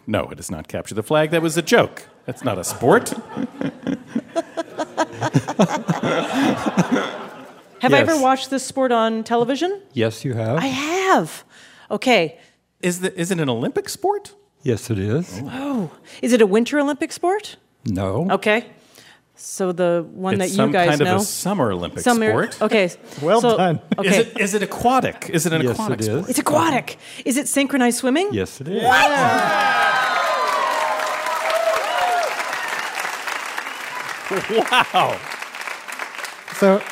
No, 0.07 0.29
it 0.31 0.39
is 0.39 0.51
not 0.51 0.69
capture 0.69 0.95
the 0.95 1.03
flag. 1.03 1.31
That 1.31 1.43
was 1.43 1.57
a 1.57 1.63
joke. 1.63 2.05
That's 2.27 2.45
not 2.45 2.59
a 2.59 2.65
sport. 2.65 3.13
Have 7.81 7.93
I 7.93 7.99
ever 7.99 8.19
watched 8.21 8.51
this 8.51 8.65
sport 8.65 8.93
on 8.93 9.25
television? 9.25 9.83
Yes, 9.93 10.25
you 10.25 10.35
have. 10.35 10.59
I 10.59 10.67
have. 10.67 11.45
Okay. 11.91 12.39
Is, 12.81 13.01
the, 13.01 13.19
is 13.19 13.31
it 13.31 13.41
an 13.41 13.49
Olympic 13.49 13.89
sport? 13.89 14.35
yes, 14.63 14.91
it 14.91 14.99
is. 14.99 15.41
Oh. 15.45 15.51
oh. 15.53 15.91
Is 16.23 16.33
it 16.33 16.41
a 16.41 16.47
Winter 16.47 16.81
Olympic 16.81 17.13
sport? 17.13 17.57
No, 17.87 18.29
Okay. 18.31 18.67
So 19.39 19.71
the 19.71 20.07
one 20.15 20.41
it's 20.41 20.57
that 20.57 20.67
you 20.67 20.73
guys 20.73 20.89
are. 20.89 20.93
It's 20.93 20.99
kind 20.99 21.11
know. 21.11 21.17
of 21.17 21.21
a 21.21 21.25
summer 21.25 21.71
Olympic 21.71 22.01
Summer- 22.01 22.51
sport. 22.51 22.63
Okay. 22.63 22.91
Well 23.23 23.43
so- 23.43 23.57
done. 23.59 23.81
Okay. 23.99 24.09
Is, 24.09 24.17
it, 24.17 24.41
is 24.41 24.55
it 24.55 24.63
aquatic? 24.63 25.29
Is 25.31 25.45
it 25.45 25.53
an 25.53 25.61
yes, 25.63 25.73
aquatic 25.73 26.01
it 26.01 26.05
sport? 26.05 26.21
is. 26.21 26.29
It's 26.31 26.39
aquatic. 26.39 26.97
Is 27.27 27.37
it 27.37 27.47
synchronized 27.47 27.99
swimming? 27.99 28.31
Yes, 28.33 28.63
it 28.63 28.69
is. 28.69 28.83
Wow. 28.83 29.59
So, 36.59 36.83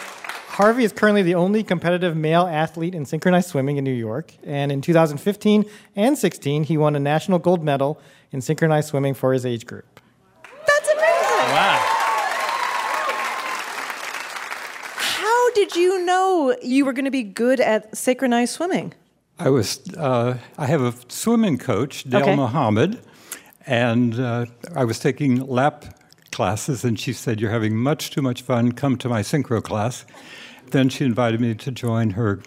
Harvey 0.54 0.84
is 0.84 0.92
currently 0.92 1.22
the 1.22 1.34
only 1.34 1.64
competitive 1.64 2.16
male 2.16 2.46
athlete 2.46 2.94
in 2.94 3.04
synchronized 3.04 3.48
swimming 3.48 3.76
in 3.76 3.82
New 3.82 3.90
York. 3.90 4.34
And 4.44 4.70
in 4.70 4.80
2015 4.80 5.64
and 5.96 6.16
16, 6.16 6.62
he 6.62 6.76
won 6.78 6.94
a 6.94 7.00
national 7.00 7.40
gold 7.40 7.64
medal 7.64 8.00
in 8.30 8.40
synchronized 8.40 8.86
swimming 8.86 9.14
for 9.14 9.32
his 9.32 9.44
age 9.44 9.66
group. 9.66 9.98
That's 10.44 10.88
amazing. 10.88 11.54
Wow. 11.54 11.80
How 14.94 15.50
did 15.54 15.74
you 15.74 16.04
know 16.04 16.54
you 16.62 16.84
were 16.84 16.92
going 16.92 17.06
to 17.06 17.10
be 17.10 17.24
good 17.24 17.58
at 17.58 17.96
synchronized 17.96 18.52
swimming? 18.54 18.94
I 19.40 19.50
was. 19.50 19.80
Uh, 19.96 20.38
I 20.56 20.66
have 20.66 20.82
a 20.82 20.94
swimming 21.08 21.58
coach, 21.58 22.04
Dale 22.04 22.22
Okay. 22.22 22.36
Mohammed, 22.36 23.00
and 23.66 24.20
uh, 24.20 24.46
I 24.76 24.84
was 24.84 25.00
taking 25.00 25.44
lap 25.48 25.84
classes, 26.34 26.84
and 26.84 26.98
she 27.00 27.12
said, 27.12 27.40
"You're 27.40 27.50
having 27.52 27.76
much 27.76 28.10
too 28.10 28.20
much 28.22 28.42
fun. 28.42 28.72
Come 28.72 28.96
to 28.98 29.08
my 29.08 29.22
synchro 29.22 29.62
class." 29.62 30.04
Then 30.70 30.88
she 30.88 31.04
invited 31.04 31.40
me 31.40 31.54
to 31.54 31.70
join 31.70 32.10
her 32.10 32.40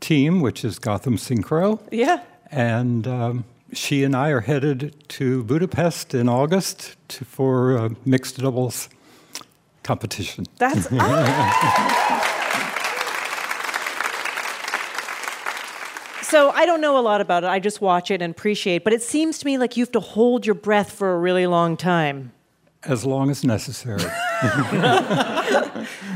team, 0.00 0.40
which 0.40 0.64
is 0.64 0.78
Gotham 0.78 1.16
Synchro, 1.16 1.80
Yeah. 1.90 2.20
and 2.50 3.06
um, 3.06 3.44
she 3.72 4.02
and 4.04 4.14
I 4.16 4.30
are 4.30 4.40
headed 4.40 4.94
to 5.10 5.44
Budapest 5.44 6.14
in 6.14 6.28
August 6.28 6.96
to, 7.08 7.24
for 7.24 7.76
uh, 7.78 7.88
mixed 8.04 8.38
doubles 8.38 8.88
competition. 9.82 10.46
That's 10.58 10.88
ah. 10.92 12.26
So 16.22 16.50
I 16.50 16.64
don't 16.64 16.80
know 16.80 16.96
a 16.96 17.00
lot 17.02 17.20
about 17.20 17.42
it. 17.42 17.48
I 17.48 17.58
just 17.58 17.80
watch 17.80 18.10
it 18.12 18.22
and 18.22 18.30
appreciate. 18.30 18.84
But 18.84 18.92
it 18.92 19.02
seems 19.02 19.38
to 19.40 19.46
me 19.46 19.58
like 19.58 19.76
you 19.76 19.82
have 19.82 19.90
to 19.92 20.00
hold 20.00 20.46
your 20.46 20.54
breath 20.54 20.92
for 20.92 21.12
a 21.12 21.18
really 21.18 21.46
long 21.48 21.76
time. 21.76 22.30
As 22.84 23.04
long 23.04 23.30
as 23.30 23.44
necessary. 23.44 24.10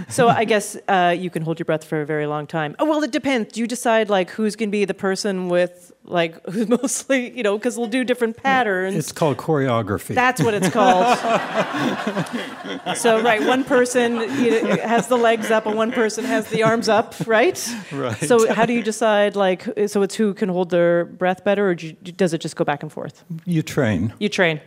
So 0.09 0.29
I 0.29 0.45
guess 0.45 0.77
uh, 0.89 1.15
you 1.19 1.31
can 1.31 1.43
hold 1.43 1.59
your 1.59 1.65
breath 1.65 1.85
for 1.85 2.01
a 2.03 2.07
very 2.07 2.27
long 2.27 2.47
time. 2.47 2.77
Oh, 2.79 2.85
well, 2.85 3.03
it 3.03 3.11
depends. 3.11 3.53
Do 3.53 3.61
you 3.61 3.67
decide 3.67 4.09
like 4.11 4.31
who's 4.31 4.55
going 4.57 4.69
to 4.69 4.73
be 4.73 4.85
the 4.85 4.95
person 4.95 5.49
with 5.49 5.93
like 6.05 6.45
who's 6.51 6.69
mostly 6.69 7.35
you 7.37 7.43
know 7.43 7.57
because 7.57 7.79
we'll 7.79 7.89
do 7.89 8.05
different 8.05 8.37
patterns. 8.37 8.95
it's 8.95 9.13
called 9.13 9.37
choreography. 9.39 10.15
That's 10.15 10.43
what 10.43 10.53
it's 10.55 10.69
called. 10.69 11.17
so 12.97 13.21
right, 13.23 13.43
one 13.43 13.65
person 13.65 14.17
you 14.43 14.63
know, 14.63 14.77
has 14.83 15.09
the 15.09 15.17
legs 15.17 15.51
up 15.51 15.67
and 15.67 15.77
one 15.77 15.93
person 15.93 16.25
has 16.25 16.49
the 16.49 16.63
arms 16.63 16.89
up, 16.89 17.15
right? 17.27 17.59
Right. 17.91 18.17
So 18.19 18.53
how 18.53 18.67
do 18.67 18.73
you 18.75 18.83
decide 18.83 19.37
like 19.37 19.65
so 19.87 20.03
it's 20.03 20.15
who 20.15 20.35
can 20.35 20.49
hold 20.51 20.71
their 20.71 21.07
breath 21.07 21.45
better, 21.45 21.71
or 21.71 21.75
do 21.75 21.87
you, 21.89 21.93
does 22.13 22.35
it 22.35 22.39
just 22.43 22.57
go 22.57 22.65
back 22.65 22.83
and 22.83 22.93
forth? 22.93 23.25
you 23.47 23.63
train. 23.63 24.13
You 24.19 24.29
train. 24.29 24.61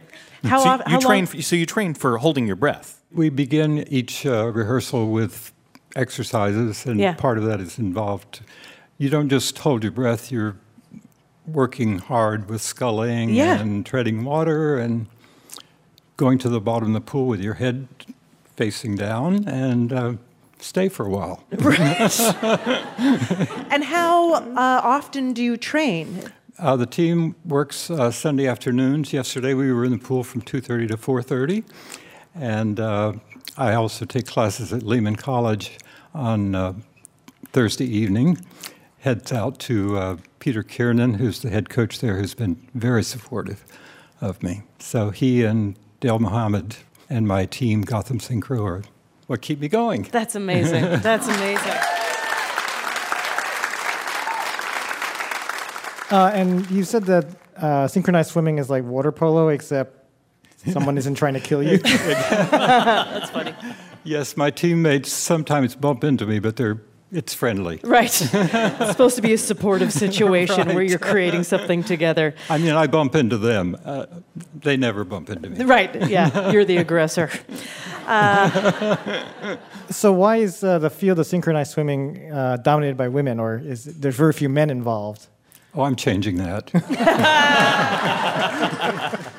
How, 0.43 0.63
So 0.63 0.69
of- 0.71 0.79
you 0.87 0.93
how 0.93 0.99
train. 0.99 1.25
long? 1.25 1.25
For, 1.27 1.41
so 1.41 1.55
you 1.55 1.65
train 1.65 1.93
for 1.93 2.17
holding 2.17 2.47
your 2.47 2.55
breath. 2.55 2.96
We 3.11 3.29
begin 3.29 3.85
each 3.87 4.25
uh, 4.25 4.51
rehearsal 4.51 5.09
with 5.11 5.51
exercises, 5.95 6.85
and 6.85 6.99
Yeah. 6.99 7.13
part 7.13 7.37
of 7.37 7.45
that 7.45 7.61
is 7.61 7.79
involved. 7.79 8.41
You 8.97 9.09
don't 9.09 9.29
just 9.29 9.57
hold 9.59 9.83
your 9.83 9.91
breath, 9.93 10.31
you're 10.31 10.57
working 11.45 11.99
hard 11.99 12.49
with 12.49 12.61
sculling 12.61 13.29
Yeah. 13.29 13.59
and 13.59 13.85
treading 13.85 14.25
water 14.25 14.77
and 14.77 15.07
going 16.17 16.37
to 16.39 16.49
the 16.49 16.59
bottom 16.59 16.89
of 16.89 16.93
the 16.93 17.11
pool 17.11 17.25
with 17.27 17.39
your 17.39 17.53
head 17.55 17.87
facing 18.57 18.95
down 18.95 19.47
and 19.47 19.93
uh, 19.93 20.13
stay 20.59 20.89
for 20.89 21.05
a 21.05 21.09
while. 21.09 21.43
And 23.71 23.83
how 23.83 24.33
uh, 24.33 24.81
often 24.83 25.31
do 25.33 25.43
you 25.43 25.55
train? 25.57 26.23
Uh, 26.59 26.75
the 26.75 26.85
team 26.87 27.35
works 27.45 27.89
uh, 27.91 28.11
Sunday 28.11 28.47
afternoons. 28.47 29.13
Yesterday 29.13 29.53
we 29.53 29.71
were 29.71 29.85
in 29.85 29.91
the 29.91 29.97
pool 29.99 30.23
from 30.23 30.41
2:30 30.41 30.87
to 30.89 30.97
4:30, 30.97 31.63
and 32.39 32.79
uh, 32.79 33.13
I 33.57 33.73
also 33.73 34.05
take 34.05 34.27
classes 34.27 34.71
at 34.73 34.83
Lehman 34.83 35.15
College 35.15 35.77
on 36.13 36.55
uh, 36.55 36.73
Thursday 37.51 37.85
evening. 37.85 38.37
Heads 38.99 39.31
out 39.31 39.59
to 39.59 39.97
uh, 39.97 40.17
Peter 40.39 40.63
Kiernan, 40.63 41.15
who's 41.15 41.41
the 41.41 41.49
head 41.49 41.69
coach 41.69 41.99
there, 41.99 42.17
who's 42.17 42.33
been 42.33 42.67
very 42.73 43.03
supportive 43.03 43.63
of 44.21 44.41
me. 44.43 44.63
So 44.79 45.09
he 45.11 45.43
and 45.43 45.77
Dale 45.99 46.19
Muhammad 46.19 46.77
and 47.09 47.27
my 47.27 47.45
team, 47.45 47.81
Gotham 47.81 48.19
Synchro, 48.19 48.63
are 48.63 48.83
what 49.27 49.41
keep 49.41 49.59
me 49.59 49.67
going. 49.67 50.03
That's 50.03 50.35
amazing. 50.35 50.83
That's 51.01 51.27
amazing. 51.27 51.73
Uh, 56.09 56.31
and 56.33 56.69
you 56.71 56.83
said 56.83 57.03
that 57.05 57.25
uh, 57.57 57.87
synchronized 57.87 58.31
swimming 58.31 58.59
is 58.59 58.69
like 58.69 58.83
water 58.83 59.11
polo, 59.11 59.49
except 59.49 59.96
someone 60.57 60.97
isn't 60.97 61.15
trying 61.15 61.33
to 61.33 61.39
kill 61.39 61.63
you. 61.63 61.77
That's 61.77 63.29
funny. 63.29 63.53
Yes, 64.03 64.37
my 64.37 64.49
teammates 64.49 65.11
sometimes 65.11 65.75
bump 65.75 66.03
into 66.03 66.25
me, 66.25 66.39
but 66.39 66.55
they're 66.55 66.81
it's 67.09 67.33
friendly. 67.33 67.79
Right. 67.83 68.05
it's 68.09 68.91
supposed 68.91 69.15
to 69.15 69.21
be 69.21 69.31
a 69.31 69.37
supportive 69.37 69.93
situation 69.93 70.67
where 70.73 70.83
you're 70.83 70.99
creating 71.13 71.43
something 71.43 71.81
together. 71.81 72.35
I 72.49 72.57
mean, 72.57 72.73
I 72.73 72.87
bump 72.87 73.15
into 73.15 73.37
them. 73.37 73.77
Uh, 73.85 74.07
they 74.53 74.75
never 74.75 75.05
bump 75.05 75.29
into 75.29 75.49
me. 75.49 75.63
Right. 75.63 76.09
Yeah. 76.09 76.51
You're 76.51 76.65
the 76.65 76.77
aggressor. 76.77 77.29
so 79.89 80.11
why 80.11 80.37
is 80.37 80.63
uh, 80.63 80.79
the 80.79 80.89
field 80.89 81.19
of 81.19 81.27
synchronized 81.27 81.71
swimming 81.71 82.29
uh, 82.31 82.57
dominated 82.57 82.97
by 82.97 83.07
women, 83.07 83.39
or 83.39 83.57
is 83.57 83.85
there 83.85 84.11
very 84.11 84.33
few 84.33 84.49
men 84.49 84.69
involved? 84.69 85.27
Oh, 85.73 85.83
I'm 85.83 85.95
changing 85.95 86.37
that. 86.37 86.71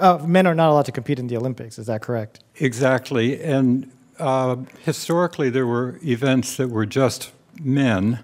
Uh, 0.00 0.18
men 0.26 0.46
are 0.46 0.54
not 0.54 0.70
allowed 0.70 0.86
to 0.86 0.92
compete 0.92 1.18
in 1.18 1.26
the 1.26 1.36
Olympics. 1.36 1.78
Is 1.78 1.86
that 1.86 2.00
correct? 2.00 2.40
Exactly. 2.56 3.42
And 3.42 3.90
uh, 4.18 4.56
historically, 4.82 5.50
there 5.50 5.66
were 5.66 5.98
events 6.02 6.56
that 6.56 6.68
were 6.68 6.86
just 6.86 7.32
men, 7.60 8.20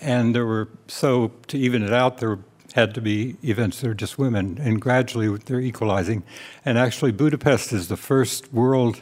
and 0.00 0.34
there 0.34 0.46
were, 0.46 0.68
so 0.86 1.32
to 1.48 1.58
even 1.58 1.82
it 1.82 1.92
out, 1.92 2.18
there 2.18 2.38
had 2.74 2.94
to 2.94 3.00
be 3.00 3.36
events 3.42 3.80
that 3.80 3.90
are 3.90 3.94
just 3.94 4.18
women, 4.18 4.58
and 4.60 4.80
gradually 4.80 5.28
they're 5.46 5.60
equalizing. 5.60 6.22
And 6.64 6.78
actually, 6.78 7.12
Budapest 7.12 7.72
is 7.72 7.88
the 7.88 7.96
first 7.96 8.52
world 8.52 9.00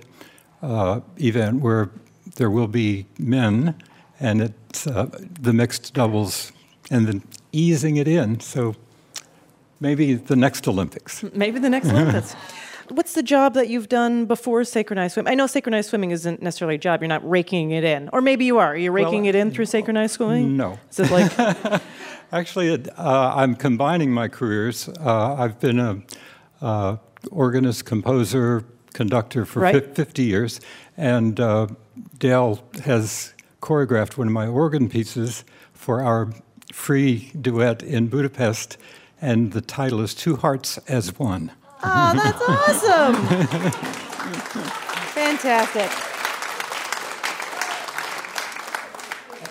uh, 0.62 1.00
event 1.20 1.60
where 1.60 1.90
there 2.36 2.50
will 2.50 2.68
be 2.68 3.06
men, 3.18 3.74
and 4.18 4.40
it's 4.40 4.86
uh, 4.86 5.08
the 5.40 5.52
mixed 5.52 5.92
doubles, 5.92 6.52
and 6.90 7.06
then 7.06 7.22
easing 7.52 7.96
it 7.96 8.08
in. 8.08 8.40
So 8.40 8.74
maybe 9.80 10.14
the 10.14 10.36
next 10.36 10.66
Olympics. 10.68 11.22
Maybe 11.34 11.58
the 11.58 11.70
next 11.70 11.88
Olympics. 11.88 12.34
What's 12.90 13.12
the 13.12 13.22
job 13.22 13.52
that 13.54 13.68
you've 13.68 13.90
done 13.90 14.24
before 14.24 14.64
synchronized 14.64 15.12
swimming? 15.14 15.30
I 15.30 15.34
know 15.34 15.46
synchronized 15.46 15.90
swimming 15.90 16.10
isn't 16.10 16.40
necessarily 16.40 16.76
a 16.76 16.78
job. 16.78 17.02
You're 17.02 17.08
not 17.08 17.28
raking 17.28 17.72
it 17.72 17.84
in, 17.84 18.08
or 18.14 18.22
maybe 18.22 18.46
you 18.46 18.56
are. 18.58 18.72
Are 18.72 18.76
you 18.76 18.90
raking 18.92 19.26
it 19.26 19.34
in 19.34 19.50
through 19.50 19.66
synchronized 19.66 20.14
swimming? 20.14 20.56
No. 20.56 20.78
Is 20.90 21.00
it 21.00 21.10
like 21.10 21.82
Actually, 22.32 22.68
it- 22.72 22.88
uh, 22.98 23.32
I'm 23.36 23.54
combining 23.54 24.10
my 24.10 24.28
careers. 24.28 24.88
Uh, 24.88 25.34
I've 25.34 25.60
been 25.60 25.78
a 25.78 26.02
uh, 26.62 26.96
organist, 27.30 27.84
composer, 27.84 28.64
conductor 28.94 29.44
for 29.44 29.60
Right. 29.60 29.74
fif- 29.84 29.94
50 29.94 30.22
years, 30.24 30.60
and 30.96 31.38
uh, 31.38 31.66
Dale 32.18 32.62
has 32.84 33.34
choreographed 33.60 34.16
one 34.16 34.28
of 34.28 34.32
my 34.32 34.46
organ 34.46 34.88
pieces 34.88 35.44
for 35.74 36.02
our 36.02 36.32
free 36.72 37.30
duet 37.40 37.82
in 37.82 38.08
Budapest, 38.08 38.78
and 39.20 39.52
the 39.52 39.60
title 39.60 40.00
is 40.00 40.14
Two 40.14 40.36
Hearts 40.36 40.78
as 40.88 41.18
One. 41.18 41.50
Oh, 41.82 42.12
that's 42.14 42.42
awesome. 42.48 43.26
Fantastic. 45.14 45.90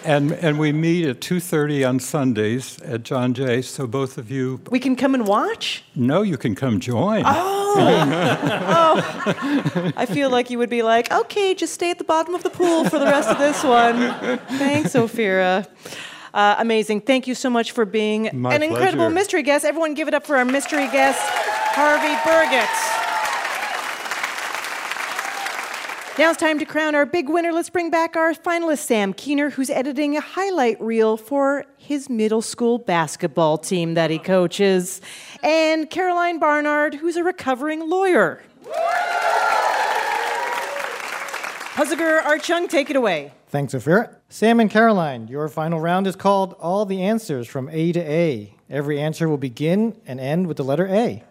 And, 0.05 0.31
and 0.33 0.57
we 0.57 0.71
meet 0.71 1.05
at 1.05 1.19
2.30 1.19 1.87
on 1.89 1.99
Sundays 1.99 2.79
at 2.81 3.03
John 3.03 3.33
Jay, 3.33 3.61
so 3.61 3.85
both 3.87 4.17
of 4.17 4.31
you 4.31 4.61
We 4.69 4.79
can 4.79 4.95
come 4.95 5.13
and 5.13 5.27
watch? 5.27 5.83
no 5.95 6.21
you 6.21 6.37
can 6.37 6.55
come 6.55 6.79
join. 6.79 7.23
Oh. 7.25 7.73
oh. 7.77 9.91
I 9.97 10.05
feel 10.05 10.29
like 10.29 10.49
you 10.49 10.57
would 10.59 10.69
be 10.69 10.81
like, 10.81 11.11
okay, 11.11 11.53
just 11.53 11.73
stay 11.73 11.91
at 11.91 11.97
the 11.97 12.05
bottom 12.05 12.33
of 12.35 12.43
the 12.43 12.49
pool 12.49 12.85
for 12.85 12.99
the 12.99 13.05
rest 13.05 13.27
of 13.27 13.37
this 13.37 13.61
one. 13.65 13.97
Thanks, 14.57 14.93
Ophira. 14.93 15.67
Uh, 16.37 16.53
amazing. 16.59 17.01
Thank 17.01 17.25
you 17.25 17.33
so 17.33 17.49
much 17.49 17.71
for 17.71 17.83
being 17.83 18.29
My 18.31 18.53
an 18.53 18.61
incredible 18.61 19.09
mystery 19.09 19.41
guest. 19.41 19.65
Everyone, 19.65 19.95
give 19.95 20.07
it 20.07 20.13
up 20.13 20.23
for 20.23 20.37
our 20.37 20.45
mystery 20.45 20.85
guest, 20.91 21.19
Harvey 21.19 22.13
Burgett. 22.23 22.69
Now 26.19 26.29
it's 26.29 26.39
time 26.39 26.59
to 26.59 26.65
crown 26.65 26.93
our 26.93 27.07
big 27.07 27.27
winner. 27.27 27.51
Let's 27.51 27.71
bring 27.71 27.89
back 27.89 28.15
our 28.15 28.35
finalist, 28.35 28.79
Sam 28.79 29.13
Keener, 29.13 29.49
who's 29.49 29.71
editing 29.71 30.15
a 30.15 30.21
highlight 30.21 30.79
reel 30.79 31.17
for 31.17 31.65
his 31.75 32.07
middle 32.07 32.43
school 32.43 32.77
basketball 32.77 33.57
team 33.57 33.95
that 33.95 34.11
he 34.11 34.19
coaches, 34.19 35.01
and 35.41 35.89
Caroline 35.89 36.37
Barnard, 36.37 36.93
who's 36.93 37.15
a 37.15 37.23
recovering 37.23 37.89
lawyer. 37.89 38.43
Puziger 41.77 42.25
Art 42.25 42.41
Chung, 42.41 42.67
take 42.67 42.89
it 42.89 42.95
away. 42.95 43.31
Thanks, 43.49 43.75
Ophira. 43.75 44.15
Sam 44.29 44.59
and 44.59 44.67
Caroline, 44.67 45.27
your 45.27 45.47
final 45.47 45.79
round 45.79 46.07
is 46.07 46.15
called 46.15 46.55
All 46.59 46.87
the 46.87 47.03
Answers 47.03 47.47
from 47.47 47.69
A 47.69 47.91
to 47.91 47.99
A. 47.99 48.55
Every 48.67 48.99
answer 48.99 49.29
will 49.29 49.37
begin 49.37 49.95
and 50.07 50.19
end 50.19 50.47
with 50.47 50.57
the 50.57 50.63
letter 50.63 50.87
A. 50.87 51.23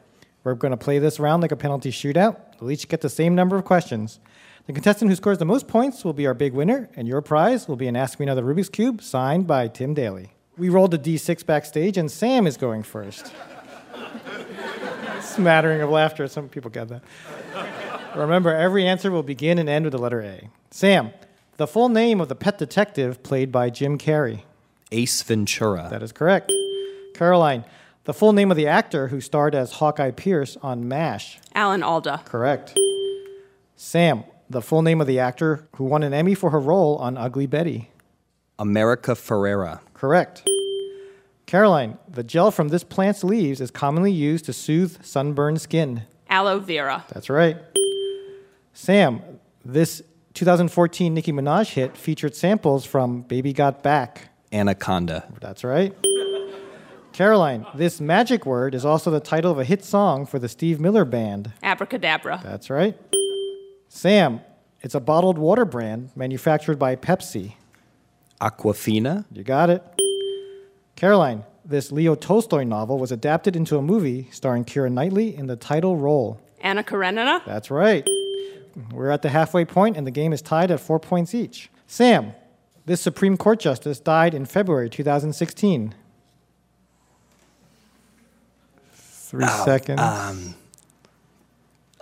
We're 0.44 0.54
going 0.54 0.70
to 0.70 0.76
play 0.76 1.00
this 1.00 1.18
round 1.18 1.42
like 1.42 1.50
a 1.50 1.56
penalty 1.56 1.90
shootout. 1.90 2.38
We'll 2.60 2.70
each 2.70 2.86
get 2.86 3.00
the 3.00 3.08
same 3.08 3.34
number 3.34 3.56
of 3.56 3.64
questions. 3.64 4.20
The 4.68 4.72
contestant 4.72 5.10
who 5.10 5.16
scores 5.16 5.38
the 5.38 5.44
most 5.44 5.66
points 5.66 6.04
will 6.04 6.12
be 6.12 6.28
our 6.28 6.34
big 6.34 6.52
winner, 6.52 6.90
and 6.94 7.08
your 7.08 7.22
prize 7.22 7.66
will 7.66 7.74
be 7.74 7.88
an 7.88 7.96
Ask 7.96 8.20
Me 8.20 8.26
Another 8.26 8.44
Rubik's 8.44 8.68
Cube 8.68 9.02
signed 9.02 9.48
by 9.48 9.66
Tim 9.66 9.94
Daly. 9.94 10.30
We 10.56 10.68
rolled 10.68 10.94
a 10.94 10.98
D6 10.98 11.44
backstage, 11.44 11.98
and 11.98 12.08
Sam 12.08 12.46
is 12.46 12.56
going 12.56 12.84
first. 12.84 13.32
Smattering 15.22 15.80
of 15.80 15.90
laughter. 15.90 16.28
Some 16.28 16.48
people 16.48 16.70
get 16.70 16.86
that. 16.86 17.02
Remember, 18.16 18.54
every 18.54 18.86
answer 18.86 19.10
will 19.10 19.22
begin 19.22 19.58
and 19.58 19.68
end 19.68 19.84
with 19.84 19.92
the 19.92 19.98
letter 19.98 20.22
A. 20.22 20.48
Sam, 20.70 21.10
the 21.56 21.66
full 21.66 21.88
name 21.88 22.20
of 22.20 22.28
the 22.28 22.34
pet 22.34 22.58
detective 22.58 23.22
played 23.22 23.52
by 23.52 23.70
Jim 23.70 23.98
Carrey. 23.98 24.42
Ace 24.90 25.22
Ventura. 25.22 25.88
That 25.90 26.02
is 26.02 26.12
correct. 26.12 26.52
Caroline, 27.14 27.64
the 28.04 28.14
full 28.14 28.32
name 28.32 28.50
of 28.50 28.56
the 28.56 28.66
actor 28.66 29.08
who 29.08 29.20
starred 29.20 29.54
as 29.54 29.72
Hawkeye 29.72 30.12
Pierce 30.12 30.56
on 30.62 30.88
MASH. 30.88 31.38
Alan 31.54 31.82
Alda. 31.82 32.22
Correct. 32.24 32.78
Sam, 33.74 34.24
the 34.48 34.62
full 34.62 34.82
name 34.82 35.00
of 35.00 35.06
the 35.06 35.18
actor 35.18 35.68
who 35.76 35.84
won 35.84 36.02
an 36.02 36.14
Emmy 36.14 36.34
for 36.34 36.50
her 36.50 36.60
role 36.60 36.96
on 36.96 37.18
Ugly 37.18 37.46
Betty. 37.46 37.90
America 38.58 39.12
Ferrera. 39.12 39.80
Correct. 39.92 40.48
Caroline, 41.44 41.98
the 42.08 42.24
gel 42.24 42.50
from 42.50 42.68
this 42.68 42.82
plant's 42.82 43.22
leaves 43.22 43.60
is 43.60 43.70
commonly 43.70 44.12
used 44.12 44.46
to 44.46 44.52
soothe 44.52 45.04
sunburned 45.04 45.60
skin. 45.60 46.02
Aloe 46.28 46.58
vera. 46.58 47.04
That's 47.12 47.28
right. 47.28 47.56
Sam, 48.76 49.22
this 49.64 50.02
2014 50.34 51.14
Nicki 51.14 51.32
Minaj 51.32 51.70
hit 51.72 51.96
featured 51.96 52.36
samples 52.36 52.84
from 52.84 53.22
Baby 53.22 53.54
Got 53.54 53.82
Back. 53.82 54.28
Anaconda. 54.52 55.24
That's 55.40 55.64
right. 55.64 55.96
Caroline, 57.14 57.64
this 57.74 58.02
magic 58.02 58.44
word 58.44 58.74
is 58.74 58.84
also 58.84 59.10
the 59.10 59.18
title 59.18 59.50
of 59.50 59.58
a 59.58 59.64
hit 59.64 59.82
song 59.82 60.26
for 60.26 60.38
the 60.38 60.46
Steve 60.46 60.78
Miller 60.78 61.06
Band. 61.06 61.52
Abracadabra. 61.62 62.40
That's 62.42 62.68
right. 62.68 62.94
Sam, 63.88 64.42
it's 64.82 64.94
a 64.94 65.00
bottled 65.00 65.38
water 65.38 65.64
brand 65.64 66.10
manufactured 66.14 66.78
by 66.78 66.96
Pepsi. 66.96 67.54
Aquafina. 68.42 69.24
You 69.32 69.42
got 69.42 69.70
it. 69.70 69.82
Caroline, 70.96 71.44
this 71.64 71.90
Leo 71.90 72.14
Tolstoy 72.14 72.64
novel 72.64 72.98
was 72.98 73.10
adapted 73.10 73.56
into 73.56 73.78
a 73.78 73.82
movie 73.82 74.28
starring 74.32 74.66
Keira 74.66 74.92
Knightley 74.92 75.34
in 75.34 75.46
the 75.46 75.56
title 75.56 75.96
role. 75.96 76.42
Anna 76.60 76.84
Karenina. 76.84 77.40
That's 77.46 77.70
right. 77.70 78.06
We're 78.92 79.10
at 79.10 79.22
the 79.22 79.30
halfway 79.30 79.64
point, 79.64 79.96
and 79.96 80.06
the 80.06 80.10
game 80.10 80.32
is 80.32 80.42
tied 80.42 80.70
at 80.70 80.80
four 80.80 81.00
points 81.00 81.34
each. 81.34 81.70
Sam, 81.86 82.32
this 82.84 83.00
Supreme 83.00 83.36
Court 83.36 83.58
justice 83.58 83.98
died 83.98 84.34
in 84.34 84.44
February 84.44 84.90
2016. 84.90 85.94
Three 88.92 89.44
uh, 89.44 89.64
seconds. 89.64 90.00
Um, 90.00 90.54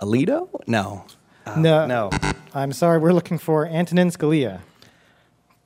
Alito? 0.01 0.49
No. 0.67 1.05
Uh, 1.45 1.59
no, 1.59 1.85
No. 1.85 2.09
I'm 2.53 2.71
sorry, 2.71 2.97
we're 2.99 3.13
looking 3.13 3.37
for 3.37 3.65
Antonin 3.65 4.09
Scalia. 4.09 4.61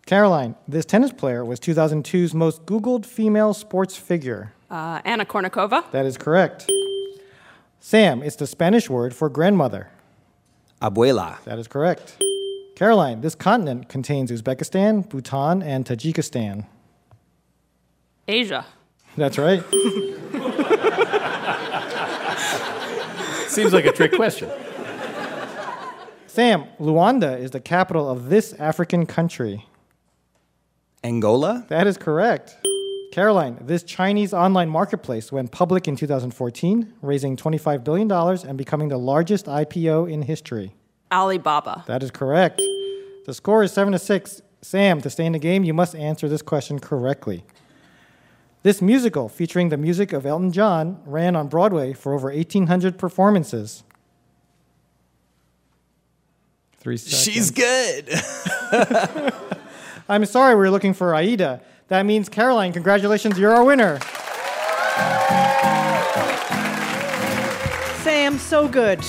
Caroline, 0.05 0.55
this 0.67 0.85
tennis 0.85 1.11
player 1.11 1.45
was 1.45 1.59
2002's 1.59 2.33
most 2.33 2.65
Googled 2.65 3.05
female 3.05 3.53
sports 3.53 3.95
figure. 3.95 4.53
Uh, 4.69 5.01
Anna 5.05 5.25
Kournikova. 5.25 5.89
That 5.91 6.05
is 6.05 6.17
correct. 6.17 6.69
Sam, 7.79 8.23
it's 8.23 8.35
the 8.35 8.47
Spanish 8.47 8.89
word 8.89 9.15
for 9.15 9.29
grandmother. 9.29 9.89
Abuela. 10.81 11.43
That 11.43 11.59
is 11.59 11.67
correct. 11.67 12.17
Caroline, 12.75 13.21
this 13.21 13.35
continent 13.35 13.89
contains 13.89 14.31
Uzbekistan, 14.31 15.07
Bhutan, 15.09 15.61
and 15.61 15.85
Tajikistan. 15.85 16.65
Asia. 18.27 18.65
That's 19.17 19.37
right. 19.37 19.63
Seems 23.49 23.73
like 23.73 23.85
a 23.85 23.91
trick 23.91 24.13
question. 24.13 24.49
Sam, 26.27 26.65
Luanda 26.79 27.37
is 27.37 27.51
the 27.51 27.59
capital 27.59 28.09
of 28.09 28.29
this 28.29 28.53
African 28.53 29.05
country. 29.05 29.65
Angola. 31.03 31.65
That 31.67 31.87
is 31.87 31.97
correct. 31.97 32.55
Caroline, 33.11 33.57
this 33.61 33.81
Chinese 33.83 34.33
online 34.33 34.69
marketplace 34.69 35.31
went 35.31 35.51
public 35.51 35.87
in 35.87 35.95
2014, 35.95 36.93
raising 37.01 37.35
$25 37.35 37.83
billion 37.83 38.11
and 38.11 38.57
becoming 38.57 38.89
the 38.89 38.99
largest 38.99 39.47
IPO 39.47 40.11
in 40.11 40.21
history. 40.21 40.75
Alibaba. 41.11 41.83
That 41.87 42.03
is 42.03 42.11
correct. 42.11 42.61
The 43.25 43.33
score 43.33 43.63
is 43.63 43.71
7 43.71 43.93
to 43.93 43.99
6. 43.99 44.41
Sam, 44.61 45.01
to 45.01 45.09
stay 45.09 45.25
in 45.25 45.31
the 45.31 45.39
game, 45.39 45.63
you 45.63 45.73
must 45.73 45.95
answer 45.95 46.27
this 46.27 46.41
question 46.41 46.79
correctly. 46.79 47.43
This 48.61 48.81
musical, 48.81 49.29
featuring 49.29 49.69
the 49.69 49.77
music 49.77 50.13
of 50.13 50.25
Elton 50.25 50.51
John, 50.51 51.01
ran 51.05 51.35
on 51.35 51.47
Broadway 51.47 51.93
for 51.93 52.13
over 52.13 52.29
1,800 52.29 52.97
performances. 52.99 53.83
Three 56.77 56.97
seconds. 56.97 57.23
She's 57.23 57.51
good. 57.51 58.09
I'm 60.09 60.25
sorry, 60.25 60.55
we 60.55 60.59
were 60.59 60.69
looking 60.69 60.93
for 60.93 61.15
Aida. 61.15 61.61
That 61.89 62.05
means 62.05 62.29
Caroline, 62.29 62.71
congratulations, 62.71 63.39
you're 63.39 63.51
our 63.51 63.63
winner. 63.63 63.99
Sam, 68.03 68.37
so 68.37 68.67
good. 68.67 69.03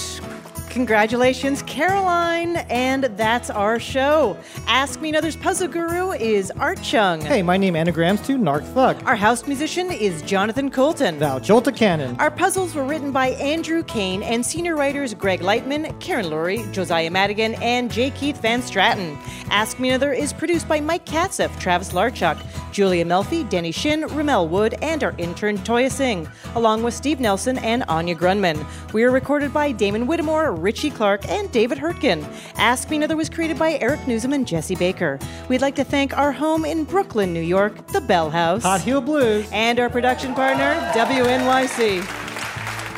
Congratulations, 0.71 1.63
Caroline, 1.63 2.59
and 2.71 3.05
that's 3.17 3.51
our 3.51 3.81
show. 3.81 4.37
Ask 4.69 5.01
Me 5.01 5.09
Another's 5.09 5.35
puzzle 5.35 5.67
guru 5.67 6.13
is 6.13 6.53
Art 6.53 6.81
Chung. 6.81 7.21
Hey, 7.21 7.43
my 7.43 7.57
name 7.57 7.75
anagrams 7.75 8.21
to 8.23 8.39
Nark 8.39 8.63
Thug. 8.73 9.03
Our 9.05 9.17
house 9.17 9.49
musician 9.49 9.91
is 9.91 10.23
Jonathan 10.23 10.71
Coulton. 10.71 11.19
Thou 11.19 11.41
Jolta 11.41 11.75
Cannon. 11.75 12.15
Our 12.21 12.31
puzzles 12.31 12.77
were 12.77 12.85
written 12.85 13.11
by 13.11 13.31
Andrew 13.31 13.83
Kane 13.83 14.23
and 14.23 14.47
senior 14.47 14.77
writers 14.77 15.13
Greg 15.13 15.41
Lightman, 15.41 15.99
Karen 15.99 16.27
Lurie, 16.27 16.71
Josiah 16.73 17.11
Madigan, 17.11 17.57
and 17.57 17.91
J. 17.91 18.13
Keith 18.13 18.41
Van 18.41 18.63
Straaten. 18.63 19.19
Ask 19.51 19.81
Me 19.81 19.89
Another 19.91 20.13
is 20.13 20.33
produced 20.33 20.69
by 20.69 20.79
Mike 20.79 21.05
Katzif, 21.05 21.59
Travis 21.59 21.91
Larchuk, 21.93 22.41
Julia 22.73 23.05
Melfi, 23.05 23.49
Denny 23.49 23.73
Shin, 23.73 24.07
Ramel 24.07 24.49
Wood, 24.49 24.77
and 24.83 25.03
our 25.03 25.15
intern 25.19 25.59
Toya 25.59 25.91
Singh, 25.91 26.29
along 26.55 26.83
with 26.83 26.95
Steve 26.95 27.21
Nelson 27.21 27.59
and 27.59 27.85
Anya 27.89 28.15
Grundmann. 28.15 28.65
We 28.93 29.05
are 29.05 29.11
recorded 29.11 29.53
by 29.53 29.73
Damon 29.73 30.07
Whittemore, 30.07 30.53
Richie 30.53 30.91
Clark, 30.91 31.29
and 31.29 31.51
David 31.53 31.79
Hurtgen. 31.79 32.25
Ask 32.57 32.91
Me 32.91 32.97
Another 32.97 33.17
was 33.17 33.29
created 33.29 33.59
by 33.59 33.79
Eric 33.81 34.01
Nuzum 34.01 34.35
and 34.35 34.47
Jesse 34.47 34.77
Baker. 34.77 35.19
We'd 35.49 35.63
like 35.63 35.75
to 35.77 35.85
thank 35.85 36.17
our 36.17 36.33
home 36.33 36.65
in 36.65 36.85
Brooklyn, 36.85 37.33
New 37.33 37.41
York, 37.41 37.87
the 37.89 38.01
Bell 38.01 38.31
House. 38.31 38.63
Hot 38.63 38.81
Heel 38.81 39.01
Blues. 39.01 39.49
And 39.53 39.79
our 39.81 39.91
production 39.91 40.35
partner, 40.35 40.75
WNYC. 40.95 42.07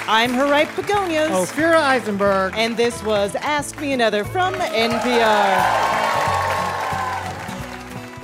I'm 0.08 0.32
Haripe 0.32 0.66
Pagonias. 0.74 1.28
Ophira 1.28 1.76
Eisenberg. 1.76 2.54
And 2.56 2.76
this 2.76 3.02
was 3.04 3.36
Ask 3.36 3.80
Me 3.80 3.92
Another 3.92 4.24
from 4.24 4.54
NPR. 4.54 6.41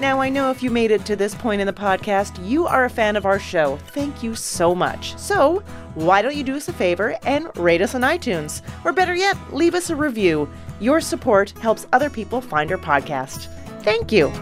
Now, 0.01 0.21
I 0.21 0.29
know 0.29 0.53
if 0.53 0.63
you 0.63 0.71
made 0.71 0.93
it 0.93 1.05
to 1.07 1.17
this 1.17 1.35
point 1.35 1.61
in 1.61 1.67
the 1.67 1.73
podcast, 1.73 2.47
you 2.47 2.67
are 2.67 2.85
a 2.85 2.91
fan 2.91 3.17
of 3.17 3.27
our 3.27 3.41
show. 3.41 3.79
Thank 3.89 4.23
you 4.23 4.37
so 4.37 4.73
much. 4.73 5.19
So, 5.19 5.61
why 5.95 6.23
don't 6.23 6.37
you 6.37 6.45
do 6.45 6.55
us 6.55 6.69
a 6.69 6.73
favor 6.73 7.17
and 7.25 7.49
rate 7.57 7.83
us 7.83 7.97
on 7.97 8.03
iTunes? 8.03 8.63
Or 8.85 8.93
better 8.93 9.15
yet, 9.17 9.37
leave 9.53 9.75
us 9.75 9.91
a 9.91 9.97
review. 9.97 10.49
Your 10.79 11.01
support 11.01 11.51
helps 11.59 11.89
other 11.93 12.11
people 12.11 12.41
find 12.41 12.71
our 12.71 12.79
podcast. 12.79 13.49
Thank 13.83 14.13
you. 14.13 14.33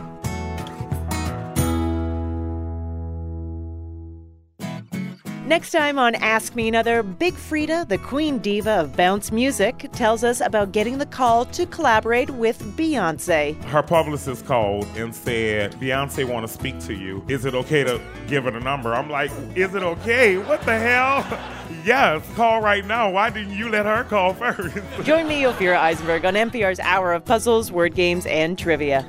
Next 5.47 5.71
time 5.71 5.97
on 5.97 6.17
Ask 6.17 6.57
Me 6.57 6.67
Another, 6.67 7.05
Big 7.05 7.33
Freedia, 7.35 7.87
the 7.87 7.99
queen 7.99 8.39
diva 8.39 8.81
of 8.81 8.97
bounce 8.97 9.31
music, 9.31 9.89
tells 9.93 10.25
us 10.25 10.41
about 10.41 10.73
getting 10.73 10.99
the 10.99 11.07
call 11.07 11.45
to 11.47 11.67
collaborate 11.67 12.29
with 12.31 12.61
Beyonce. 12.77 13.55
her 13.67 13.81
publicist 13.81 14.45
called 14.45 14.87
and 14.97 15.15
said, 15.15 15.75
Beyonce 15.75 16.25
want 16.29 16.45
to 16.49 16.53
speak 16.53 16.81
to 16.81 16.95
you. 16.95 17.25
Is 17.29 17.45
it 17.45 17.55
okay 17.55 17.85
to 17.85 18.01
give 18.27 18.43
her 18.43 18.51
the 18.51 18.59
number? 18.59 18.93
I'm 18.93 19.09
like, 19.09 19.31
is 19.55 19.73
it 19.77 19.85
okay? 19.85 20.37
What 20.37 20.63
the 20.63 20.77
hell? 20.81 21.25
yes, 21.85 22.27
call 22.35 22.61
right 22.61 22.85
now. 22.85 23.13
Why 23.13 23.31
didn't 23.31 23.55
you 23.55 23.69
let 23.69 23.87
her 23.87 24.03
call 24.03 24.35
first? 24.35 24.77
Join 25.05 25.29
me, 25.29 25.43
Ophira 25.43 25.79
Eisenberg, 25.79 26.25
on 26.25 26.35
NPR's 26.35 26.81
Hour 26.81 27.13
of 27.13 27.25
Puzzles, 27.25 27.71
Word 27.71 27.95
Games, 27.95 28.27
and 28.27 28.59
Trivia. 28.59 29.07